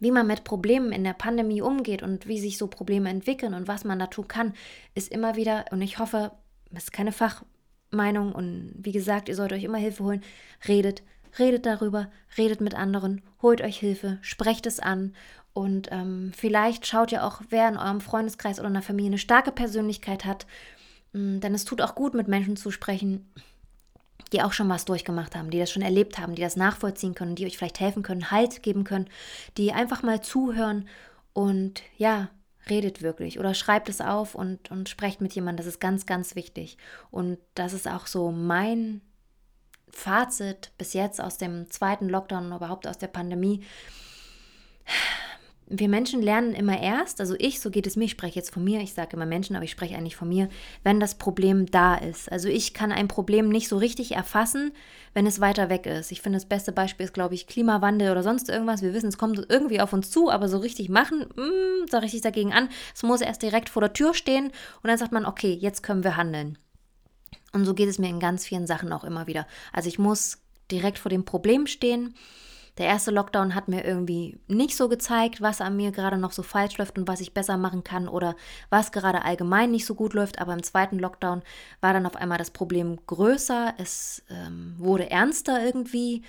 wie 0.00 0.10
man 0.10 0.26
mit 0.26 0.44
Problemen 0.44 0.92
in 0.92 1.04
der 1.04 1.12
Pandemie 1.12 1.62
umgeht 1.62 2.02
und 2.02 2.26
wie 2.26 2.40
sich 2.40 2.58
so 2.58 2.66
Probleme 2.66 3.08
entwickeln 3.08 3.54
und 3.54 3.68
was 3.68 3.84
man 3.84 3.98
da 3.98 4.06
tun 4.06 4.28
kann, 4.28 4.54
ist 4.94 5.12
immer 5.12 5.36
wieder, 5.36 5.66
und 5.70 5.82
ich 5.82 5.98
hoffe, 5.98 6.32
es 6.72 6.84
ist 6.84 6.92
keine 6.92 7.12
Fachmeinung 7.12 8.32
und 8.32 8.74
wie 8.78 8.92
gesagt, 8.92 9.28
ihr 9.28 9.36
sollt 9.36 9.52
euch 9.52 9.64
immer 9.64 9.78
Hilfe 9.78 10.04
holen, 10.04 10.22
redet, 10.66 11.02
redet 11.38 11.66
darüber, 11.66 12.10
redet 12.38 12.60
mit 12.60 12.74
anderen, 12.74 13.22
holt 13.42 13.60
euch 13.60 13.78
Hilfe, 13.78 14.18
sprecht 14.22 14.66
es 14.66 14.80
an 14.80 15.14
und 15.52 15.88
ähm, 15.90 16.32
vielleicht 16.36 16.86
schaut 16.86 17.12
ihr 17.12 17.24
auch, 17.24 17.40
wer 17.48 17.68
in 17.68 17.76
eurem 17.76 18.00
Freundeskreis 18.00 18.58
oder 18.58 18.68
in 18.68 18.74
der 18.74 18.82
Familie 18.82 19.10
eine 19.10 19.18
starke 19.18 19.52
Persönlichkeit 19.52 20.24
hat, 20.24 20.46
mm, 21.12 21.40
denn 21.40 21.54
es 21.54 21.64
tut 21.64 21.82
auch 21.82 21.94
gut, 21.94 22.14
mit 22.14 22.28
Menschen 22.28 22.56
zu 22.56 22.70
sprechen, 22.70 23.32
die 24.32 24.42
auch 24.42 24.52
schon 24.52 24.68
was 24.68 24.84
durchgemacht 24.84 25.34
haben, 25.34 25.50
die 25.50 25.58
das 25.58 25.70
schon 25.70 25.82
erlebt 25.82 26.18
haben, 26.18 26.34
die 26.34 26.42
das 26.42 26.56
nachvollziehen 26.56 27.14
können, 27.14 27.34
die 27.34 27.46
euch 27.46 27.58
vielleicht 27.58 27.80
helfen 27.80 28.02
können, 28.02 28.30
Halt 28.30 28.62
geben 28.62 28.84
können, 28.84 29.08
die 29.56 29.72
einfach 29.72 30.02
mal 30.02 30.20
zuhören 30.20 30.88
und 31.32 31.82
ja, 31.96 32.28
redet 32.68 33.02
wirklich 33.02 33.40
oder 33.40 33.54
schreibt 33.54 33.88
es 33.88 34.00
auf 34.00 34.34
und, 34.36 34.70
und 34.70 34.88
sprecht 34.88 35.20
mit 35.20 35.34
jemandem. 35.34 35.64
Das 35.64 35.74
ist 35.74 35.80
ganz, 35.80 36.06
ganz 36.06 36.36
wichtig. 36.36 36.78
Und 37.10 37.38
das 37.54 37.72
ist 37.72 37.88
auch 37.88 38.06
so 38.06 38.30
mein 38.30 39.00
Fazit 39.90 40.70
bis 40.78 40.92
jetzt 40.92 41.20
aus 41.20 41.38
dem 41.38 41.68
zweiten 41.70 42.08
Lockdown 42.08 42.46
und 42.46 42.56
überhaupt 42.56 42.86
aus 42.86 42.98
der 42.98 43.08
Pandemie 43.08 43.64
wir 45.72 45.88
Menschen 45.88 46.20
lernen 46.20 46.52
immer 46.52 46.80
erst, 46.80 47.20
also 47.20 47.36
ich, 47.38 47.60
so 47.60 47.70
geht 47.70 47.86
es 47.86 47.94
mir, 47.94 48.06
ich 48.06 48.10
spreche 48.10 48.34
jetzt 48.34 48.52
von 48.52 48.64
mir, 48.64 48.80
ich 48.80 48.92
sage 48.92 49.16
immer 49.16 49.24
Menschen, 49.24 49.54
aber 49.54 49.64
ich 49.64 49.70
spreche 49.70 49.96
eigentlich 49.96 50.16
von 50.16 50.28
mir, 50.28 50.48
wenn 50.82 50.98
das 50.98 51.14
Problem 51.14 51.66
da 51.66 51.94
ist. 51.94 52.30
Also 52.30 52.48
ich 52.48 52.74
kann 52.74 52.90
ein 52.90 53.06
Problem 53.06 53.48
nicht 53.48 53.68
so 53.68 53.78
richtig 53.78 54.12
erfassen, 54.12 54.72
wenn 55.14 55.26
es 55.26 55.40
weiter 55.40 55.70
weg 55.70 55.86
ist. 55.86 56.10
Ich 56.10 56.22
finde, 56.22 56.38
das 56.38 56.48
beste 56.48 56.72
Beispiel 56.72 57.04
ist, 57.04 57.14
glaube 57.14 57.34
ich, 57.34 57.46
Klimawandel 57.46 58.10
oder 58.10 58.24
sonst 58.24 58.48
irgendwas. 58.48 58.82
Wir 58.82 58.92
wissen, 58.92 59.08
es 59.08 59.16
kommt 59.16 59.46
irgendwie 59.48 59.80
auf 59.80 59.92
uns 59.92 60.10
zu, 60.10 60.28
aber 60.28 60.48
so 60.48 60.58
richtig 60.58 60.88
machen, 60.88 61.26
mm, 61.36 61.86
da 61.88 61.98
richtig 61.98 62.22
dagegen 62.22 62.52
an. 62.52 62.68
Es 62.92 63.04
muss 63.04 63.20
erst 63.20 63.42
direkt 63.42 63.68
vor 63.68 63.80
der 63.80 63.92
Tür 63.92 64.12
stehen 64.12 64.46
und 64.46 64.88
dann 64.88 64.98
sagt 64.98 65.12
man, 65.12 65.24
okay, 65.24 65.52
jetzt 65.52 65.84
können 65.84 66.02
wir 66.02 66.16
handeln. 66.16 66.58
Und 67.52 67.64
so 67.64 67.74
geht 67.74 67.88
es 67.88 67.98
mir 67.98 68.08
in 68.08 68.18
ganz 68.18 68.44
vielen 68.44 68.66
Sachen 68.66 68.92
auch 68.92 69.04
immer 69.04 69.28
wieder. 69.28 69.46
Also 69.72 69.88
ich 69.88 70.00
muss 70.00 70.38
direkt 70.72 70.98
vor 70.98 71.10
dem 71.10 71.24
Problem 71.24 71.68
stehen 71.68 72.14
der 72.78 72.86
erste 72.86 73.10
Lockdown 73.10 73.54
hat 73.54 73.68
mir 73.68 73.84
irgendwie 73.84 74.38
nicht 74.46 74.76
so 74.76 74.88
gezeigt, 74.88 75.40
was 75.40 75.60
an 75.60 75.76
mir 75.76 75.92
gerade 75.92 76.18
noch 76.18 76.32
so 76.32 76.42
falsch 76.42 76.78
läuft 76.78 76.98
und 76.98 77.08
was 77.08 77.20
ich 77.20 77.34
besser 77.34 77.56
machen 77.56 77.84
kann 77.84 78.08
oder 78.08 78.36
was 78.70 78.92
gerade 78.92 79.24
allgemein 79.24 79.70
nicht 79.70 79.86
so 79.86 79.94
gut 79.94 80.14
läuft. 80.14 80.40
Aber 80.40 80.52
im 80.52 80.62
zweiten 80.62 80.98
Lockdown 80.98 81.42
war 81.80 81.92
dann 81.92 82.06
auf 82.06 82.16
einmal 82.16 82.38
das 82.38 82.50
Problem 82.50 82.98
größer. 83.06 83.74
Es 83.78 84.22
ähm, 84.30 84.74
wurde 84.78 85.10
ernster 85.10 85.64
irgendwie. 85.64 86.22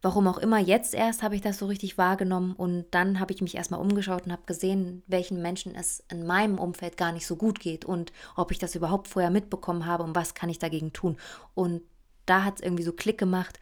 Warum 0.00 0.28
auch 0.28 0.38
immer, 0.38 0.60
jetzt 0.60 0.94
erst 0.94 1.24
habe 1.24 1.34
ich 1.34 1.40
das 1.40 1.58
so 1.58 1.66
richtig 1.66 1.98
wahrgenommen 1.98 2.54
und 2.54 2.86
dann 2.92 3.18
habe 3.18 3.32
ich 3.32 3.42
mich 3.42 3.56
erstmal 3.56 3.80
umgeschaut 3.80 4.26
und 4.26 4.32
habe 4.32 4.46
gesehen, 4.46 5.02
welchen 5.08 5.42
Menschen 5.42 5.74
es 5.74 6.04
in 6.08 6.24
meinem 6.24 6.60
Umfeld 6.60 6.96
gar 6.96 7.10
nicht 7.10 7.26
so 7.26 7.34
gut 7.34 7.58
geht 7.58 7.84
und 7.84 8.12
ob 8.36 8.52
ich 8.52 8.58
das 8.58 8.76
überhaupt 8.76 9.08
vorher 9.08 9.32
mitbekommen 9.32 9.86
habe 9.86 10.04
und 10.04 10.14
was 10.14 10.34
kann 10.34 10.50
ich 10.50 10.60
dagegen 10.60 10.92
tun. 10.92 11.16
Und 11.54 11.82
da 12.26 12.44
hat 12.44 12.56
es 12.56 12.60
irgendwie 12.62 12.84
so 12.84 12.92
Klick 12.92 13.18
gemacht 13.18 13.58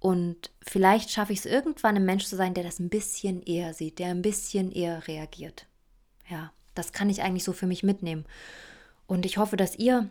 und 0.00 0.50
vielleicht 0.62 1.10
schaffe 1.10 1.34
ich 1.34 1.40
es 1.40 1.46
irgendwann, 1.46 1.96
ein 1.96 2.04
Mensch 2.04 2.24
zu 2.24 2.34
sein, 2.34 2.54
der 2.54 2.64
das 2.64 2.80
ein 2.80 2.88
bisschen 2.88 3.42
eher 3.42 3.74
sieht, 3.74 3.98
der 3.98 4.08
ein 4.08 4.22
bisschen 4.22 4.72
eher 4.72 5.06
reagiert. 5.06 5.66
Ja, 6.28 6.52
das 6.74 6.92
kann 6.92 7.10
ich 7.10 7.22
eigentlich 7.22 7.44
so 7.44 7.52
für 7.52 7.66
mich 7.66 7.82
mitnehmen. 7.82 8.24
Und 9.06 9.26
ich 9.26 9.36
hoffe, 9.36 9.56
dass 9.56 9.76
ihr 9.76 10.08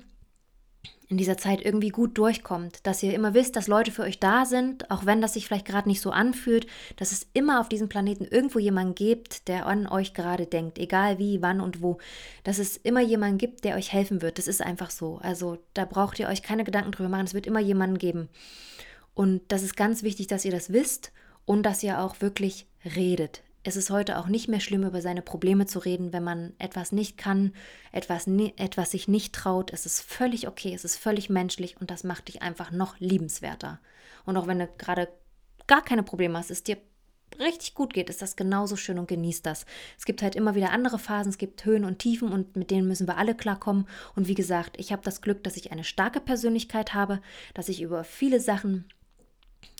in 1.07 1.17
dieser 1.17 1.37
Zeit 1.37 1.65
irgendwie 1.65 1.89
gut 1.89 2.17
durchkommt, 2.19 2.85
dass 2.85 3.01
ihr 3.01 3.15
immer 3.15 3.33
wisst, 3.33 3.55
dass 3.55 3.67
Leute 3.67 3.91
für 3.91 4.03
euch 4.03 4.19
da 4.19 4.45
sind, 4.45 4.91
auch 4.91 5.07
wenn 5.07 5.21
das 5.21 5.33
sich 5.33 5.47
vielleicht 5.47 5.65
gerade 5.65 5.89
nicht 5.89 6.01
so 6.01 6.11
anfühlt, 6.11 6.67
dass 6.97 7.11
es 7.11 7.27
immer 7.33 7.59
auf 7.59 7.67
diesem 7.67 7.89
Planeten 7.89 8.25
irgendwo 8.25 8.59
jemanden 8.59 8.93
gibt, 8.93 9.47
der 9.47 9.65
an 9.65 9.87
euch 9.87 10.13
gerade 10.13 10.45
denkt, 10.45 10.77
egal 10.77 11.17
wie, 11.17 11.41
wann 11.41 11.61
und 11.61 11.81
wo, 11.81 11.97
dass 12.43 12.59
es 12.59 12.77
immer 12.77 13.01
jemanden 13.01 13.39
gibt, 13.39 13.63
der 13.63 13.75
euch 13.75 13.91
helfen 13.91 14.21
wird. 14.21 14.37
Das 14.37 14.47
ist 14.47 14.61
einfach 14.61 14.91
so. 14.91 15.17
Also 15.23 15.57
da 15.73 15.85
braucht 15.85 16.19
ihr 16.19 16.27
euch 16.27 16.43
keine 16.43 16.63
Gedanken 16.63 16.91
drüber 16.91 17.09
machen, 17.09 17.25
es 17.25 17.33
wird 17.33 17.47
immer 17.47 17.59
jemanden 17.59 17.97
geben. 17.97 18.29
Und 19.19 19.41
das 19.49 19.63
ist 19.63 19.75
ganz 19.75 20.01
wichtig, 20.01 20.27
dass 20.27 20.45
ihr 20.45 20.51
das 20.51 20.71
wisst 20.71 21.11
und 21.43 21.63
dass 21.63 21.83
ihr 21.83 21.99
auch 21.99 22.21
wirklich 22.21 22.67
redet. 22.95 23.43
Es 23.63 23.75
ist 23.75 23.89
heute 23.89 24.17
auch 24.17 24.27
nicht 24.27 24.47
mehr 24.47 24.61
schlimm, 24.61 24.85
über 24.85 25.01
seine 25.01 25.21
Probleme 25.21 25.65
zu 25.65 25.79
reden, 25.79 26.13
wenn 26.13 26.23
man 26.23 26.53
etwas 26.57 26.93
nicht 26.93 27.17
kann, 27.17 27.51
etwas, 27.91 28.27
etwas 28.27 28.91
sich 28.91 29.09
nicht 29.09 29.35
traut. 29.35 29.73
Es 29.73 29.85
ist 29.85 29.99
völlig 29.99 30.47
okay, 30.47 30.73
es 30.73 30.85
ist 30.85 30.95
völlig 30.95 31.29
menschlich 31.29 31.75
und 31.81 31.91
das 31.91 32.05
macht 32.05 32.29
dich 32.29 32.41
einfach 32.41 32.71
noch 32.71 32.97
liebenswerter. 32.99 33.81
Und 34.23 34.37
auch 34.37 34.47
wenn 34.47 34.59
du 34.59 34.69
gerade 34.77 35.09
gar 35.67 35.83
keine 35.83 36.03
Probleme 36.03 36.37
hast, 36.37 36.49
es 36.49 36.63
dir 36.63 36.77
richtig 37.41 37.73
gut 37.73 37.93
geht, 37.93 38.09
ist 38.09 38.21
das 38.21 38.37
genauso 38.37 38.77
schön 38.77 38.99
und 38.99 39.09
genießt 39.09 39.45
das. 39.45 39.65
Es 39.97 40.05
gibt 40.05 40.21
halt 40.21 40.37
immer 40.37 40.55
wieder 40.55 40.71
andere 40.71 40.97
Phasen, 40.97 41.31
es 41.31 41.37
gibt 41.37 41.65
Höhen 41.65 41.83
und 41.83 41.99
Tiefen 41.99 42.31
und 42.31 42.55
mit 42.55 42.71
denen 42.71 42.87
müssen 42.87 43.05
wir 43.05 43.17
alle 43.17 43.35
klarkommen. 43.35 43.85
Und 44.15 44.29
wie 44.29 44.33
gesagt, 44.33 44.79
ich 44.79 44.93
habe 44.93 45.01
das 45.03 45.19
Glück, 45.19 45.43
dass 45.43 45.57
ich 45.57 45.73
eine 45.73 45.83
starke 45.83 46.21
Persönlichkeit 46.21 46.93
habe, 46.93 47.19
dass 47.53 47.67
ich 47.67 47.81
über 47.81 48.05
viele 48.05 48.39
Sachen 48.39 48.85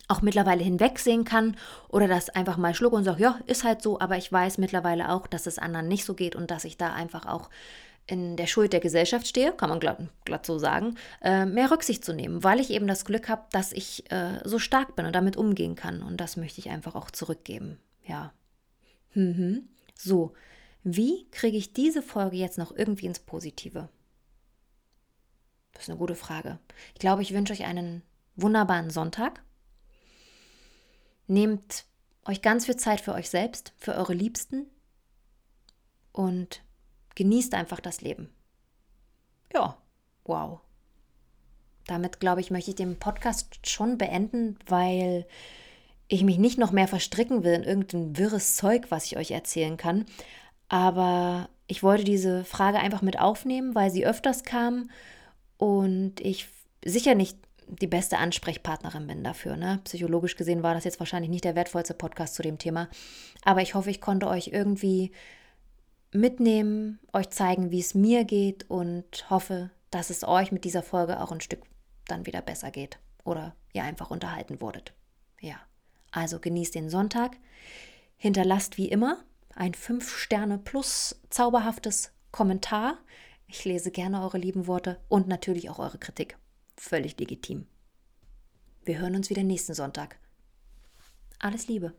auch 0.09 0.21
mittlerweile 0.21 0.63
hinwegsehen 0.63 1.23
kann 1.23 1.55
oder 1.87 2.07
das 2.07 2.29
einfach 2.29 2.57
mal 2.57 2.73
schlucke 2.73 2.97
und 2.97 3.05
sage, 3.05 3.23
ja, 3.23 3.39
ist 3.45 3.63
halt 3.63 3.81
so, 3.81 3.99
aber 3.99 4.17
ich 4.17 4.31
weiß 4.31 4.57
mittlerweile 4.57 5.11
auch, 5.11 5.27
dass 5.27 5.47
es 5.47 5.59
anderen 5.59 5.87
nicht 5.87 6.03
so 6.03 6.15
geht 6.15 6.35
und 6.35 6.51
dass 6.51 6.65
ich 6.65 6.77
da 6.77 6.91
einfach 6.93 7.25
auch 7.25 7.49
in 8.07 8.35
der 8.35 8.47
Schuld 8.47 8.73
der 8.73 8.79
Gesellschaft 8.79 9.27
stehe, 9.27 9.53
kann 9.53 9.69
man 9.69 9.79
glatt, 9.79 9.99
glatt 10.25 10.45
so 10.45 10.57
sagen, 10.57 10.95
äh, 11.21 11.45
mehr 11.45 11.69
Rücksicht 11.69 12.03
zu 12.03 12.13
nehmen, 12.13 12.43
weil 12.43 12.59
ich 12.59 12.71
eben 12.71 12.87
das 12.87 13.05
Glück 13.05 13.29
habe, 13.29 13.43
dass 13.51 13.71
ich 13.71 14.11
äh, 14.11 14.39
so 14.43 14.57
stark 14.57 14.95
bin 14.95 15.05
und 15.05 15.13
damit 15.13 15.37
umgehen 15.37 15.75
kann. 15.75 16.01
Und 16.01 16.17
das 16.17 16.35
möchte 16.35 16.59
ich 16.59 16.71
einfach 16.71 16.95
auch 16.95 17.11
zurückgeben. 17.11 17.77
Ja. 18.03 18.33
Mhm. 19.13 19.69
So, 19.93 20.33
wie 20.83 21.29
kriege 21.29 21.57
ich 21.57 21.73
diese 21.73 22.01
Folge 22.01 22.37
jetzt 22.37 22.57
noch 22.57 22.75
irgendwie 22.75 23.05
ins 23.05 23.19
Positive? 23.19 23.89
Das 25.73 25.83
ist 25.83 25.89
eine 25.89 25.99
gute 25.99 26.15
Frage. 26.15 26.57
Ich 26.95 26.99
glaube, 26.99 27.21
ich 27.21 27.33
wünsche 27.33 27.53
euch 27.53 27.65
einen 27.65 28.01
wunderbaren 28.35 28.89
Sonntag. 28.89 29.43
Nehmt 31.29 31.85
euch 32.25 32.41
ganz 32.41 32.65
viel 32.65 32.75
Zeit 32.75 33.01
für 33.01 33.13
euch 33.13 33.29
selbst, 33.29 33.71
für 33.77 33.93
eure 33.93 34.15
Liebsten 34.15 34.65
und 36.11 36.63
genießt 37.13 37.53
einfach 37.53 37.79
das 37.79 38.01
Leben. 38.01 38.31
Ja, 39.53 39.77
wow. 40.23 40.59
Damit, 41.85 42.19
glaube 42.19 42.41
ich, 42.41 42.49
möchte 42.49 42.71
ich 42.71 42.75
den 42.75 42.97
Podcast 42.97 43.67
schon 43.67 43.99
beenden, 43.99 44.57
weil 44.65 45.27
ich 46.07 46.23
mich 46.23 46.39
nicht 46.39 46.57
noch 46.57 46.71
mehr 46.71 46.87
verstricken 46.87 47.43
will 47.43 47.53
in 47.53 47.63
irgendein 47.63 48.17
wirres 48.17 48.55
Zeug, 48.55 48.87
was 48.89 49.05
ich 49.05 49.15
euch 49.15 49.29
erzählen 49.29 49.77
kann. 49.77 50.07
Aber 50.67 51.47
ich 51.67 51.83
wollte 51.83 52.05
diese 52.05 52.43
Frage 52.43 52.79
einfach 52.79 53.03
mit 53.03 53.19
aufnehmen, 53.19 53.75
weil 53.75 53.91
sie 53.91 54.03
öfters 54.03 54.43
kam 54.43 54.89
und 55.57 56.21
ich 56.21 56.47
sicher 56.83 57.13
nicht 57.13 57.37
die 57.69 57.87
beste 57.87 58.17
Ansprechpartnerin 58.17 59.07
bin 59.07 59.23
dafür. 59.23 59.55
Ne? 59.55 59.79
Psychologisch 59.83 60.35
gesehen 60.35 60.63
war 60.63 60.73
das 60.73 60.83
jetzt 60.83 60.99
wahrscheinlich 60.99 61.29
nicht 61.29 61.43
der 61.43 61.55
wertvollste 61.55 61.93
Podcast 61.93 62.35
zu 62.35 62.41
dem 62.41 62.57
Thema. 62.57 62.89
Aber 63.43 63.61
ich 63.61 63.75
hoffe, 63.75 63.89
ich 63.89 64.01
konnte 64.01 64.27
euch 64.27 64.47
irgendwie 64.47 65.11
mitnehmen, 66.11 66.99
euch 67.13 67.29
zeigen, 67.29 67.71
wie 67.71 67.79
es 67.79 67.93
mir 67.93 68.25
geht 68.25 68.69
und 68.69 69.29
hoffe, 69.29 69.69
dass 69.91 70.09
es 70.09 70.23
euch 70.23 70.51
mit 70.51 70.65
dieser 70.65 70.83
Folge 70.83 71.21
auch 71.21 71.31
ein 71.31 71.41
Stück 71.41 71.61
dann 72.07 72.25
wieder 72.25 72.41
besser 72.41 72.71
geht 72.71 72.99
oder 73.23 73.55
ihr 73.73 73.83
einfach 73.83 74.09
unterhalten 74.09 74.61
wurdet. 74.61 74.93
Ja, 75.39 75.57
also 76.11 76.39
genießt 76.39 76.75
den 76.75 76.89
Sonntag. 76.89 77.37
Hinterlasst 78.17 78.77
wie 78.77 78.89
immer 78.89 79.23
ein 79.55 79.73
5-Sterne 79.73 80.57
plus 80.57 81.21
zauberhaftes 81.29 82.11
Kommentar. 82.31 82.97
Ich 83.47 83.65
lese 83.65 83.91
gerne 83.91 84.21
eure 84.21 84.37
lieben 84.37 84.67
Worte 84.67 84.99
und 85.07 85.27
natürlich 85.27 85.69
auch 85.69 85.79
eure 85.79 85.97
Kritik 85.97 86.37
völlig 86.79 87.19
legitim. 87.19 87.67
Wir 88.83 88.99
hören 88.99 89.15
uns 89.15 89.29
wieder 89.29 89.43
nächsten 89.43 89.73
Sonntag. 89.73 90.17
Alles 91.39 91.67
Liebe. 91.67 91.93